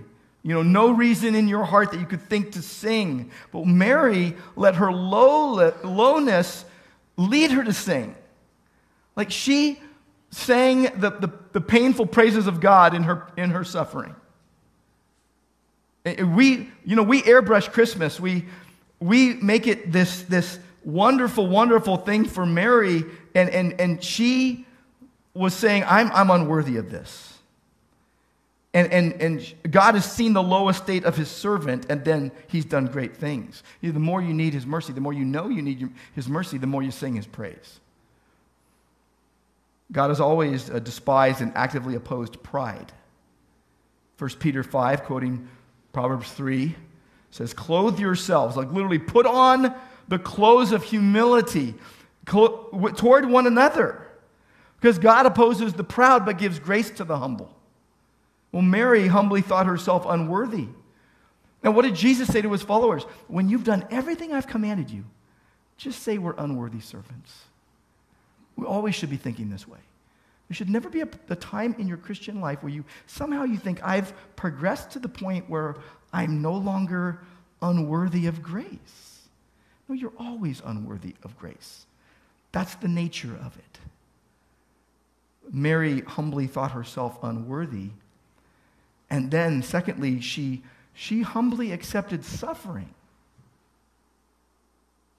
You 0.42 0.54
know, 0.54 0.62
no 0.62 0.90
reason 0.90 1.34
in 1.34 1.48
your 1.48 1.64
heart 1.64 1.92
that 1.92 2.00
you 2.00 2.06
could 2.06 2.28
think 2.28 2.52
to 2.52 2.60
sing. 2.60 3.30
But 3.50 3.64
Mary 3.64 4.36
let 4.56 4.74
her 4.74 4.92
low, 4.92 5.72
lowness 5.82 6.66
lead 7.16 7.50
her 7.52 7.64
to 7.64 7.72
sing. 7.72 8.14
Like 9.16 9.30
she 9.30 9.80
sang 10.32 10.84
the, 10.98 11.10
the, 11.10 11.30
the 11.52 11.60
painful 11.60 12.06
praises 12.06 12.46
of 12.46 12.60
God 12.60 12.94
in 12.94 13.04
her, 13.04 13.28
in 13.36 13.50
her 13.50 13.62
suffering. 13.62 14.16
We, 16.04 16.68
you 16.84 16.96
know, 16.96 17.04
we 17.04 17.22
airbrush 17.22 17.70
Christmas. 17.70 18.18
We, 18.18 18.46
we 18.98 19.34
make 19.34 19.66
it 19.68 19.92
this, 19.92 20.22
this 20.22 20.58
wonderful, 20.84 21.46
wonderful 21.46 21.98
thing 21.98 22.24
for 22.24 22.44
Mary, 22.44 23.04
and, 23.34 23.50
and, 23.50 23.80
and 23.80 24.02
she 24.02 24.66
was 25.34 25.54
saying, 25.54 25.84
I'm, 25.86 26.10
I'm 26.12 26.30
unworthy 26.30 26.76
of 26.78 26.90
this. 26.90 27.28
And, 28.74 28.90
and, 28.90 29.12
and 29.20 29.54
God 29.70 29.94
has 29.94 30.10
seen 30.10 30.32
the 30.32 30.42
low 30.42 30.70
estate 30.70 31.04
of 31.04 31.14
his 31.14 31.30
servant, 31.30 31.86
and 31.90 32.04
then 32.06 32.32
he's 32.48 32.64
done 32.64 32.86
great 32.86 33.14
things. 33.14 33.62
You 33.82 33.90
know, 33.90 33.94
the 33.94 34.00
more 34.00 34.22
you 34.22 34.32
need 34.32 34.54
his 34.54 34.64
mercy, 34.64 34.94
the 34.94 35.00
more 35.00 35.12
you 35.12 35.26
know 35.26 35.48
you 35.48 35.60
need 35.60 35.90
his 36.14 36.26
mercy, 36.26 36.56
the 36.56 36.66
more 36.66 36.82
you 36.82 36.90
sing 36.90 37.14
his 37.14 37.26
praise. 37.26 37.80
God 39.92 40.08
has 40.08 40.20
always 40.20 40.70
uh, 40.70 40.78
despised 40.78 41.40
and 41.40 41.52
actively 41.54 41.94
opposed 41.94 42.42
pride. 42.42 42.92
1 44.18 44.30
Peter 44.38 44.62
5, 44.62 45.04
quoting 45.04 45.48
Proverbs 45.92 46.32
3, 46.32 46.74
says, 47.30 47.52
clothe 47.52 47.98
yourselves, 47.98 48.56
like 48.56 48.70
literally 48.72 48.98
put 48.98 49.26
on 49.26 49.74
the 50.08 50.18
clothes 50.18 50.72
of 50.72 50.82
humility 50.82 51.74
toward 52.26 53.26
one 53.26 53.46
another. 53.46 54.06
Because 54.80 54.98
God 54.98 55.26
opposes 55.26 55.74
the 55.74 55.84
proud 55.84 56.24
but 56.24 56.38
gives 56.38 56.58
grace 56.58 56.90
to 56.92 57.04
the 57.04 57.18
humble. 57.18 57.54
Well, 58.50 58.62
Mary 58.62 59.08
humbly 59.08 59.40
thought 59.40 59.66
herself 59.66 60.04
unworthy. 60.06 60.68
Now, 61.62 61.70
what 61.70 61.82
did 61.82 61.94
Jesus 61.94 62.28
say 62.28 62.42
to 62.42 62.50
his 62.50 62.62
followers? 62.62 63.04
When 63.28 63.48
you've 63.48 63.64
done 63.64 63.86
everything 63.90 64.32
I've 64.32 64.46
commanded 64.46 64.90
you, 64.90 65.04
just 65.76 66.02
say 66.02 66.18
we're 66.18 66.34
unworthy 66.36 66.80
servants. 66.80 67.44
We 68.56 68.66
always 68.66 68.94
should 68.94 69.10
be 69.10 69.16
thinking 69.16 69.50
this 69.50 69.66
way. 69.66 69.78
There 70.48 70.54
should 70.54 70.70
never 70.70 70.90
be 70.90 71.00
a, 71.00 71.08
a 71.30 71.36
time 71.36 71.74
in 71.78 71.88
your 71.88 71.96
Christian 71.96 72.40
life 72.40 72.62
where 72.62 72.72
you 72.72 72.84
somehow 73.06 73.44
you 73.44 73.56
think 73.56 73.82
I've 73.82 74.12
progressed 74.36 74.90
to 74.90 74.98
the 74.98 75.08
point 75.08 75.48
where 75.48 75.76
I'm 76.12 76.42
no 76.42 76.54
longer 76.54 77.20
unworthy 77.62 78.26
of 78.26 78.42
grace. 78.42 79.20
No, 79.88 79.94
you're 79.94 80.12
always 80.18 80.60
unworthy 80.64 81.14
of 81.22 81.38
grace. 81.38 81.86
That's 82.52 82.74
the 82.76 82.88
nature 82.88 83.34
of 83.44 83.56
it. 83.56 83.78
Mary 85.50 86.00
humbly 86.02 86.46
thought 86.46 86.72
herself 86.72 87.18
unworthy. 87.22 87.90
And 89.10 89.30
then, 89.30 89.62
secondly, 89.62 90.20
she, 90.20 90.62
she 90.94 91.22
humbly 91.22 91.72
accepted 91.72 92.24
suffering. 92.24 92.94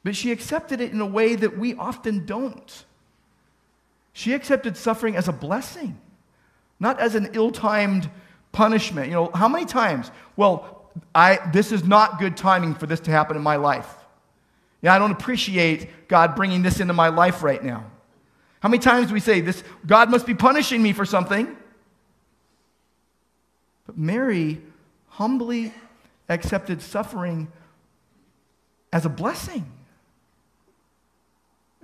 But 0.04 0.16
she 0.16 0.32
accepted 0.32 0.82
it 0.82 0.92
in 0.92 1.02
a 1.02 1.06
way 1.06 1.36
that 1.36 1.58
we 1.58 1.76
often 1.76 2.26
don't. 2.26 2.86
She 4.14 4.34
accepted 4.34 4.78
suffering 4.78 5.16
as 5.16 5.28
a 5.28 5.34
blessing, 5.34 6.00
not 6.80 7.00
as 7.00 7.16
an 7.16 7.32
ill 7.34 7.52
timed 7.52 8.10
punishment. 8.52 9.08
You 9.08 9.14
know, 9.14 9.32
how 9.34 9.48
many 9.48 9.66
times? 9.66 10.12
Well, 10.38 10.90
I, 11.14 11.40
this 11.52 11.72
is 11.72 11.84
not 11.84 12.20
good 12.20 12.38
timing 12.38 12.76
for 12.76 12.86
this 12.86 13.00
to 13.02 13.12
happen 13.12 13.36
in 13.36 13.44
my 13.44 13.56
life. 13.56 13.92
Yeah, 14.82 14.94
I 14.94 15.00
don't 15.00 15.12
appreciate 15.12 16.08
God 16.08 16.36
bringing 16.36 16.62
this 16.62 16.80
into 16.80 16.94
my 16.94 17.10
life 17.10 17.42
right 17.42 17.64
now. 17.64 17.90
How 18.60 18.70
many 18.70 18.80
times 18.80 19.08
do 19.08 19.14
we 19.14 19.20
say 19.20 19.42
this? 19.42 19.64
God 19.86 20.10
must 20.10 20.26
be 20.26 20.36
punishing 20.36 20.82
me 20.82 20.94
for 20.94 21.06
something. 21.06 21.58
But 23.86 23.98
Mary 23.98 24.62
humbly 25.08 25.74
accepted 26.30 26.82
suffering 26.82 27.52
as 28.92 29.06
a 29.06 29.10
blessing. 29.10 29.70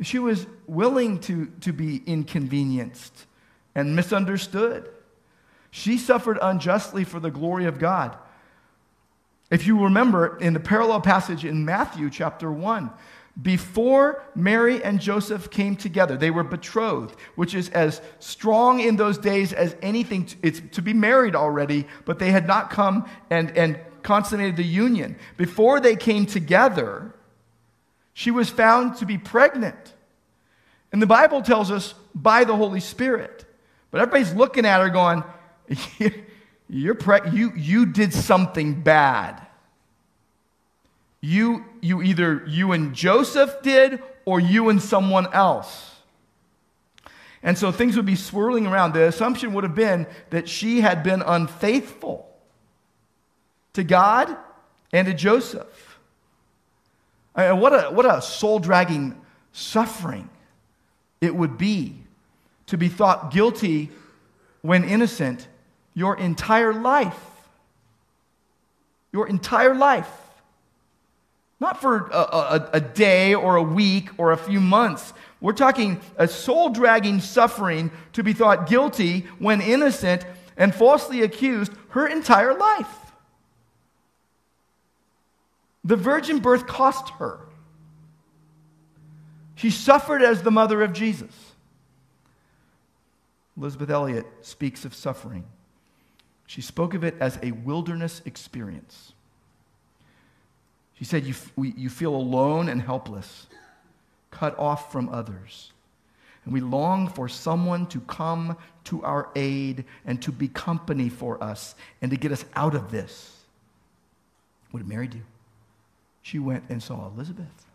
She 0.02 0.20
was 0.20 0.48
willing 0.68 1.20
to, 1.22 1.48
to 1.62 1.74
be 1.74 2.02
inconvenienced 2.06 3.26
and 3.76 3.96
misunderstood. 3.96 4.90
She 5.72 5.98
suffered 5.98 6.38
unjustly 6.42 7.04
for 7.04 7.20
the 7.20 7.32
glory 7.32 7.66
of 7.66 7.80
God. 7.80 8.18
If 9.52 9.66
you 9.66 9.84
remember 9.84 10.38
in 10.38 10.54
the 10.54 10.60
parallel 10.60 11.02
passage 11.02 11.44
in 11.44 11.66
Matthew 11.66 12.10
chapter 12.10 12.52
1, 12.52 12.92
before 13.42 14.24
Mary 14.36 14.84
and 14.84 15.00
Joseph 15.00 15.50
came 15.50 15.76
together, 15.76 16.18
they 16.18 16.32
were 16.32 16.44
betrothed, 16.44 17.16
which 17.36 17.56
is 17.56 17.70
as 17.70 18.02
strong 18.20 18.80
in 18.80 18.96
those 18.98 19.18
days 19.18 19.54
as 19.54 19.76
anything. 19.82 20.26
To, 20.26 20.36
it's 20.44 20.62
to 20.72 20.82
be 20.82 20.94
married 20.94 21.36
already, 21.36 21.88
but 22.06 22.20
they 22.20 22.32
had 22.32 22.48
not 22.48 22.70
come 22.70 23.10
and, 23.30 23.56
and 23.58 23.80
consummated 24.04 24.58
the 24.58 24.64
union. 24.64 25.18
Before 25.38 25.80
they 25.80 25.96
came 25.96 26.26
together, 26.26 27.14
she 28.20 28.32
was 28.32 28.50
found 28.50 28.98
to 28.98 29.06
be 29.06 29.18
pregnant. 29.18 29.94
And 30.92 31.02
the 31.02 31.08
Bible 31.08 31.42
tells 31.42 31.72
us 31.72 31.94
by 32.14 32.44
the 32.44 32.54
Holy 32.54 32.82
Spirit. 32.82 33.46
But 33.92 34.02
everybody's 34.02 34.34
looking 34.34 34.66
at 34.66 34.82
her 34.82 34.90
going, 34.90 35.24
You're 36.70 36.96
pre- 36.96 37.30
you, 37.32 37.54
you 37.56 37.86
did 37.86 38.14
something 38.14 38.82
bad. 38.82 39.42
You, 41.22 41.64
you 41.80 42.02
either 42.02 42.44
you 42.46 42.74
and 42.74 42.94
Joseph 42.94 43.62
did 43.62 44.04
or 44.26 44.42
you 44.42 44.68
and 44.68 44.82
someone 44.82 45.34
else. 45.34 45.96
And 47.42 47.58
so 47.58 47.72
things 47.72 47.96
would 47.96 48.06
be 48.06 48.18
swirling 48.18 48.68
around. 48.68 48.92
The 48.92 49.08
assumption 49.08 49.54
would 49.54 49.64
have 49.64 49.76
been 49.76 50.08
that 50.32 50.50
she 50.50 50.82
had 50.82 51.04
been 51.04 51.22
unfaithful 51.22 52.30
to 53.72 53.84
God 53.86 54.36
and 54.92 55.08
to 55.08 55.14
Joseph. 55.14 55.89
I 57.36 57.52
mean, 57.52 57.60
what 57.60 57.74
a, 57.74 57.90
what 57.92 58.06
a 58.06 58.22
soul 58.22 58.60
dragging 58.60 59.20
suffering 59.52 60.30
it 61.22 61.36
would 61.36 61.58
be 61.58 61.96
to 62.68 62.78
be 62.78 62.88
thought 62.88 63.32
guilty 63.32 63.90
when 64.62 64.84
innocent 64.84 65.48
your 65.94 66.18
entire 66.18 66.74
life. 66.74 67.20
Your 69.12 69.28
entire 69.28 69.74
life. 69.74 70.10
Not 71.60 71.82
for 71.82 72.08
a, 72.08 72.18
a, 72.18 72.70
a, 72.74 72.80
day 72.80 73.36
or 73.36 73.58
a 73.58 73.64
week 73.64 74.12
or 74.18 74.32
a 74.32 74.38
few 74.38 74.62
months. 74.62 75.14
We're 75.42 75.54
talking 75.54 76.00
a 76.18 76.28
soul 76.28 76.70
dragging 76.70 77.20
suffering 77.20 77.92
to 78.14 78.24
be 78.24 78.32
thought 78.32 78.70
guilty 78.70 79.22
when 79.40 79.60
innocent 79.60 80.26
and 80.56 80.74
falsely 80.74 81.22
accused 81.22 81.74
her 81.90 82.08
entire 82.08 82.58
life. 82.58 82.99
The 85.90 85.96
virgin 85.96 86.38
birth 86.38 86.68
cost 86.68 87.10
her. 87.18 87.40
She 89.56 89.72
suffered 89.72 90.22
as 90.22 90.44
the 90.44 90.52
mother 90.52 90.84
of 90.84 90.94
Jesus. 90.94 91.34
Elisabeth 93.58 93.90
Elliot 93.90 94.28
speaks 94.44 94.86
of 94.86 94.94
suffering. 94.94 95.46
She 96.46 96.62
spoke 96.62 96.94
of 96.94 97.04
it 97.04 97.16
as 97.20 97.40
a 97.42 97.54
wilderness 97.54 98.22
experience. 98.26 99.14
She 100.94 101.06
said, 101.06 101.26
You, 101.26 101.34
we, 101.56 101.74
you 101.76 101.90
feel 101.90 102.16
alone 102.16 102.70
and 102.70 102.84
helpless, 102.84 103.48
cut 104.30 104.60
off 104.60 104.92
from 104.92 105.10
others. 105.10 105.72
And 106.46 106.54
we 106.54 106.62
long 106.62 107.08
for 107.08 107.28
someone 107.28 107.88
to 107.88 108.00
come 108.02 108.58
to 108.84 109.04
our 109.04 109.32
aid 109.36 109.86
and 110.06 110.22
to 110.22 110.32
be 110.32 110.50
company 110.50 111.10
for 111.10 111.44
us 111.44 111.74
and 112.00 112.12
to 112.12 112.18
get 112.18 112.32
us 112.32 112.46
out 112.54 112.76
of 112.76 112.92
this. 112.92 113.38
What 114.70 114.82
did 114.82 114.88
Mary 114.88 115.08
do? 115.08 115.22
She 116.30 116.38
went 116.38 116.66
and 116.70 116.82
saw 116.84 117.08
Elizabeth. 117.08 117.66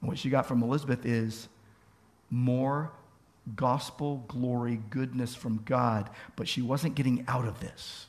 And 0.00 0.08
what 0.08 0.16
she 0.16 0.30
got 0.30 0.46
from 0.46 0.62
Elizabeth 0.62 1.04
is 1.04 1.48
more 2.30 2.90
gospel 3.56 4.24
glory, 4.26 4.80
goodness 4.88 5.34
from 5.34 5.60
God, 5.66 6.08
but 6.34 6.48
she 6.48 6.62
wasn't 6.62 6.94
getting 6.94 7.26
out 7.28 7.46
of 7.46 7.60
this. 7.60 8.06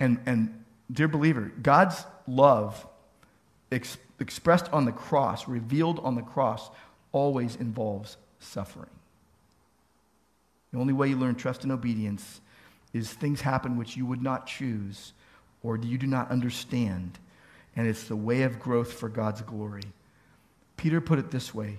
And, 0.00 0.18
and 0.26 0.64
dear 0.90 1.06
believer, 1.06 1.52
God's 1.62 2.04
love 2.26 2.84
ex- 3.70 3.96
expressed 4.18 4.68
on 4.72 4.84
the 4.84 4.90
cross, 4.90 5.46
revealed 5.46 6.00
on 6.00 6.16
the 6.16 6.22
cross, 6.22 6.68
always 7.12 7.54
involves 7.54 8.16
suffering. 8.40 8.90
The 10.72 10.80
only 10.80 10.92
way 10.92 11.10
you 11.10 11.16
learn 11.16 11.36
trust 11.36 11.62
and 11.62 11.70
obedience 11.70 12.40
is 12.92 13.12
things 13.12 13.42
happen 13.42 13.76
which 13.76 13.96
you 13.96 14.04
would 14.04 14.20
not 14.20 14.48
choose 14.48 15.12
or 15.64 15.76
do 15.76 15.88
you 15.88 15.98
do 15.98 16.06
not 16.06 16.30
understand, 16.30 17.18
and 17.74 17.88
it's 17.88 18.04
the 18.04 18.14
way 18.14 18.42
of 18.42 18.60
growth 18.60 18.92
for 18.92 19.08
God's 19.08 19.40
glory. 19.40 19.82
Peter 20.76 21.00
put 21.00 21.18
it 21.18 21.32
this 21.32 21.52
way 21.52 21.78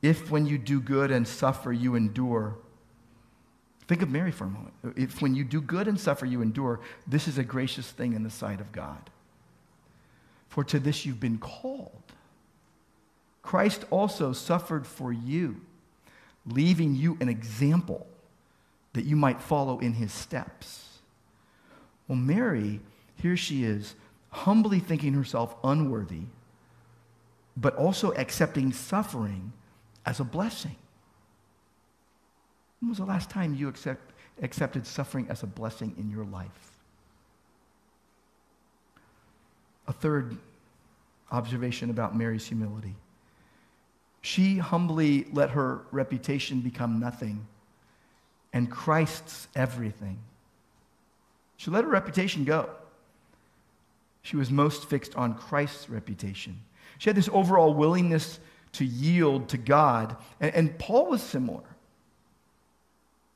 if 0.00 0.30
when 0.30 0.46
you 0.46 0.58
do 0.58 0.80
good 0.80 1.10
and 1.10 1.26
suffer, 1.26 1.72
you 1.72 1.96
endure, 1.96 2.56
think 3.88 4.00
of 4.00 4.10
Mary 4.10 4.30
for 4.30 4.44
a 4.44 4.48
moment. 4.48 4.74
If 4.96 5.20
when 5.20 5.34
you 5.34 5.44
do 5.44 5.60
good 5.60 5.88
and 5.88 5.98
suffer, 5.98 6.24
you 6.24 6.40
endure, 6.40 6.80
this 7.06 7.26
is 7.26 7.36
a 7.36 7.44
gracious 7.44 7.90
thing 7.90 8.12
in 8.12 8.22
the 8.22 8.30
sight 8.30 8.60
of 8.60 8.70
God. 8.70 9.10
For 10.48 10.64
to 10.64 10.78
this 10.78 11.04
you've 11.04 11.20
been 11.20 11.38
called. 11.38 11.92
Christ 13.42 13.84
also 13.90 14.32
suffered 14.32 14.86
for 14.86 15.12
you, 15.12 15.60
leaving 16.46 16.94
you 16.94 17.16
an 17.20 17.28
example 17.28 18.06
that 18.92 19.04
you 19.04 19.16
might 19.16 19.40
follow 19.40 19.78
in 19.80 19.94
his 19.94 20.12
steps. 20.12 20.87
Well, 22.08 22.16
Mary, 22.16 22.80
here 23.16 23.36
she 23.36 23.64
is, 23.64 23.94
humbly 24.30 24.80
thinking 24.80 25.12
herself 25.12 25.54
unworthy, 25.62 26.22
but 27.56 27.76
also 27.76 28.12
accepting 28.14 28.72
suffering 28.72 29.52
as 30.06 30.18
a 30.18 30.24
blessing. 30.24 30.76
When 32.80 32.88
was 32.88 32.98
the 32.98 33.04
last 33.04 33.28
time 33.28 33.54
you 33.54 33.68
accept, 33.68 34.12
accepted 34.42 34.86
suffering 34.86 35.26
as 35.28 35.42
a 35.42 35.46
blessing 35.46 35.94
in 35.98 36.10
your 36.10 36.24
life? 36.24 36.72
A 39.86 39.92
third 39.92 40.36
observation 41.30 41.90
about 41.90 42.16
Mary's 42.16 42.46
humility. 42.46 42.94
She 44.22 44.58
humbly 44.58 45.26
let 45.32 45.50
her 45.50 45.82
reputation 45.90 46.60
become 46.60 47.00
nothing 47.00 47.46
and 48.52 48.70
Christ's 48.70 49.48
everything. 49.54 50.18
She 51.58 51.70
let 51.70 51.84
her 51.84 51.90
reputation 51.90 52.44
go. 52.44 52.70
She 54.22 54.36
was 54.36 54.50
most 54.50 54.86
fixed 54.86 55.14
on 55.16 55.34
Christ's 55.34 55.90
reputation. 55.90 56.60
She 56.98 57.10
had 57.10 57.16
this 57.16 57.28
overall 57.32 57.74
willingness 57.74 58.40
to 58.72 58.84
yield 58.84 59.48
to 59.50 59.58
God. 59.58 60.16
And, 60.40 60.54
and 60.54 60.78
Paul 60.78 61.06
was 61.06 61.22
similar. 61.22 61.64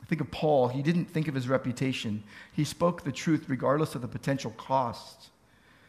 I 0.02 0.06
Think 0.06 0.20
of 0.20 0.30
Paul. 0.30 0.68
He 0.68 0.82
didn't 0.82 1.06
think 1.06 1.28
of 1.28 1.34
his 1.34 1.48
reputation, 1.48 2.22
he 2.52 2.64
spoke 2.64 3.02
the 3.02 3.12
truth 3.12 3.44
regardless 3.48 3.94
of 3.94 4.02
the 4.02 4.08
potential 4.08 4.52
costs. 4.56 5.30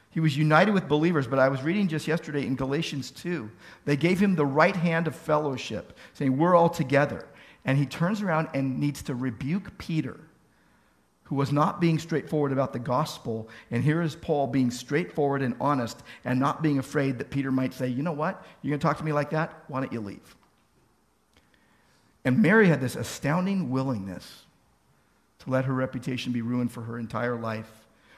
He 0.09 0.19
was 0.19 0.37
united 0.37 0.75
with 0.75 0.87
believers, 0.87 1.25
but 1.25 1.39
I 1.39 1.49
was 1.49 1.63
reading 1.63 1.87
just 1.87 2.07
yesterday 2.07 2.45
in 2.45 2.55
Galatians 2.55 3.09
2. 3.09 3.49
They 3.85 3.97
gave 3.97 4.19
him 4.19 4.35
the 4.35 4.45
right 4.45 4.75
hand 4.75 5.07
of 5.07 5.15
fellowship, 5.15 5.97
saying, 6.13 6.37
We're 6.37 6.55
all 6.55 6.69
together. 6.69 7.25
And 7.65 7.77
he 7.77 7.87
turns 7.87 8.21
around 8.21 8.49
and 8.53 8.79
needs 8.79 9.01
to 9.03 9.15
rebuke 9.15 9.75
Peter, 9.79 10.19
who 11.23 11.35
was 11.35 11.51
not 11.51 11.79
being 11.79 11.97
straightforward 11.97 12.51
about 12.51 12.73
the 12.73 12.79
gospel. 12.79 13.49
And 13.71 13.83
here 13.83 14.01
is 14.01 14.15
Paul 14.15 14.47
being 14.47 14.69
straightforward 14.69 15.41
and 15.41 15.55
honest 15.59 16.03
and 16.25 16.39
not 16.39 16.61
being 16.61 16.79
afraid 16.79 17.17
that 17.17 17.29
Peter 17.29 17.51
might 17.51 17.73
say, 17.73 17.87
You 17.87 18.03
know 18.03 18.11
what? 18.11 18.45
You're 18.61 18.71
going 18.71 18.79
to 18.79 18.85
talk 18.85 18.97
to 18.97 19.05
me 19.05 19.13
like 19.13 19.29
that? 19.31 19.63
Why 19.67 19.79
don't 19.79 19.93
you 19.93 20.01
leave? 20.01 20.35
And 22.25 22.41
Mary 22.41 22.67
had 22.67 22.81
this 22.81 22.95
astounding 22.95 23.69
willingness 23.69 24.43
to 25.39 25.49
let 25.49 25.65
her 25.65 25.73
reputation 25.73 26.31
be 26.31 26.41
ruined 26.41 26.71
for 26.71 26.81
her 26.81 26.97
entire 26.97 27.35
life, 27.35 27.69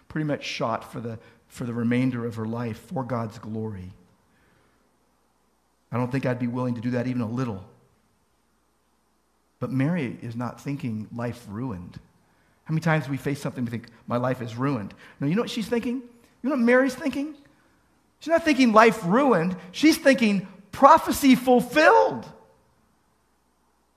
pretty 0.07 0.25
much 0.25 0.43
shot 0.43 0.91
for 0.91 0.99
the, 0.99 1.17
for 1.47 1.65
the 1.65 1.73
remainder 1.73 2.25
of 2.25 2.35
her 2.35 2.45
life 2.45 2.79
for 2.87 3.03
God's 3.03 3.39
glory. 3.39 3.91
I 5.91 5.97
don't 5.97 6.11
think 6.11 6.25
I'd 6.25 6.39
be 6.39 6.47
willing 6.47 6.75
to 6.75 6.81
do 6.81 6.91
that 6.91 7.07
even 7.07 7.21
a 7.21 7.29
little. 7.29 7.63
But 9.59 9.71
Mary 9.71 10.17
is 10.21 10.35
not 10.35 10.61
thinking 10.61 11.07
life 11.15 11.45
ruined. 11.49 11.99
How 12.65 12.73
many 12.73 12.81
times 12.81 13.07
we 13.07 13.17
face 13.17 13.39
something 13.41 13.63
we 13.63 13.71
think, 13.71 13.87
my 14.07 14.17
life 14.17 14.41
is 14.41 14.55
ruined? 14.55 14.93
No, 15.19 15.27
you 15.27 15.35
know 15.35 15.41
what 15.41 15.49
she's 15.49 15.67
thinking? 15.67 15.95
You 15.95 16.49
know 16.49 16.51
what 16.51 16.59
Mary's 16.59 16.95
thinking? 16.95 17.35
She's 18.19 18.31
not 18.31 18.43
thinking 18.43 18.73
life 18.73 19.01
ruined. 19.05 19.55
She's 19.71 19.97
thinking 19.97 20.47
prophecy 20.71 21.35
fulfilled. 21.35 22.27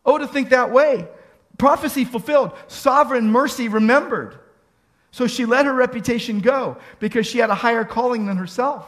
Oh, 0.04 0.18
to 0.18 0.26
think 0.26 0.50
that 0.50 0.70
way. 0.70 1.08
Prophecy 1.56 2.04
fulfilled, 2.04 2.52
sovereign 2.68 3.30
mercy 3.30 3.68
remembered. 3.68 4.38
So 5.10 5.26
she 5.26 5.44
let 5.46 5.66
her 5.66 5.74
reputation 5.74 6.40
go 6.40 6.76
because 7.00 7.26
she 7.26 7.38
had 7.38 7.50
a 7.50 7.54
higher 7.54 7.84
calling 7.84 8.26
than 8.26 8.36
herself. 8.36 8.86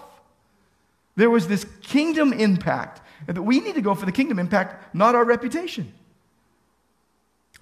There 1.17 1.31
was 1.31 1.49
this 1.49 1.67
kingdom 1.83 2.33
impact. 2.33 3.01
That 3.27 3.43
we 3.43 3.61
need 3.61 3.75
to 3.75 3.83
go 3.83 3.95
for 3.95 4.07
the 4.07 4.13
kingdom 4.13 4.39
impact, 4.39 4.95
not 4.95 5.15
our 5.15 5.25
reputation. 5.25 5.93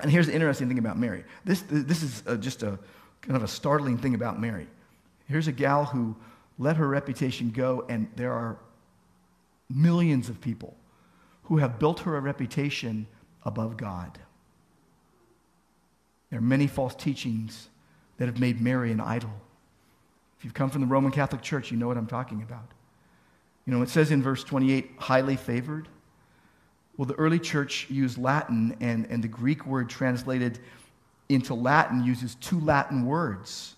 And 0.01 0.11
here's 0.11 0.27
the 0.27 0.35
interesting 0.35 0.69
thing 0.69 0.79
about 0.79 0.99
Mary. 0.99 1.25
This, 1.45 1.63
this 1.69 2.03
is 2.03 2.23
uh, 2.27 2.37
just 2.37 2.63
a 2.63 2.79
kind 3.23 3.37
of 3.37 3.43
a 3.43 3.49
startling 3.49 3.99
thing 3.99 4.15
about 4.15 4.41
Mary. 4.41 4.69
Here's 5.27 5.49
a 5.49 5.53
gal 5.53 5.85
who 5.87 6.17
let 6.59 6.77
her 6.77 6.89
reputation 6.89 7.51
go, 7.51 7.85
and 7.89 8.09
there 8.17 8.33
are 8.33 8.59
millions 9.69 10.29
of 10.29 10.41
people 10.41 10.77
who 11.45 11.59
have 11.59 11.79
built 11.79 12.01
her 12.01 12.17
a 12.17 12.21
reputation 12.21 13.07
above 13.45 13.77
God. 13.77 14.19
There 16.31 16.39
are 16.39 16.43
many 16.43 16.67
false 16.67 16.95
teachings 16.95 17.69
that 18.19 18.27
have 18.27 18.39
made 18.39 18.61
Mary 18.61 18.93
an 18.93 19.01
idol. 19.01 19.33
If 20.39 20.45
you've 20.45 20.55
come 20.55 20.71
from 20.71 20.83
the 20.83 20.87
Roman 20.87 21.11
Catholic 21.11 21.43
Church, 21.43 21.71
you 21.71 21.77
know 21.77 21.89
what 21.89 21.97
I'm 21.97 22.07
talking 22.07 22.43
about. 22.43 22.71
You 23.67 23.73
know, 23.73 23.83
it 23.83 23.89
says 23.89 24.11
in 24.11 24.23
verse 24.23 24.45
28, 24.45 24.93
highly 24.99 25.37
favored. 25.37 25.89
Well, 26.99 27.07
the 27.07 27.15
early 27.15 27.39
church 27.39 27.87
used 27.89 28.19
Latin, 28.19 28.77
and, 28.81 29.07
and 29.07 29.23
the 29.23 29.29
Greek 29.29 29.65
word 29.65 29.89
translated 29.89 30.59
into 31.29 31.55
Latin 31.55 32.05
uses 32.05 32.35
two 32.35 32.61
Latin 32.61 33.07
words 33.07 33.77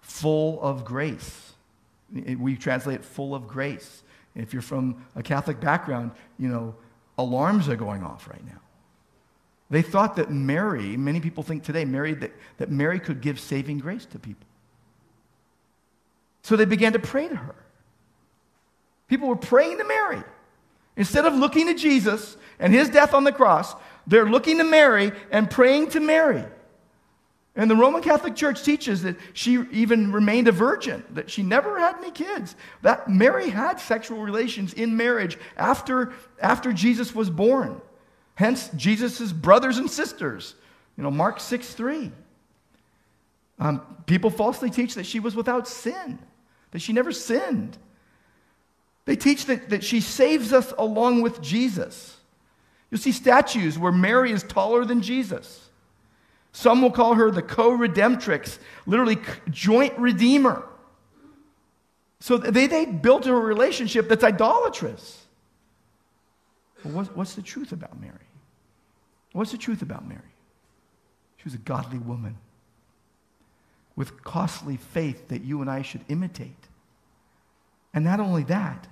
full 0.00 0.62
of 0.62 0.84
grace. 0.84 1.52
We 2.12 2.56
translate 2.56 3.04
full 3.04 3.34
of 3.34 3.48
grace. 3.48 4.04
If 4.36 4.52
you're 4.52 4.62
from 4.62 5.04
a 5.16 5.22
Catholic 5.22 5.58
background, 5.60 6.12
you 6.38 6.48
know, 6.48 6.76
alarms 7.18 7.68
are 7.68 7.76
going 7.76 8.04
off 8.04 8.28
right 8.28 8.44
now. 8.46 8.60
They 9.68 9.82
thought 9.82 10.14
that 10.16 10.30
Mary, 10.30 10.96
many 10.96 11.18
people 11.18 11.42
think 11.42 11.64
today, 11.64 11.84
Mary, 11.84 12.14
that, 12.14 12.30
that 12.58 12.70
Mary 12.70 13.00
could 13.00 13.20
give 13.20 13.40
saving 13.40 13.80
grace 13.80 14.06
to 14.06 14.18
people. 14.20 14.46
So 16.42 16.54
they 16.54 16.66
began 16.66 16.92
to 16.92 17.00
pray 17.00 17.26
to 17.26 17.34
her. 17.34 17.56
People 19.08 19.26
were 19.26 19.34
praying 19.34 19.78
to 19.78 19.84
Mary. 19.84 20.22
Instead 20.96 21.26
of 21.26 21.34
looking 21.34 21.66
to 21.66 21.74
Jesus 21.74 22.36
and 22.58 22.72
his 22.72 22.88
death 22.88 23.14
on 23.14 23.24
the 23.24 23.32
cross, 23.32 23.74
they're 24.06 24.28
looking 24.28 24.58
to 24.58 24.64
Mary 24.64 25.12
and 25.30 25.50
praying 25.50 25.90
to 25.90 26.00
Mary. 26.00 26.44
And 27.54 27.70
the 27.70 27.76
Roman 27.76 28.02
Catholic 28.02 28.36
Church 28.36 28.62
teaches 28.62 29.02
that 29.02 29.16
she 29.32 29.58
even 29.72 30.12
remained 30.12 30.46
a 30.46 30.52
virgin, 30.52 31.02
that 31.10 31.30
she 31.30 31.42
never 31.42 31.78
had 31.78 31.96
any 31.96 32.10
kids. 32.10 32.54
That 32.82 33.08
Mary 33.08 33.48
had 33.48 33.80
sexual 33.80 34.20
relations 34.20 34.74
in 34.74 34.96
marriage 34.96 35.38
after, 35.56 36.12
after 36.40 36.72
Jesus 36.74 37.14
was 37.14 37.30
born. 37.30 37.80
Hence, 38.34 38.68
Jesus' 38.76 39.32
brothers 39.32 39.78
and 39.78 39.90
sisters. 39.90 40.54
You 40.98 41.02
know, 41.02 41.10
Mark 41.10 41.40
6 41.40 41.72
3. 41.72 42.12
Um, 43.58 43.80
people 44.04 44.28
falsely 44.28 44.68
teach 44.68 44.94
that 44.94 45.06
she 45.06 45.18
was 45.18 45.34
without 45.34 45.66
sin, 45.66 46.18
that 46.72 46.80
she 46.80 46.92
never 46.92 47.10
sinned. 47.10 47.78
They 49.06 49.16
teach 49.16 49.46
that, 49.46 49.70
that 49.70 49.82
she 49.82 50.00
saves 50.00 50.52
us 50.52 50.74
along 50.76 51.22
with 51.22 51.40
Jesus. 51.40 52.16
You'll 52.90 53.00
see 53.00 53.12
statues 53.12 53.78
where 53.78 53.92
Mary 53.92 54.32
is 54.32 54.42
taller 54.42 54.84
than 54.84 55.00
Jesus. 55.00 55.70
Some 56.52 56.82
will 56.82 56.90
call 56.90 57.14
her 57.14 57.30
the 57.30 57.42
co 57.42 57.70
redemptrix, 57.70 58.58
literally 58.84 59.18
joint 59.50 59.96
redeemer. 59.98 60.64
So 62.20 62.36
they, 62.36 62.66
they 62.66 62.86
built 62.86 63.26
a 63.26 63.34
relationship 63.34 64.08
that's 64.08 64.24
idolatrous. 64.24 65.22
What's, 66.82 67.10
what's 67.10 67.34
the 67.34 67.42
truth 67.42 67.72
about 67.72 68.00
Mary? 68.00 68.14
What's 69.32 69.52
the 69.52 69.58
truth 69.58 69.82
about 69.82 70.08
Mary? 70.08 70.20
She 71.36 71.44
was 71.44 71.54
a 71.54 71.58
godly 71.58 71.98
woman 71.98 72.36
with 73.96 74.22
costly 74.24 74.76
faith 74.76 75.28
that 75.28 75.42
you 75.42 75.60
and 75.60 75.70
I 75.70 75.82
should 75.82 76.04
imitate. 76.08 76.56
And 77.92 78.04
not 78.04 78.20
only 78.20 78.44
that, 78.44 78.86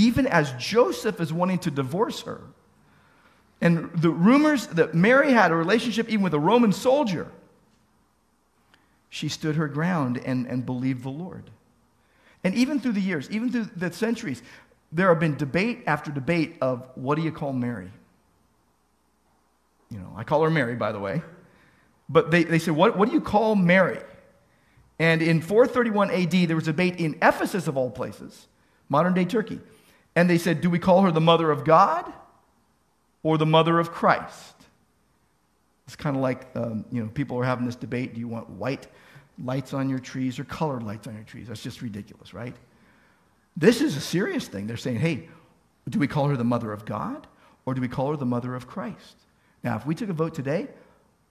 even 0.00 0.26
as 0.26 0.52
Joseph 0.52 1.20
is 1.20 1.32
wanting 1.32 1.58
to 1.60 1.70
divorce 1.70 2.22
her, 2.22 2.40
and 3.60 3.90
the 3.94 4.08
rumors 4.10 4.66
that 4.68 4.94
Mary 4.94 5.32
had 5.32 5.50
a 5.50 5.54
relationship 5.54 6.08
even 6.08 6.22
with 6.22 6.32
a 6.32 6.38
Roman 6.38 6.72
soldier, 6.72 7.30
she 9.10 9.28
stood 9.28 9.56
her 9.56 9.68
ground 9.68 10.18
and, 10.24 10.46
and 10.46 10.64
believed 10.64 11.02
the 11.02 11.10
Lord. 11.10 11.50
And 12.42 12.54
even 12.54 12.80
through 12.80 12.92
the 12.92 13.00
years, 13.02 13.30
even 13.30 13.52
through 13.52 13.68
the 13.76 13.92
centuries, 13.92 14.42
there 14.90 15.08
have 15.08 15.20
been 15.20 15.36
debate 15.36 15.82
after 15.86 16.10
debate 16.10 16.56
of 16.62 16.88
what 16.94 17.16
do 17.16 17.22
you 17.22 17.32
call 17.32 17.52
Mary? 17.52 17.90
You 19.90 19.98
know, 19.98 20.14
I 20.16 20.24
call 20.24 20.42
her 20.42 20.50
Mary, 20.50 20.76
by 20.76 20.92
the 20.92 20.98
way. 20.98 21.20
But 22.08 22.30
they, 22.30 22.44
they 22.44 22.58
said, 22.58 22.74
what, 22.74 22.96
what 22.96 23.08
do 23.08 23.14
you 23.14 23.20
call 23.20 23.54
Mary? 23.54 24.00
And 24.98 25.20
in 25.20 25.42
431 25.42 26.10
AD, 26.10 26.48
there 26.48 26.56
was 26.56 26.68
a 26.68 26.72
debate 26.72 26.96
in 26.96 27.18
Ephesus, 27.20 27.66
of 27.66 27.76
all 27.76 27.90
places, 27.90 28.46
modern 28.88 29.12
day 29.12 29.26
Turkey. 29.26 29.60
And 30.14 30.28
they 30.28 30.38
said, 30.38 30.60
do 30.60 30.70
we 30.70 30.78
call 30.78 31.02
her 31.02 31.12
the 31.12 31.20
mother 31.20 31.50
of 31.50 31.64
God 31.64 32.12
or 33.22 33.38
the 33.38 33.46
mother 33.46 33.78
of 33.78 33.92
Christ. 33.92 34.54
It's 35.86 35.96
kind 35.96 36.16
of 36.16 36.22
like, 36.22 36.46
um, 36.54 36.84
you 36.90 37.02
know, 37.02 37.08
people 37.08 37.38
are 37.38 37.44
having 37.44 37.66
this 37.66 37.76
debate 37.76 38.14
do 38.14 38.20
you 38.20 38.28
want 38.28 38.48
white 38.48 38.86
lights 39.42 39.74
on 39.74 39.88
your 39.88 39.98
trees 39.98 40.38
or 40.38 40.44
colored 40.44 40.82
lights 40.82 41.06
on 41.06 41.14
your 41.14 41.24
trees? 41.24 41.48
That's 41.48 41.62
just 41.62 41.82
ridiculous, 41.82 42.32
right? 42.32 42.54
This 43.56 43.80
is 43.80 43.96
a 43.96 44.00
serious 44.00 44.46
thing. 44.46 44.66
They're 44.66 44.76
saying, 44.76 45.00
hey, 45.00 45.28
do 45.88 45.98
we 45.98 46.06
call 46.06 46.28
her 46.28 46.36
the 46.36 46.44
mother 46.44 46.72
of 46.72 46.84
God 46.84 47.26
or 47.66 47.74
do 47.74 47.80
we 47.80 47.88
call 47.88 48.10
her 48.10 48.16
the 48.16 48.26
mother 48.26 48.54
of 48.54 48.66
Christ? 48.66 49.16
Now, 49.62 49.76
if 49.76 49.84
we 49.84 49.94
took 49.94 50.08
a 50.08 50.14
vote 50.14 50.34
today, 50.34 50.68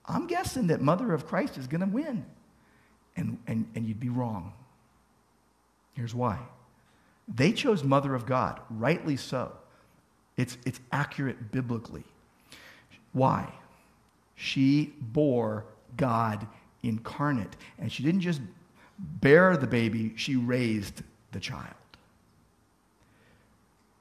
I'm 0.04 0.26
guessing 0.26 0.68
that 0.68 0.80
mother 0.80 1.12
of 1.14 1.26
Christ 1.26 1.56
is 1.56 1.66
going 1.66 1.80
to 1.80 1.86
win. 1.86 2.24
And, 3.16 3.38
and, 3.46 3.66
and 3.74 3.86
you'd 3.86 4.00
be 4.00 4.08
wrong. 4.08 4.52
Here's 5.94 6.14
why. 6.14 6.38
They 7.32 7.52
chose 7.52 7.84
mother 7.84 8.14
of 8.14 8.26
God, 8.26 8.60
rightly 8.68 9.16
so. 9.16 9.52
It's, 10.36 10.58
it's 10.66 10.80
accurate 10.90 11.52
biblically. 11.52 12.04
Why? 13.12 13.52
She 14.34 14.94
bore 15.00 15.64
God 15.96 16.46
incarnate. 16.82 17.56
And 17.78 17.92
she 17.92 18.02
didn't 18.02 18.22
just 18.22 18.40
bear 18.98 19.56
the 19.56 19.66
baby, 19.66 20.12
she 20.16 20.36
raised 20.36 21.02
the 21.32 21.40
child. 21.40 21.74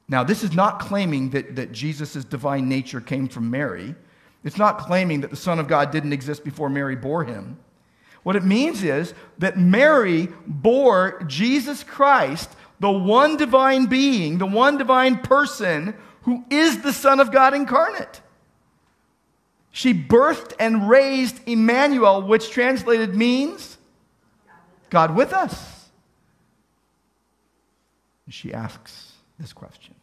Now, 0.08 0.24
this 0.24 0.44
is 0.44 0.54
not 0.54 0.80
claiming 0.80 1.30
that, 1.32 1.56
that 1.56 1.72
Jesus' 1.72 2.24
divine 2.26 2.68
nature 2.68 3.00
came 3.00 3.28
from 3.28 3.52
Mary. 3.52 3.96
It's 4.44 4.58
not 4.58 4.80
claiming 4.80 5.22
that 5.22 5.30
the 5.30 5.36
Son 5.36 5.60
of 5.60 5.68
God 5.68 5.92
didn't 5.92 6.14
exist 6.14 6.44
before 6.44 6.70
Mary 6.70 6.96
bore 6.96 7.26
him. 7.26 7.60
What 8.24 8.36
it 8.36 8.44
means 8.44 8.84
is 8.84 9.14
that 9.38 9.58
Mary 9.58 10.30
bore 10.46 11.24
Jesus 11.28 11.84
Christ, 11.84 12.50
the 12.80 12.92
one 12.92 13.38
divine 13.38 13.88
being, 13.88 14.38
the 14.38 14.46
one 14.46 14.78
divine 14.78 15.20
person 15.20 15.96
who 16.24 16.46
is 16.50 16.82
the 16.82 16.94
Son 16.94 17.20
of 17.20 17.32
God 17.32 17.54
incarnate. 17.54 18.22
She 19.72 19.94
birthed 19.94 20.54
and 20.60 20.90
raised 20.90 21.40
Emmanuel, 21.48 22.22
which 22.22 22.50
translated 22.50 23.16
means 23.16 23.78
God 24.90 25.16
with 25.16 25.34
us. 25.34 25.90
She 28.30 28.54
asks 28.54 29.14
this 29.40 29.54
question. 29.54 29.96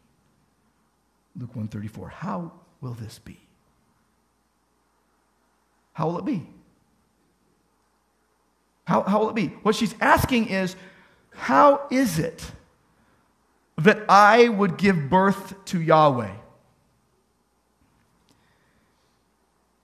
Luke 1.38 1.54
134, 1.54 2.08
how 2.08 2.52
will 2.80 2.94
this 2.94 3.18
be? 3.18 3.38
how 5.96 6.08
will 6.08 6.18
it 6.18 6.26
be? 6.26 6.46
How, 8.84 9.00
how 9.00 9.20
will 9.20 9.30
it 9.30 9.34
be? 9.34 9.46
What 9.62 9.74
she's 9.74 9.94
asking 9.98 10.48
is, 10.48 10.76
how 11.30 11.86
is 11.90 12.18
it 12.18 12.44
that 13.78 14.04
I 14.08 14.48
would 14.48 14.78
give 14.78 15.10
birth 15.10 15.64
to 15.66 15.80
Yahweh? 15.80 16.34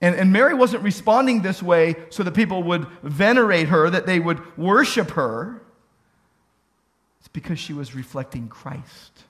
And, 0.02 0.16
and 0.16 0.32
Mary 0.32 0.52
wasn't 0.52 0.82
responding 0.82 1.42
this 1.42 1.62
way 1.62 1.94
so 2.10 2.24
that 2.24 2.32
people 2.32 2.64
would 2.64 2.86
venerate 3.04 3.68
her, 3.68 3.88
that 3.88 4.04
they 4.04 4.18
would 4.18 4.58
worship 4.58 5.12
her. 5.12 5.62
It's 7.20 7.28
because 7.28 7.60
she 7.60 7.72
was 7.72 7.94
reflecting 7.94 8.48
Christ, 8.48 9.22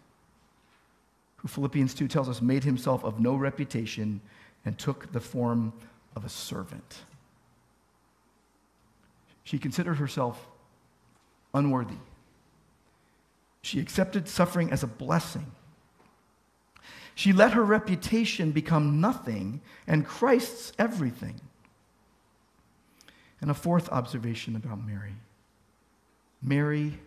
who 1.37 1.49
Philippians 1.49 1.93
2 1.93 2.09
tells 2.09 2.27
us 2.27 2.41
made 2.41 2.65
himself 2.65 3.05
of 3.05 3.21
no 3.21 3.35
reputation 3.35 4.23
and 4.65 4.79
took 4.79 5.13
the 5.13 5.21
form 5.21 5.75
of 6.17 6.25
a 6.25 6.31
servant. 6.31 7.01
She 9.45 9.59
considered 9.59 9.97
herself 9.97 10.47
unworthy. 11.53 11.97
She 13.63 13.81
accepted 13.81 14.29
suffering 14.29 14.71
as 14.71 14.83
a 14.83 14.89
blessing. 14.89 15.47
She 17.15 17.33
let 17.33 17.53
her 17.53 17.63
reputation 17.63 18.53
become 18.53 19.01
nothing 19.01 19.61
and 19.87 20.05
Christ's 20.05 20.73
everything. 20.79 21.41
And 23.41 23.51
a 23.51 23.55
fourth 23.55 23.89
observation 23.91 24.57
about 24.57 24.85
Mary 24.85 25.15
Mary 26.45 26.99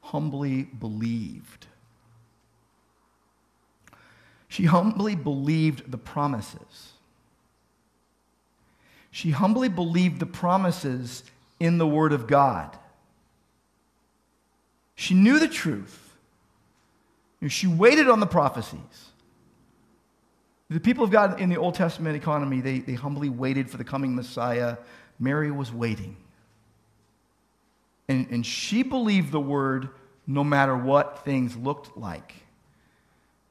humbly 0.00 0.62
believed. 0.62 1.66
She 4.48 4.64
humbly 4.64 5.14
believed 5.14 5.90
the 5.90 5.98
promises. 5.98 6.92
She 9.10 9.30
humbly 9.30 9.68
believed 9.68 10.20
the 10.20 10.26
promises 10.26 11.22
in 11.60 11.76
the 11.76 11.86
Word 11.86 12.14
of 12.14 12.26
God. 12.26 12.78
She 14.98 15.14
knew 15.14 15.38
the 15.38 15.46
truth. 15.46 16.16
She 17.46 17.68
waited 17.68 18.08
on 18.08 18.18
the 18.18 18.26
prophecies. 18.26 18.80
The 20.68 20.80
people 20.80 21.04
of 21.04 21.12
God 21.12 21.40
in 21.40 21.50
the 21.50 21.56
Old 21.56 21.76
Testament 21.76 22.16
economy, 22.16 22.60
they, 22.60 22.80
they 22.80 22.94
humbly 22.94 23.28
waited 23.28 23.70
for 23.70 23.76
the 23.76 23.84
coming 23.84 24.16
Messiah. 24.16 24.76
Mary 25.20 25.52
was 25.52 25.72
waiting. 25.72 26.16
And, 28.08 28.26
and 28.30 28.44
she 28.44 28.82
believed 28.82 29.30
the 29.30 29.38
word 29.38 29.90
no 30.26 30.42
matter 30.42 30.76
what 30.76 31.24
things 31.24 31.56
looked 31.56 31.96
like. 31.96 32.34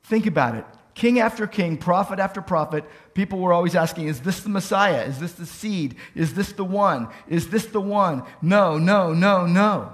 Think 0.03 0.25
about 0.25 0.55
it. 0.55 0.65
King 0.95 1.21
after 1.21 1.47
king, 1.47 1.77
prophet 1.77 2.19
after 2.19 2.41
prophet, 2.41 2.83
people 3.13 3.39
were 3.39 3.53
always 3.53 3.73
asking, 3.73 4.07
Is 4.07 4.19
this 4.19 4.41
the 4.41 4.49
Messiah? 4.49 5.03
Is 5.03 5.17
this 5.17 5.31
the 5.31 5.45
seed? 5.45 5.95
Is 6.13 6.33
this 6.33 6.51
the 6.51 6.65
one? 6.65 7.07
Is 7.29 7.47
this 7.47 7.67
the 7.67 7.79
one? 7.79 8.23
No, 8.41 8.77
no, 8.77 9.13
no, 9.13 9.45
no. 9.45 9.93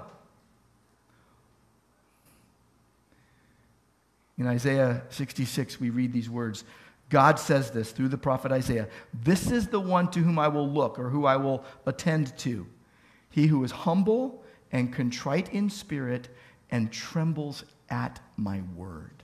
In 4.36 4.46
Isaiah 4.46 5.02
66, 5.10 5.78
we 5.80 5.90
read 5.90 6.12
these 6.12 6.28
words. 6.28 6.64
God 7.08 7.38
says 7.38 7.70
this 7.70 7.92
through 7.92 8.08
the 8.08 8.18
prophet 8.18 8.50
Isaiah 8.50 8.88
This 9.12 9.50
is 9.50 9.68
the 9.68 9.80
one 9.80 10.10
to 10.12 10.20
whom 10.20 10.38
I 10.38 10.48
will 10.48 10.68
look, 10.68 10.98
or 10.98 11.10
who 11.10 11.26
I 11.26 11.36
will 11.36 11.64
attend 11.86 12.36
to. 12.38 12.66
He 13.30 13.46
who 13.46 13.62
is 13.64 13.70
humble 13.70 14.42
and 14.72 14.92
contrite 14.92 15.52
in 15.52 15.70
spirit 15.70 16.28
and 16.70 16.90
trembles 16.92 17.64
at 17.88 18.20
my 18.36 18.62
word. 18.74 19.22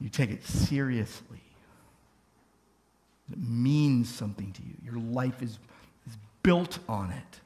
You 0.00 0.08
take 0.08 0.30
it 0.30 0.44
seriously. 0.44 1.42
It 3.32 3.38
means 3.38 4.12
something 4.12 4.52
to 4.52 4.62
you. 4.62 4.74
Your 4.84 5.00
life 5.00 5.42
is, 5.42 5.58
is 6.06 6.16
built 6.42 6.78
on 6.88 7.10
it. 7.10 7.40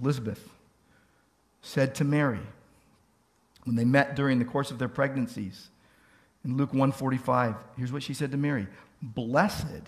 Elizabeth 0.00 0.46
said 1.66 1.96
to 1.96 2.04
Mary 2.04 2.40
when 3.64 3.74
they 3.74 3.84
met 3.84 4.14
during 4.14 4.38
the 4.38 4.44
course 4.44 4.70
of 4.70 4.78
their 4.78 4.88
pregnancies. 4.88 5.68
In 6.44 6.56
Luke 6.56 6.72
145, 6.72 7.56
here's 7.76 7.92
what 7.92 8.04
she 8.04 8.14
said 8.14 8.30
to 8.30 8.36
Mary 8.36 8.68
Blessed 9.02 9.82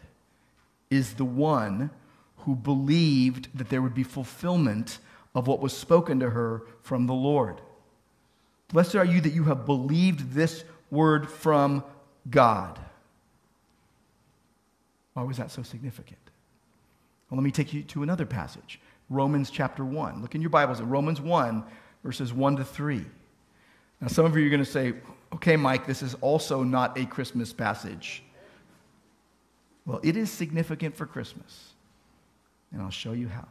is 0.91 1.15
the 1.15 1.25
one 1.25 1.91
who 2.39 2.57
believed 2.57 3.49
that 3.57 3.69
there 3.69 3.81
would 3.81 3.95
be 3.95 4.03
fulfillment 4.03 4.99
of 5.35 5.47
what 5.47 5.61
was 5.61 5.73
spoken 5.73 6.19
to 6.19 6.31
her 6.31 6.63
from 6.83 7.07
the 7.07 7.15
Lord. 7.15 7.61
Blessed 8.73 8.97
are 8.97 9.05
you 9.05 9.21
that 9.21 9.33
you 9.33 9.45
have 9.45 9.65
believed 9.65 10.33
this 10.33 10.65
word 10.91 11.31
from 11.31 11.85
God. 12.29 12.79
Why 15.15 15.23
was 15.23 15.37
that 15.37 15.53
so 15.53 15.63
significant? 15.63 16.19
Well, 17.31 17.39
let 17.39 17.45
me 17.45 17.53
take 17.53 17.73
you 17.73 17.83
to 17.85 18.03
another 18.03 18.27
passage. 18.27 18.81
Romans 19.11 19.51
chapter 19.51 19.85
1. 19.85 20.21
Look 20.21 20.35
in 20.35 20.41
your 20.41 20.51
Bibles 20.51 20.81
at 20.81 20.87
Romans 20.87 21.21
1, 21.21 21.65
verses 22.05 22.33
1 22.33 22.57
to 22.57 22.65
3. 22.65 23.05
Now, 24.01 24.09
some 24.09 24.25
of 24.25 24.37
you 24.37 24.47
are 24.47 24.51
going 24.51 24.65
to 24.65 24.71
say, 24.71 24.95
okay, 25.35 25.57
Mike, 25.57 25.87
this 25.87 26.03
is 26.03 26.15
also 26.21 26.63
not 26.63 26.97
a 26.99 27.07
Christmas 27.07 27.53
passage. 27.53 28.23
Well, 29.87 30.01
it 30.03 30.17
is 30.17 30.31
significant 30.31 30.95
for 30.95 31.07
Christmas, 31.07 31.71
and 32.73 32.83
I'll 32.83 32.91
show 32.91 33.13
you 33.13 33.29
how. 33.29 33.49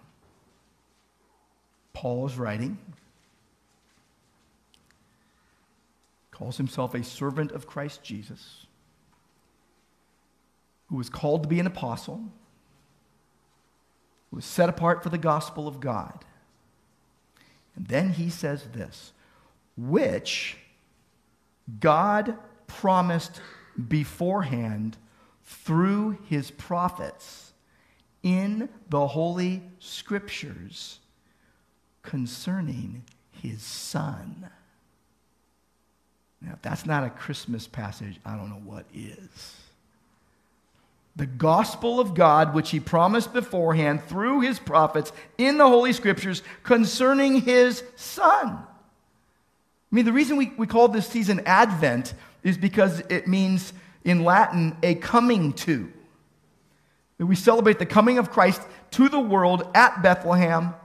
Paul 1.93 2.27
is 2.27 2.37
writing, 2.37 2.77
calls 6.29 6.57
himself 6.57 6.93
a 6.93 7.03
servant 7.03 7.51
of 7.51 7.65
Christ 7.65 8.03
Jesus, 8.03 8.67
who 10.89 10.97
was 10.97 11.09
called 11.09 11.43
to 11.43 11.49
be 11.49 11.59
an 11.59 11.65
apostle 11.65 12.21
was 14.31 14.45
set 14.45 14.69
apart 14.69 15.03
for 15.03 15.09
the 15.09 15.17
gospel 15.17 15.67
of 15.67 15.79
God. 15.79 16.25
And 17.75 17.87
then 17.87 18.13
he 18.13 18.29
says 18.29 18.63
this, 18.73 19.13
which 19.75 20.57
God 21.79 22.37
promised 22.65 23.39
beforehand 23.87 24.97
through 25.45 26.17
his 26.25 26.51
prophets 26.51 27.53
in 28.23 28.67
the 28.89 29.07
Holy 29.07 29.61
Scriptures 29.79 30.99
concerning 32.01 33.03
his 33.31 33.61
Son. 33.61 34.49
Now, 36.41 36.53
if 36.53 36.61
that's 36.61 36.85
not 36.85 37.03
a 37.03 37.09
Christmas 37.09 37.67
passage, 37.67 38.19
I 38.25 38.35
don't 38.35 38.49
know 38.49 38.61
what 38.63 38.85
is 38.93 39.66
the 41.17 41.25
gospel 41.25 41.99
of 41.99 42.13
God, 42.13 42.53
which 42.53 42.69
he 42.69 42.79
promised 42.79 43.33
beforehand 43.33 44.03
through 44.03 44.41
his 44.41 44.59
prophets 44.59 45.11
in 45.37 45.57
the 45.57 45.67
Holy 45.67 45.91
Scriptures 45.91 46.43
concerning 46.63 47.41
his 47.41 47.83
Son. 47.95 48.49
I 48.49 49.95
mean, 49.95 50.05
the 50.05 50.13
reason 50.13 50.37
we, 50.37 50.53
we 50.57 50.67
call 50.67 50.87
this 50.87 51.07
season 51.07 51.41
Advent 51.45 52.13
is 52.43 52.57
because 52.57 52.99
it 53.09 53.27
means 53.27 53.73
in 54.03 54.23
Latin 54.23 54.77
a 54.83 54.95
coming 54.95 55.53
to. 55.53 55.91
We 57.17 57.35
celebrate 57.35 57.79
the 57.79 57.85
coming 57.87 58.19
of 58.19 58.29
Christ 58.29 58.61
to 58.91 59.09
the 59.09 59.19
world 59.19 59.67
at 59.73 60.03
Bethlehem. 60.03 60.75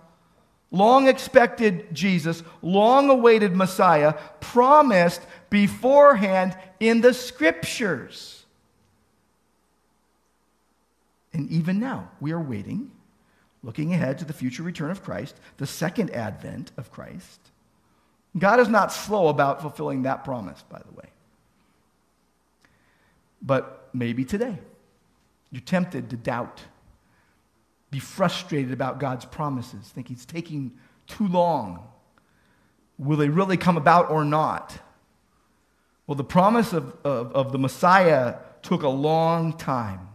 Long 0.70 1.08
expected 1.08 1.94
Jesus, 1.94 2.42
long 2.62 3.10
awaited 3.10 3.54
Messiah, 3.54 4.14
promised 4.40 5.20
beforehand 5.50 6.56
in 6.80 7.02
the 7.02 7.12
Scriptures. 7.12 8.41
And 11.32 11.50
even 11.50 11.78
now, 11.78 12.10
we 12.20 12.32
are 12.32 12.40
waiting, 12.40 12.90
looking 13.62 13.94
ahead 13.94 14.18
to 14.18 14.24
the 14.24 14.32
future 14.32 14.62
return 14.62 14.90
of 14.90 15.02
Christ, 15.02 15.36
the 15.56 15.66
second 15.66 16.10
advent 16.10 16.72
of 16.76 16.90
Christ. 16.90 17.40
God 18.38 18.60
is 18.60 18.68
not 18.68 18.92
slow 18.92 19.28
about 19.28 19.60
fulfilling 19.60 20.02
that 20.02 20.24
promise, 20.24 20.62
by 20.70 20.78
the 20.78 20.92
way. 20.94 21.08
But 23.40 23.88
maybe 23.92 24.24
today, 24.24 24.58
you're 25.50 25.60
tempted 25.60 26.10
to 26.10 26.16
doubt, 26.16 26.60
be 27.90 27.98
frustrated 27.98 28.72
about 28.72 29.00
God's 29.00 29.24
promises, 29.24 29.88
think 29.88 30.08
He's 30.08 30.24
taking 30.24 30.72
too 31.06 31.26
long. 31.26 31.86
Will 32.98 33.16
they 33.16 33.28
really 33.28 33.56
come 33.56 33.76
about 33.76 34.10
or 34.10 34.24
not? 34.24 34.78
Well, 36.06 36.14
the 36.14 36.24
promise 36.24 36.72
of, 36.72 36.96
of, 37.04 37.32
of 37.32 37.52
the 37.52 37.58
Messiah 37.58 38.36
took 38.62 38.82
a 38.82 38.88
long 38.88 39.56
time. 39.56 40.08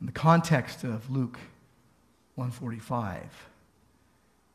In 0.00 0.06
the 0.06 0.12
context 0.12 0.82
of 0.82 1.10
Luke 1.10 1.38
145 2.34 3.48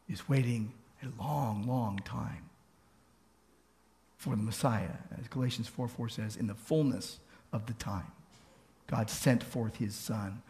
is 0.09 0.27
waiting 0.27 0.71
a 1.03 1.21
long, 1.21 1.67
long 1.67 1.99
time 1.99 2.49
for 4.17 4.31
the 4.35 4.41
Messiah. 4.41 4.89
As 5.19 5.27
Galatians 5.27 5.67
4 5.67 5.87
4 5.87 6.09
says, 6.09 6.35
in 6.35 6.47
the 6.47 6.55
fullness 6.55 7.19
of 7.53 7.67
the 7.67 7.73
time, 7.73 8.11
God 8.87 9.09
sent 9.09 9.43
forth 9.43 9.75
his 9.75 9.95
Son, 9.95 10.41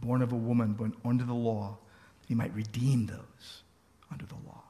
born 0.00 0.22
of 0.22 0.32
a 0.32 0.36
woman, 0.36 0.74
born 0.74 0.94
under 1.04 1.24
the 1.24 1.34
law, 1.34 1.76
that 2.20 2.28
he 2.28 2.34
might 2.34 2.54
redeem 2.54 3.06
those 3.06 3.62
under 4.12 4.26
the 4.26 4.34
law. 4.46 4.62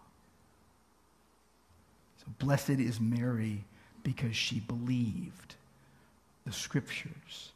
So 2.19 2.27
blessed 2.39 2.71
is 2.71 2.99
Mary 2.99 3.65
because 4.03 4.37
she 4.37 4.61
believed 4.61 5.57
the 6.47 6.53
scriptures. 6.53 7.51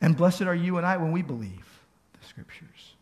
And 0.00 0.16
blessed 0.16 0.42
are 0.42 0.54
you 0.54 0.76
and 0.76 0.86
I 0.86 0.96
when 0.96 1.12
we 1.12 1.22
believe 1.22 1.80
the 2.20 2.26
scriptures. 2.26 2.94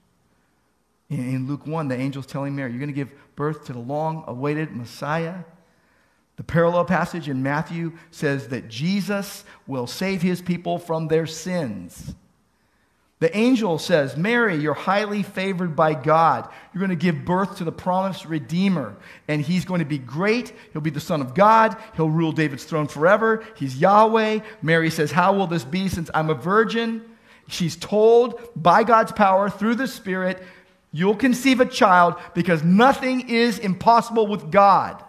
In, 1.11 1.47
Luke 1.47 1.66
1, 1.66 1.88
the 1.88 1.97
angel's 1.97 2.26
telling 2.26 2.57
Mary, 2.57 2.70
You're 2.70 2.80
going 2.80 2.88
to 2.88 2.95
give 2.95 3.12
birth 3.36 3.66
to 3.66 3.72
the 3.72 3.78
long 3.78 4.24
awaited 4.26 4.74
Messiah. 4.74 5.36
The 6.36 6.45
parallel 6.45 6.84
passage 6.84 7.28
in 7.28 7.42
Matthew 7.42 7.92
says 8.11 8.49
that 8.49 8.68
Jesus 8.68 9.45
will 9.66 9.86
save 9.86 10.22
his 10.22 10.42
people 10.42 10.78
from 10.78 11.09
their 11.09 11.26
sins. 11.26 12.14
The 13.20 13.36
angel 13.36 13.78
says, 13.78 14.16
Mary, 14.16 14.56
you're 14.56 14.74
highly 14.74 15.22
favored 15.22 15.76
by 15.76 15.94
God. 15.94 16.48
You're 16.72 16.80
going 16.80 16.90
to 16.90 16.96
give 16.96 17.24
birth 17.24 17.58
to 17.58 17.64
the 17.64 17.72
promised 17.72 18.24
Redeemer, 18.24 18.96
and 19.28 19.40
he's 19.40 19.64
going 19.64 19.78
to 19.78 19.86
be 19.86 19.98
great. 19.98 20.52
He'll 20.72 20.82
be 20.82 20.90
the 20.90 21.00
Son 21.00 21.20
of 21.20 21.34
God. 21.34 21.76
He'll 21.96 22.10
rule 22.10 22.32
David's 22.32 22.64
throne 22.64 22.88
forever. 22.88 23.44
He's 23.56 23.78
Yahweh. 23.78 24.40
Mary 24.62 24.90
says, 24.90 25.12
How 25.12 25.32
will 25.32 25.46
this 25.46 25.64
be 25.64 25.88
since 25.88 26.10
I'm 26.12 26.28
a 26.28 26.34
virgin? 26.34 27.02
She's 27.46 27.76
told 27.76 28.40
by 28.56 28.82
God's 28.82 29.12
power 29.12 29.48
through 29.48 29.76
the 29.76 29.88
Spirit, 29.88 30.42
You'll 30.94 31.16
conceive 31.16 31.60
a 31.60 31.66
child 31.66 32.14
because 32.34 32.62
nothing 32.62 33.28
is 33.28 33.58
impossible 33.58 34.28
with 34.28 34.52
God. 34.52 35.02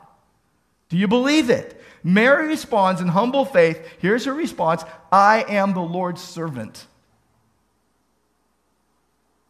Do 0.90 0.98
you 0.98 1.08
believe 1.08 1.52
it? 1.52 1.80
Mary 2.04 2.48
responds 2.48 3.02
in 3.02 3.08
humble 3.08 3.46
faith. 3.46 3.80
Here's 4.00 4.26
her 4.26 4.34
response 4.34 4.84
I 5.12 5.46
am 5.48 5.74
the 5.74 5.82
Lord's 5.82 6.24
servant. 6.24 6.88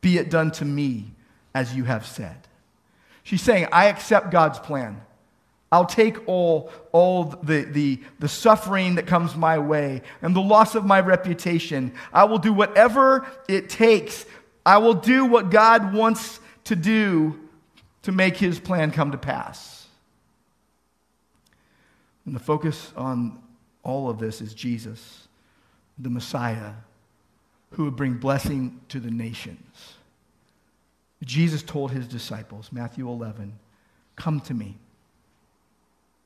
Be 0.05 0.19
it 0.19 0.29
done 0.29 0.51
to 0.51 0.65
me 0.65 1.05
as 1.55 1.75
you 1.75 1.83
have 1.85 2.05
said. 2.05 2.37
She's 3.23 3.41
saying, 3.41 3.69
I 3.71 3.87
accept 3.87 4.29
God's 4.29 4.59
plan. 4.59 5.01
I'll 5.71 5.87
take 5.87 6.27
all, 6.27 6.71
all 6.91 7.23
the, 7.23 7.63
the, 7.63 7.99
the 8.19 8.27
suffering 8.27 8.95
that 8.95 9.07
comes 9.07 9.35
my 9.35 9.57
way 9.57 10.03
and 10.21 10.35
the 10.35 10.41
loss 10.41 10.75
of 10.75 10.85
my 10.85 10.99
reputation. 10.99 11.91
I 12.13 12.25
will 12.25 12.37
do 12.37 12.53
whatever 12.53 13.25
it 13.49 13.67
takes. 13.67 14.27
I 14.63 14.77
will 14.77 14.93
do 14.93 15.25
what 15.25 15.49
God 15.49 15.91
wants 15.91 16.39
to 16.65 16.75
do 16.75 17.39
to 18.03 18.11
make 18.11 18.37
his 18.37 18.59
plan 18.59 18.91
come 18.91 19.09
to 19.09 19.17
pass. 19.17 19.87
And 22.27 22.35
the 22.35 22.39
focus 22.39 22.93
on 22.95 23.41
all 23.81 24.07
of 24.07 24.19
this 24.19 24.39
is 24.39 24.53
Jesus, 24.53 25.27
the 25.97 26.11
Messiah, 26.11 26.73
who 27.71 27.85
would 27.85 27.95
bring 27.95 28.13
blessing 28.13 28.81
to 28.89 28.99
the 28.99 29.09
nations. 29.09 29.94
Jesus 31.23 31.63
told 31.63 31.91
his 31.91 32.07
disciples, 32.07 32.71
Matthew 32.71 33.09
11, 33.09 33.57
Come 34.15 34.39
to 34.41 34.53
me, 34.53 34.77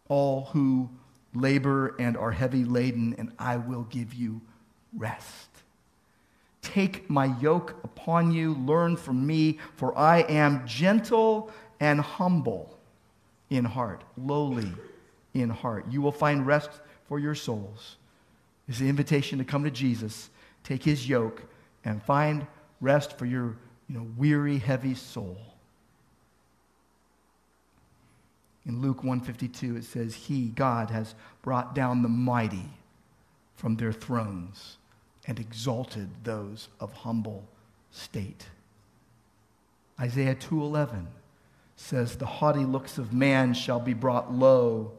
all 0.07 0.45
who 0.45 0.89
labor 1.33 1.95
and 1.99 2.17
are 2.17 2.31
heavy 2.31 2.63
laden, 2.63 3.15
and 3.17 3.31
I 3.37 3.57
will 3.57 3.83
give 3.83 4.13
you 4.13 4.41
rest. 4.95 5.49
Take 6.61 7.09
my 7.09 7.37
yoke 7.39 7.75
upon 7.83 8.31
you, 8.31 8.55
learn 8.55 8.97
from 8.97 9.25
me, 9.25 9.59
for 9.75 9.97
I 9.97 10.19
am 10.21 10.67
gentle 10.67 11.51
and 11.79 12.01
humble 12.01 12.77
in 13.49 13.65
heart, 13.65 14.03
lowly 14.17 14.71
in 15.33 15.49
heart. 15.49 15.85
You 15.89 16.01
will 16.01 16.11
find 16.11 16.45
rest 16.45 16.69
for 17.07 17.19
your 17.19 17.35
souls. 17.35 17.97
It's 18.67 18.79
the 18.79 18.89
invitation 18.89 19.39
to 19.39 19.45
come 19.45 19.63
to 19.63 19.71
Jesus, 19.71 20.29
take 20.63 20.83
his 20.83 21.07
yoke, 21.07 21.43
and 21.85 22.03
find 22.03 22.45
rest 22.81 23.17
for 23.17 23.25
your 23.25 23.57
you 23.89 23.95
know, 23.97 24.07
weary, 24.17 24.59
heavy 24.59 24.93
soul. 24.93 25.37
In 28.65 28.81
Luke 28.81 29.03
152, 29.03 29.77
it 29.77 29.83
says, 29.83 30.13
He, 30.13 30.49
God, 30.49 30.91
has 30.91 31.15
brought 31.41 31.73
down 31.73 32.03
the 32.03 32.09
mighty 32.09 32.69
from 33.55 33.75
their 33.75 33.91
thrones 33.91 34.77
and 35.25 35.39
exalted 35.39 36.09
those 36.23 36.69
of 36.79 36.93
humble 36.93 37.47
state. 37.91 38.45
Isaiah 39.99 40.35
2:11 40.35 41.07
says 41.75 42.15
the 42.15 42.25
haughty 42.25 42.65
looks 42.65 42.97
of 42.97 43.11
man 43.11 43.53
shall 43.53 43.79
be 43.79 43.93
brought 43.93 44.31
low 44.31 44.91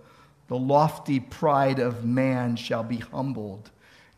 the 0.49 0.59
lofty 0.59 1.21
pride 1.21 1.79
of 1.79 2.05
man 2.05 2.57
shall 2.57 2.83
be 2.83 2.97
humbled 2.97 3.71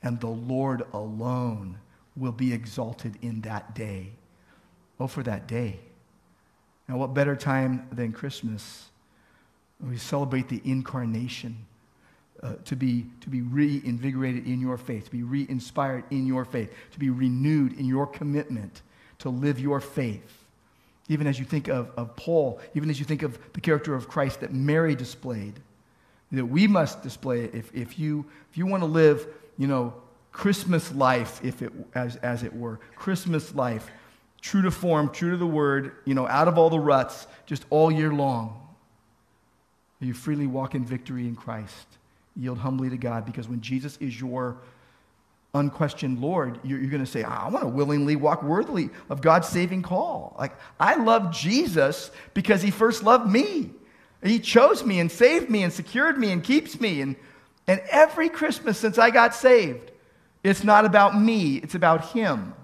and 0.02 0.18
the 0.18 0.28
Lord 0.28 0.82
alone 0.92 1.78
will 2.16 2.32
be 2.32 2.52
exalted 2.52 3.18
in 3.20 3.42
that 3.42 3.74
day 3.74 4.12
Oh, 5.02 5.08
for 5.08 5.24
that 5.24 5.48
day. 5.48 5.80
Now, 6.88 6.96
what 6.96 7.12
better 7.12 7.34
time 7.34 7.88
than 7.90 8.12
Christmas? 8.12 8.88
We 9.80 9.96
celebrate 9.96 10.48
the 10.48 10.62
incarnation. 10.64 11.66
Uh, 12.40 12.54
to 12.64 12.74
be, 12.74 13.06
to 13.20 13.28
be 13.28 13.40
reinvigorated 13.40 14.46
in 14.46 14.60
your 14.60 14.76
faith, 14.76 15.04
to 15.04 15.10
be 15.12 15.22
re 15.22 15.46
inspired 15.48 16.02
in 16.10 16.26
your 16.26 16.44
faith, 16.44 16.72
to 16.90 16.98
be 16.98 17.08
renewed 17.08 17.78
in 17.78 17.86
your 17.86 18.04
commitment 18.04 18.82
to 19.20 19.28
live 19.28 19.60
your 19.60 19.80
faith. 19.80 20.44
Even 21.08 21.28
as 21.28 21.38
you 21.38 21.44
think 21.44 21.68
of, 21.68 21.90
of 21.96 22.16
Paul, 22.16 22.60
even 22.74 22.90
as 22.90 22.98
you 22.98 23.04
think 23.04 23.22
of 23.22 23.38
the 23.52 23.60
character 23.60 23.94
of 23.94 24.08
Christ 24.08 24.40
that 24.40 24.52
Mary 24.52 24.96
displayed, 24.96 25.54
that 26.32 26.46
we 26.46 26.66
must 26.66 27.02
display 27.02 27.44
it 27.44 27.54
if, 27.54 27.72
if, 27.74 27.98
you, 27.98 28.24
if 28.50 28.58
you 28.58 28.66
want 28.66 28.82
to 28.82 28.88
live, 28.88 29.26
you 29.56 29.68
know, 29.68 29.94
Christmas 30.32 30.92
life, 30.92 31.40
if 31.44 31.62
it, 31.62 31.72
as, 31.94 32.16
as 32.16 32.42
it 32.42 32.54
were, 32.54 32.80
Christmas 32.96 33.54
life, 33.54 33.88
true 34.42 34.62
to 34.62 34.70
form, 34.70 35.08
true 35.10 35.30
to 35.30 35.36
the 35.36 35.46
word, 35.46 35.92
you 36.04 36.14
know, 36.14 36.26
out 36.26 36.48
of 36.48 36.58
all 36.58 36.68
the 36.68 36.78
ruts, 36.78 37.26
just 37.46 37.64
all 37.70 37.90
year 37.90 38.12
long. 38.12 38.58
You 40.00 40.12
freely 40.12 40.48
walk 40.48 40.74
in 40.74 40.84
victory 40.84 41.26
in 41.28 41.36
Christ. 41.36 41.86
Yield 42.36 42.58
humbly 42.58 42.90
to 42.90 42.96
God 42.96 43.24
because 43.24 43.48
when 43.48 43.60
Jesus 43.60 43.96
is 43.98 44.20
your 44.20 44.58
unquestioned 45.54 46.20
Lord, 46.20 46.58
you're, 46.64 46.80
you're 46.80 46.90
going 46.90 47.04
to 47.04 47.10
say, 47.10 47.22
ah, 47.22 47.46
I 47.46 47.48
want 47.50 47.62
to 47.62 47.68
willingly 47.68 48.16
walk 48.16 48.42
worthily 48.42 48.90
of 49.08 49.20
God's 49.20 49.48
saving 49.48 49.82
call. 49.82 50.34
Like, 50.38 50.52
I 50.80 50.96
love 50.96 51.32
Jesus 51.32 52.10
because 52.34 52.62
he 52.62 52.72
first 52.72 53.04
loved 53.04 53.30
me. 53.30 53.70
He 54.24 54.40
chose 54.40 54.84
me 54.84 54.98
and 54.98 55.10
saved 55.10 55.50
me 55.50 55.62
and 55.62 55.72
secured 55.72 56.18
me 56.18 56.32
and 56.32 56.42
keeps 56.42 56.80
me. 56.80 57.00
And, 57.00 57.16
and 57.68 57.80
every 57.90 58.28
Christmas 58.28 58.78
since 58.78 58.98
I 58.98 59.10
got 59.10 59.34
saved, 59.34 59.92
it's 60.42 60.64
not 60.64 60.84
about 60.84 61.20
me, 61.20 61.58
it's 61.58 61.76
about 61.76 62.06
him. 62.06 62.54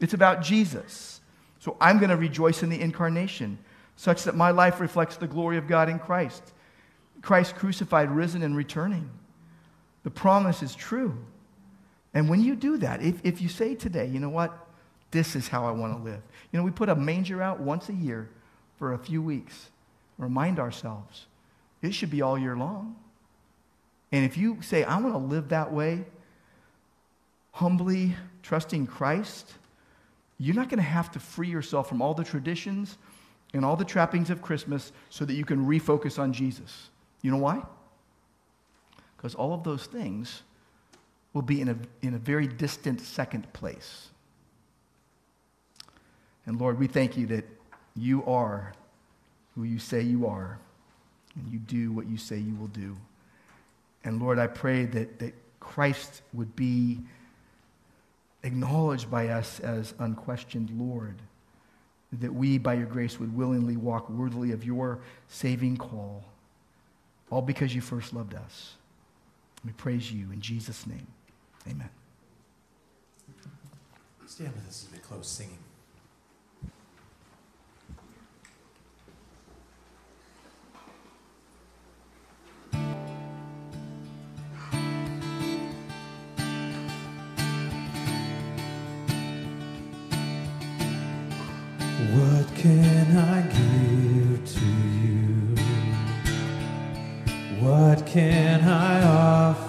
It's 0.00 0.14
about 0.14 0.42
Jesus. 0.42 1.20
So 1.60 1.76
I'm 1.80 1.98
going 1.98 2.10
to 2.10 2.16
rejoice 2.16 2.62
in 2.62 2.70
the 2.70 2.80
incarnation, 2.80 3.58
such 3.96 4.24
that 4.24 4.34
my 4.34 4.50
life 4.50 4.80
reflects 4.80 5.16
the 5.16 5.26
glory 5.26 5.58
of 5.58 5.68
God 5.68 5.88
in 5.88 5.98
Christ. 5.98 6.42
Christ 7.22 7.54
crucified, 7.54 8.10
risen, 8.10 8.42
and 8.42 8.56
returning. 8.56 9.10
The 10.02 10.10
promise 10.10 10.62
is 10.62 10.74
true. 10.74 11.18
And 12.14 12.28
when 12.28 12.40
you 12.40 12.56
do 12.56 12.78
that, 12.78 13.02
if, 13.02 13.20
if 13.22 13.42
you 13.42 13.48
say 13.48 13.74
today, 13.74 14.06
you 14.06 14.18
know 14.18 14.30
what? 14.30 14.66
This 15.10 15.36
is 15.36 15.48
how 15.48 15.66
I 15.66 15.72
want 15.72 15.96
to 15.96 16.02
live. 16.02 16.22
You 16.50 16.58
know, 16.58 16.64
we 16.64 16.70
put 16.70 16.88
a 16.88 16.94
manger 16.94 17.42
out 17.42 17.60
once 17.60 17.88
a 17.88 17.92
year 17.92 18.30
for 18.78 18.94
a 18.94 18.98
few 18.98 19.20
weeks. 19.20 19.68
Remind 20.18 20.58
ourselves, 20.58 21.26
it 21.82 21.92
should 21.92 22.10
be 22.10 22.22
all 22.22 22.38
year 22.38 22.56
long. 22.56 22.96
And 24.12 24.24
if 24.24 24.36
you 24.36 24.60
say, 24.62 24.82
I 24.82 24.98
want 24.98 25.14
to 25.14 25.18
live 25.18 25.50
that 25.50 25.72
way, 25.72 26.04
humbly 27.52 28.16
trusting 28.42 28.86
Christ, 28.86 29.54
you're 30.40 30.56
not 30.56 30.70
going 30.70 30.78
to 30.78 30.82
have 30.82 31.12
to 31.12 31.20
free 31.20 31.48
yourself 31.48 31.88
from 31.88 32.00
all 32.00 32.14
the 32.14 32.24
traditions 32.24 32.96
and 33.52 33.62
all 33.62 33.76
the 33.76 33.84
trappings 33.84 34.30
of 34.30 34.40
Christmas 34.40 34.90
so 35.10 35.26
that 35.26 35.34
you 35.34 35.44
can 35.44 35.66
refocus 35.66 36.18
on 36.18 36.32
Jesus. 36.32 36.88
You 37.20 37.30
know 37.30 37.36
why? 37.36 37.62
Because 39.16 39.34
all 39.34 39.52
of 39.52 39.64
those 39.64 39.84
things 39.84 40.42
will 41.34 41.42
be 41.42 41.60
in 41.60 41.68
a, 41.68 41.76
in 42.00 42.14
a 42.14 42.18
very 42.18 42.46
distant 42.46 43.02
second 43.02 43.52
place. 43.52 44.08
And 46.46 46.58
Lord, 46.58 46.78
we 46.78 46.86
thank 46.86 47.18
you 47.18 47.26
that 47.26 47.44
you 47.94 48.24
are 48.24 48.72
who 49.54 49.64
you 49.64 49.78
say 49.78 50.00
you 50.00 50.26
are, 50.26 50.58
and 51.34 51.52
you 51.52 51.58
do 51.58 51.92
what 51.92 52.06
you 52.06 52.16
say 52.16 52.38
you 52.38 52.54
will 52.54 52.68
do. 52.68 52.96
And 54.04 54.22
Lord, 54.22 54.38
I 54.38 54.46
pray 54.46 54.86
that, 54.86 55.18
that 55.18 55.34
Christ 55.60 56.22
would 56.32 56.56
be 56.56 57.00
acknowledged 58.42 59.10
by 59.10 59.28
us 59.28 59.60
as 59.60 59.94
unquestioned 59.98 60.70
Lord, 60.78 61.16
that 62.12 62.32
we, 62.32 62.58
by 62.58 62.74
your 62.74 62.86
grace, 62.86 63.20
would 63.20 63.34
willingly 63.36 63.76
walk 63.76 64.08
worthily 64.10 64.52
of 64.52 64.64
your 64.64 65.00
saving 65.28 65.76
call, 65.76 66.24
all 67.30 67.42
because 67.42 67.74
you 67.74 67.80
first 67.80 68.12
loved 68.12 68.34
us. 68.34 68.74
We 69.64 69.72
praise 69.72 70.10
you 70.10 70.30
in 70.32 70.40
Jesus' 70.40 70.86
name. 70.86 71.06
Amen. 71.68 71.90
Stand 74.26 74.54
with 74.54 74.68
us 74.68 74.86
as 74.86 74.92
we 74.92 74.98
close 74.98 75.28
singing. 75.28 75.58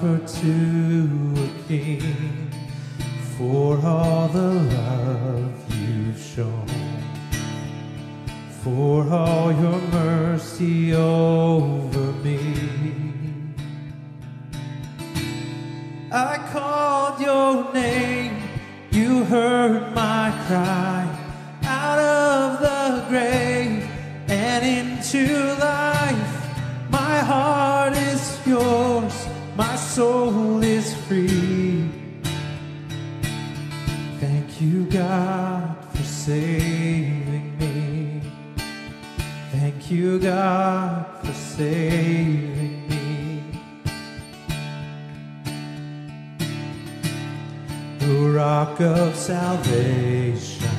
Offer 0.02 0.18
to 0.26 1.34
a 1.38 1.68
king 1.68 2.52
for 3.38 3.78
all 3.86 4.28
the 4.30 4.52
love 4.52 5.54
you've 5.80 6.20
shown, 6.20 6.68
for 8.64 9.08
all 9.10 9.52
your 9.52 9.80
mercy 9.92 10.96
over 10.96 12.14
me. 12.24 12.56
I 16.12 16.38
called 16.52 17.22
your 17.22 17.72
name, 17.72 18.42
you 18.92 19.24
heard 19.26 19.94
my 19.94 20.32
cry 20.48 21.08
out 21.64 22.00
of 22.00 22.60
the 22.60 23.06
grave 23.08 23.88
and 24.28 24.66
into 24.66 25.54
life. 25.60 25.81
Soul 29.92 30.64
is 30.64 30.94
free. 31.06 31.86
Thank 34.22 34.62
you, 34.62 34.86
God, 34.86 35.76
for 35.94 36.04
saving 36.04 37.58
me. 37.60 38.22
Thank 39.52 39.92
you, 39.92 40.18
God, 40.18 41.06
for 41.22 41.34
saving 41.34 42.88
me. 42.88 43.44
The 48.00 48.16
rock 48.30 48.80
of 48.80 49.14
salvation. 49.14 50.70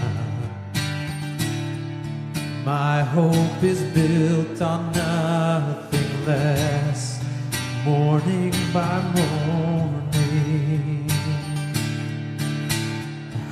My 2.65 3.03
hope 3.03 3.63
is 3.63 3.83
built 3.93 4.63
on 4.63 4.91
nothing 4.93 6.25
less, 6.25 7.12
morning 7.85 8.55
by 8.73 9.03
morning. 9.17 11.09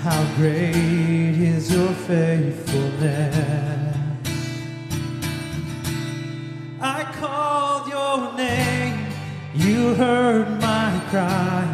How 0.02 0.24
great 0.36 0.74
is 0.74 1.72
your 1.72 1.92
faithfulness? 2.06 3.96
I 6.80 7.02
called 7.18 7.88
your 7.88 8.32
name, 8.36 9.06
you 9.54 9.94
heard 9.94 10.48
my 10.60 11.02
cry 11.10 11.66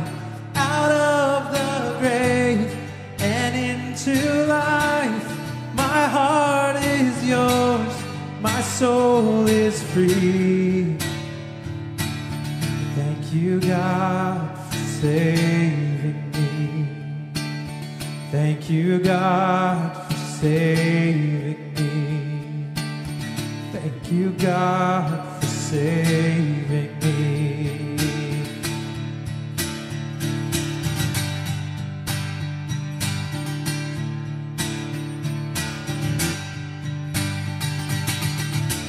out 0.55 0.91
of 0.91 1.53
the 1.53 1.99
grave 2.01 2.75
and 3.19 3.55
into 3.55 4.47
life. 4.47 5.29
My 5.75 6.07
heart 6.09 6.77
is 6.83 7.23
yours, 7.29 7.95
my 8.41 8.63
soul 8.63 9.47
is 9.47 9.83
free. 9.93 10.66
You, 13.37 13.61
God, 13.61 14.59
for 14.71 14.77
saving 15.03 16.31
me. 16.33 16.89
Thank 18.33 18.71
you, 18.71 18.99
God, 18.99 19.95
for 19.95 20.15
saving 20.15 21.75
me. 21.75 22.67
Thank 23.73 24.11
you, 24.11 24.31
God, 24.31 25.41
for 25.41 25.47
saving 25.47 26.99
me. 26.99 27.97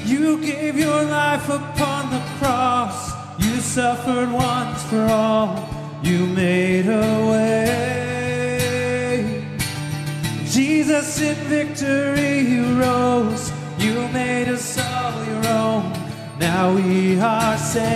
You 0.06 0.42
gave 0.42 0.80
your 0.80 1.04
life 1.04 1.50
upon 1.50 1.87
suffered 3.78 4.32
once 4.32 4.82
for 4.86 5.04
all. 5.04 5.70
You 6.02 6.26
made 6.26 6.88
a 6.88 7.28
way. 7.30 8.66
Jesus 10.48 11.22
in 11.22 11.36
victory 11.46 12.40
you 12.40 12.64
rose. 12.82 13.52
You 13.78 14.08
made 14.08 14.48
us 14.48 14.80
all 14.80 15.14
your 15.26 15.46
own. 15.62 15.94
Now 16.40 16.74
we 16.74 17.20
are 17.20 17.56
saved. 17.56 17.94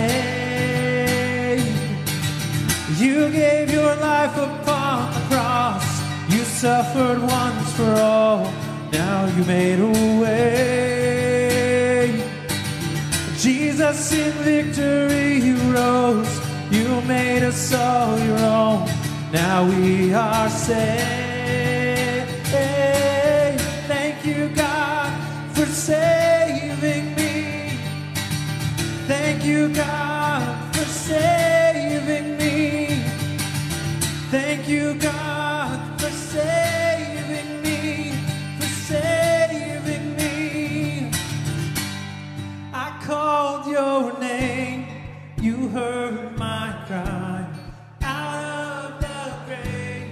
You 2.96 3.28
gave 3.32 3.72
your 3.72 3.96
life 3.96 4.36
upon 4.36 5.12
the 5.12 5.20
cross. 5.30 5.84
You 6.32 6.44
suffered 6.44 7.20
once 7.20 7.72
for 7.72 7.92
all. 7.96 8.52
Now 8.92 9.26
you 9.36 9.44
made 9.46 9.80
a 9.80 9.90
way. 10.22 11.01
Jesus 13.82 14.12
in 14.12 14.32
victory 14.44 15.38
you 15.38 15.56
rose. 15.72 16.40
You 16.70 17.00
made 17.02 17.42
us 17.42 17.74
all 17.74 18.16
your 18.20 18.38
own. 18.38 18.88
Now 19.32 19.64
we 19.64 20.14
are 20.14 20.48
saved. 20.48 22.30
Thank 23.88 24.24
you, 24.24 24.48
God, 24.50 25.10
for 25.52 25.66
saving 25.66 27.16
me. 27.16 27.76
Thank 29.08 29.44
you, 29.44 29.68
God, 29.74 30.76
for 30.76 30.84
saving 30.84 32.36
me. 32.36 33.02
Thank 34.30 34.68
you, 34.68 34.94
God, 34.94 35.21
my 46.10 46.84
cry 46.86 47.46
out 48.02 48.92
of 48.92 49.00
the 49.00 49.34
grave 49.46 50.10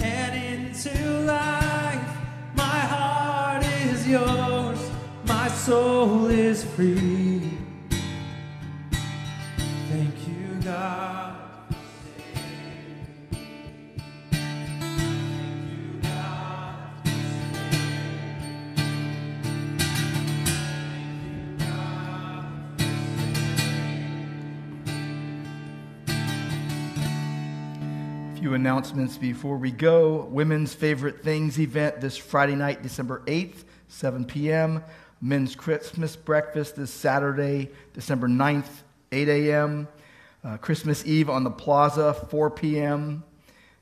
and 0.00 0.34
into 0.34 1.20
life. 1.20 2.16
My 2.56 2.80
heart 2.92 3.64
is 3.64 4.06
yours, 4.06 4.80
my 5.24 5.48
soul 5.48 6.26
is 6.26 6.64
free. 6.64 7.37
Announcements 28.78 29.18
before 29.18 29.56
we 29.56 29.72
go. 29.72 30.28
Women's 30.30 30.72
Favorite 30.72 31.24
Things 31.24 31.58
event 31.58 32.00
this 32.00 32.16
Friday 32.16 32.54
night, 32.54 32.80
December 32.80 33.24
8th, 33.26 33.64
7 33.88 34.24
p.m. 34.24 34.84
Men's 35.20 35.56
Christmas 35.56 36.14
breakfast 36.14 36.76
this 36.76 36.92
Saturday, 36.92 37.70
December 37.92 38.28
9th, 38.28 38.68
8 39.10 39.28
a.m. 39.28 39.88
Uh, 40.44 40.58
Christmas 40.58 41.04
Eve 41.04 41.28
on 41.28 41.42
the 41.42 41.50
Plaza, 41.50 42.14
4 42.14 42.50
p.m. 42.52 43.24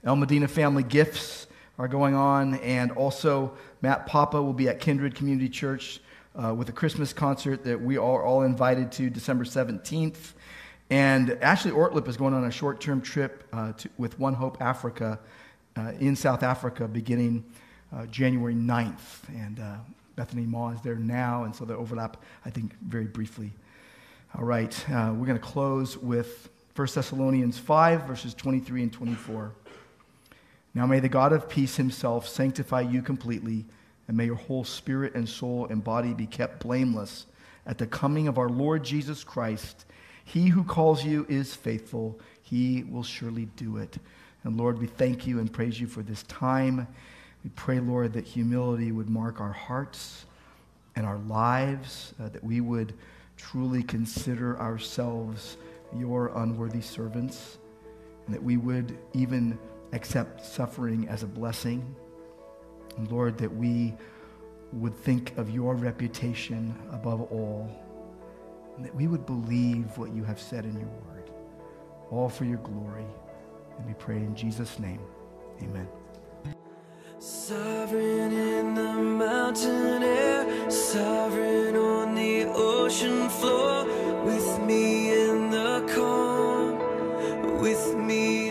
El 0.03 0.17
Medina 0.17 0.49
Family 0.49 0.83
Gifts 0.83 1.47
are 1.79 1.89
going 1.89 2.15
on, 2.15 2.55
and 2.61 2.91
also 2.93 3.53
Matt 3.83 4.07
Papa 4.07 4.43
will 4.43 4.55
be 4.55 4.67
at 4.71 4.81
Kindred 4.81 5.15
Community 5.15 5.51
Church 5.51 6.01
uh, 6.43 6.55
with 6.55 6.71
a 6.71 6.73
Christmas 6.73 7.13
concert 7.13 7.65
that 7.65 7.79
we 7.79 7.99
are 7.99 8.25
all 8.25 8.45
invited 8.45 8.91
to 8.93 9.11
December 9.11 9.45
17th. 9.45 10.33
And 10.89 11.33
Ashley 11.43 11.73
Ortlip 11.73 12.07
is 12.07 12.17
going 12.17 12.33
on 12.33 12.45
a 12.45 12.51
short 12.51 12.81
term 12.81 13.01
trip 13.01 13.49
uh, 13.53 13.73
to, 13.73 13.89
with 13.99 14.19
One 14.21 14.35
Hope 14.35 14.59
Africa 14.61 15.19
uh, 15.77 15.93
in 15.99 16.15
South 16.15 16.43
Africa 16.43 16.87
beginning 16.87 17.45
uh, 17.93 18.07
January 18.07 18.55
9th. 18.55 19.29
And 19.29 19.59
uh, 19.59 19.77
Bethany 20.15 20.47
Ma 20.47 20.71
is 20.71 20.81
there 20.83 20.97
now, 20.97 21.45
and 21.45 21.55
so 21.55 21.65
they 21.65 21.75
overlap, 21.75 22.23
I 22.45 22.51
think, 22.51 22.79
very 22.81 23.07
briefly. 23.07 23.53
All 24.37 24.45
right, 24.45 24.75
uh, 24.91 25.13
we're 25.17 25.27
going 25.27 25.39
to 25.39 25.45
close 25.45 25.97
with 25.97 26.51
1 26.77 26.89
Thessalonians 26.95 27.59
5, 27.59 28.03
verses 28.03 28.35
23 28.35 28.85
and 28.85 28.93
24. 28.93 29.53
Now 30.75 30.87
may 30.87 31.01
the 31.01 31.09
God 31.09 31.33
of 31.33 31.49
peace 31.49 31.77
himself 31.77 32.29
sanctify 32.29 32.83
you 32.83 33.03
completely, 33.03 33.65
and 34.09 34.17
may 34.17 34.27
your 34.27 34.37
whole 34.37 34.63
spirit 34.63 35.15
and 35.15 35.29
soul 35.29 35.67
and 35.67 35.83
body 35.83 36.13
be 36.13 36.27
kept 36.27 36.61
blameless 36.61 37.27
at 37.67 37.79
the 37.79 37.87
coming 37.87 38.29
of 38.29 38.39
our 38.39 38.51
Lord 38.51 38.85
Jesus 38.85 39.25
Christ. 39.25 39.86
He 40.27 40.49
who 40.49 40.65
calls 40.65 41.05
you 41.05 41.25
is 41.29 41.55
faithful. 41.55 42.19
He 42.43 42.83
will 42.83 43.05
surely 43.05 43.45
do 43.57 43.77
it. 43.77 43.97
And 44.43 44.57
Lord, 44.57 44.81
we 44.81 44.89
thank 44.89 45.25
you 45.25 45.39
and 45.39 45.53
praise 45.53 45.81
you 45.81 45.87
for 45.87 46.03
this 46.03 46.25
time. 46.25 46.89
We 47.45 47.51
pray, 47.51 47.79
Lord, 47.79 48.13
that 48.15 48.25
humility 48.25 48.91
would 48.91 49.09
mark 49.09 49.41
our 49.41 49.53
hearts 49.53 50.27
and 50.97 51.07
our 51.07 51.19
lives, 51.19 52.13
uh, 52.21 52.29
that 52.31 52.43
we 52.43 52.61
would 52.61 52.93
truly 53.37 53.85
consider 53.85 54.59
ourselves 54.59 55.59
your 55.97 56.33
unworthy 56.35 56.81
servants, 56.81 57.59
and 58.27 58.35
that 58.35 58.43
we 58.43 58.57
would 58.57 58.99
even 59.15 59.57
accept 59.93 60.45
suffering 60.45 61.09
as 61.09 61.23
a 61.23 61.29
blessing. 61.29 61.95
And 62.97 63.09
Lord, 63.13 63.39
that 63.39 63.55
we 63.55 63.95
would 64.73 64.97
think 64.97 65.39
of 65.39 65.51
your 65.51 65.77
reputation 65.77 66.75
above 66.91 67.23
all 67.31 67.86
and 68.77 68.85
that 68.85 68.95
we 68.95 69.07
would 69.07 69.25
believe 69.27 69.97
what 69.97 70.13
you 70.13 70.23
have 70.25 70.41
said 70.41 70.65
in 70.65 70.79
your 70.79 70.89
word, 70.89 71.31
all 72.11 72.29
for 72.29 72.45
your 72.45 72.59
glory. 72.59 73.07
And 73.79 73.87
we 73.87 73.95
pray 73.95 74.17
in 74.17 74.35
Jesus' 74.35 74.79
name, 74.79 75.01
amen. 75.63 75.89
Sovereign 77.19 78.33
in 78.33 78.75
the 78.75 78.93
mountain 78.93 80.03
air, 80.03 80.71
sovereign 80.71 81.75
on 81.77 82.15
the 82.15 82.45
ocean 82.45 83.29
floor, 83.31 83.87
with 84.25 84.61
me 84.61 85.13
in 85.13 85.51
the 85.51 85.85
calm, 85.95 87.61
with 87.61 87.97
me. 87.97 88.46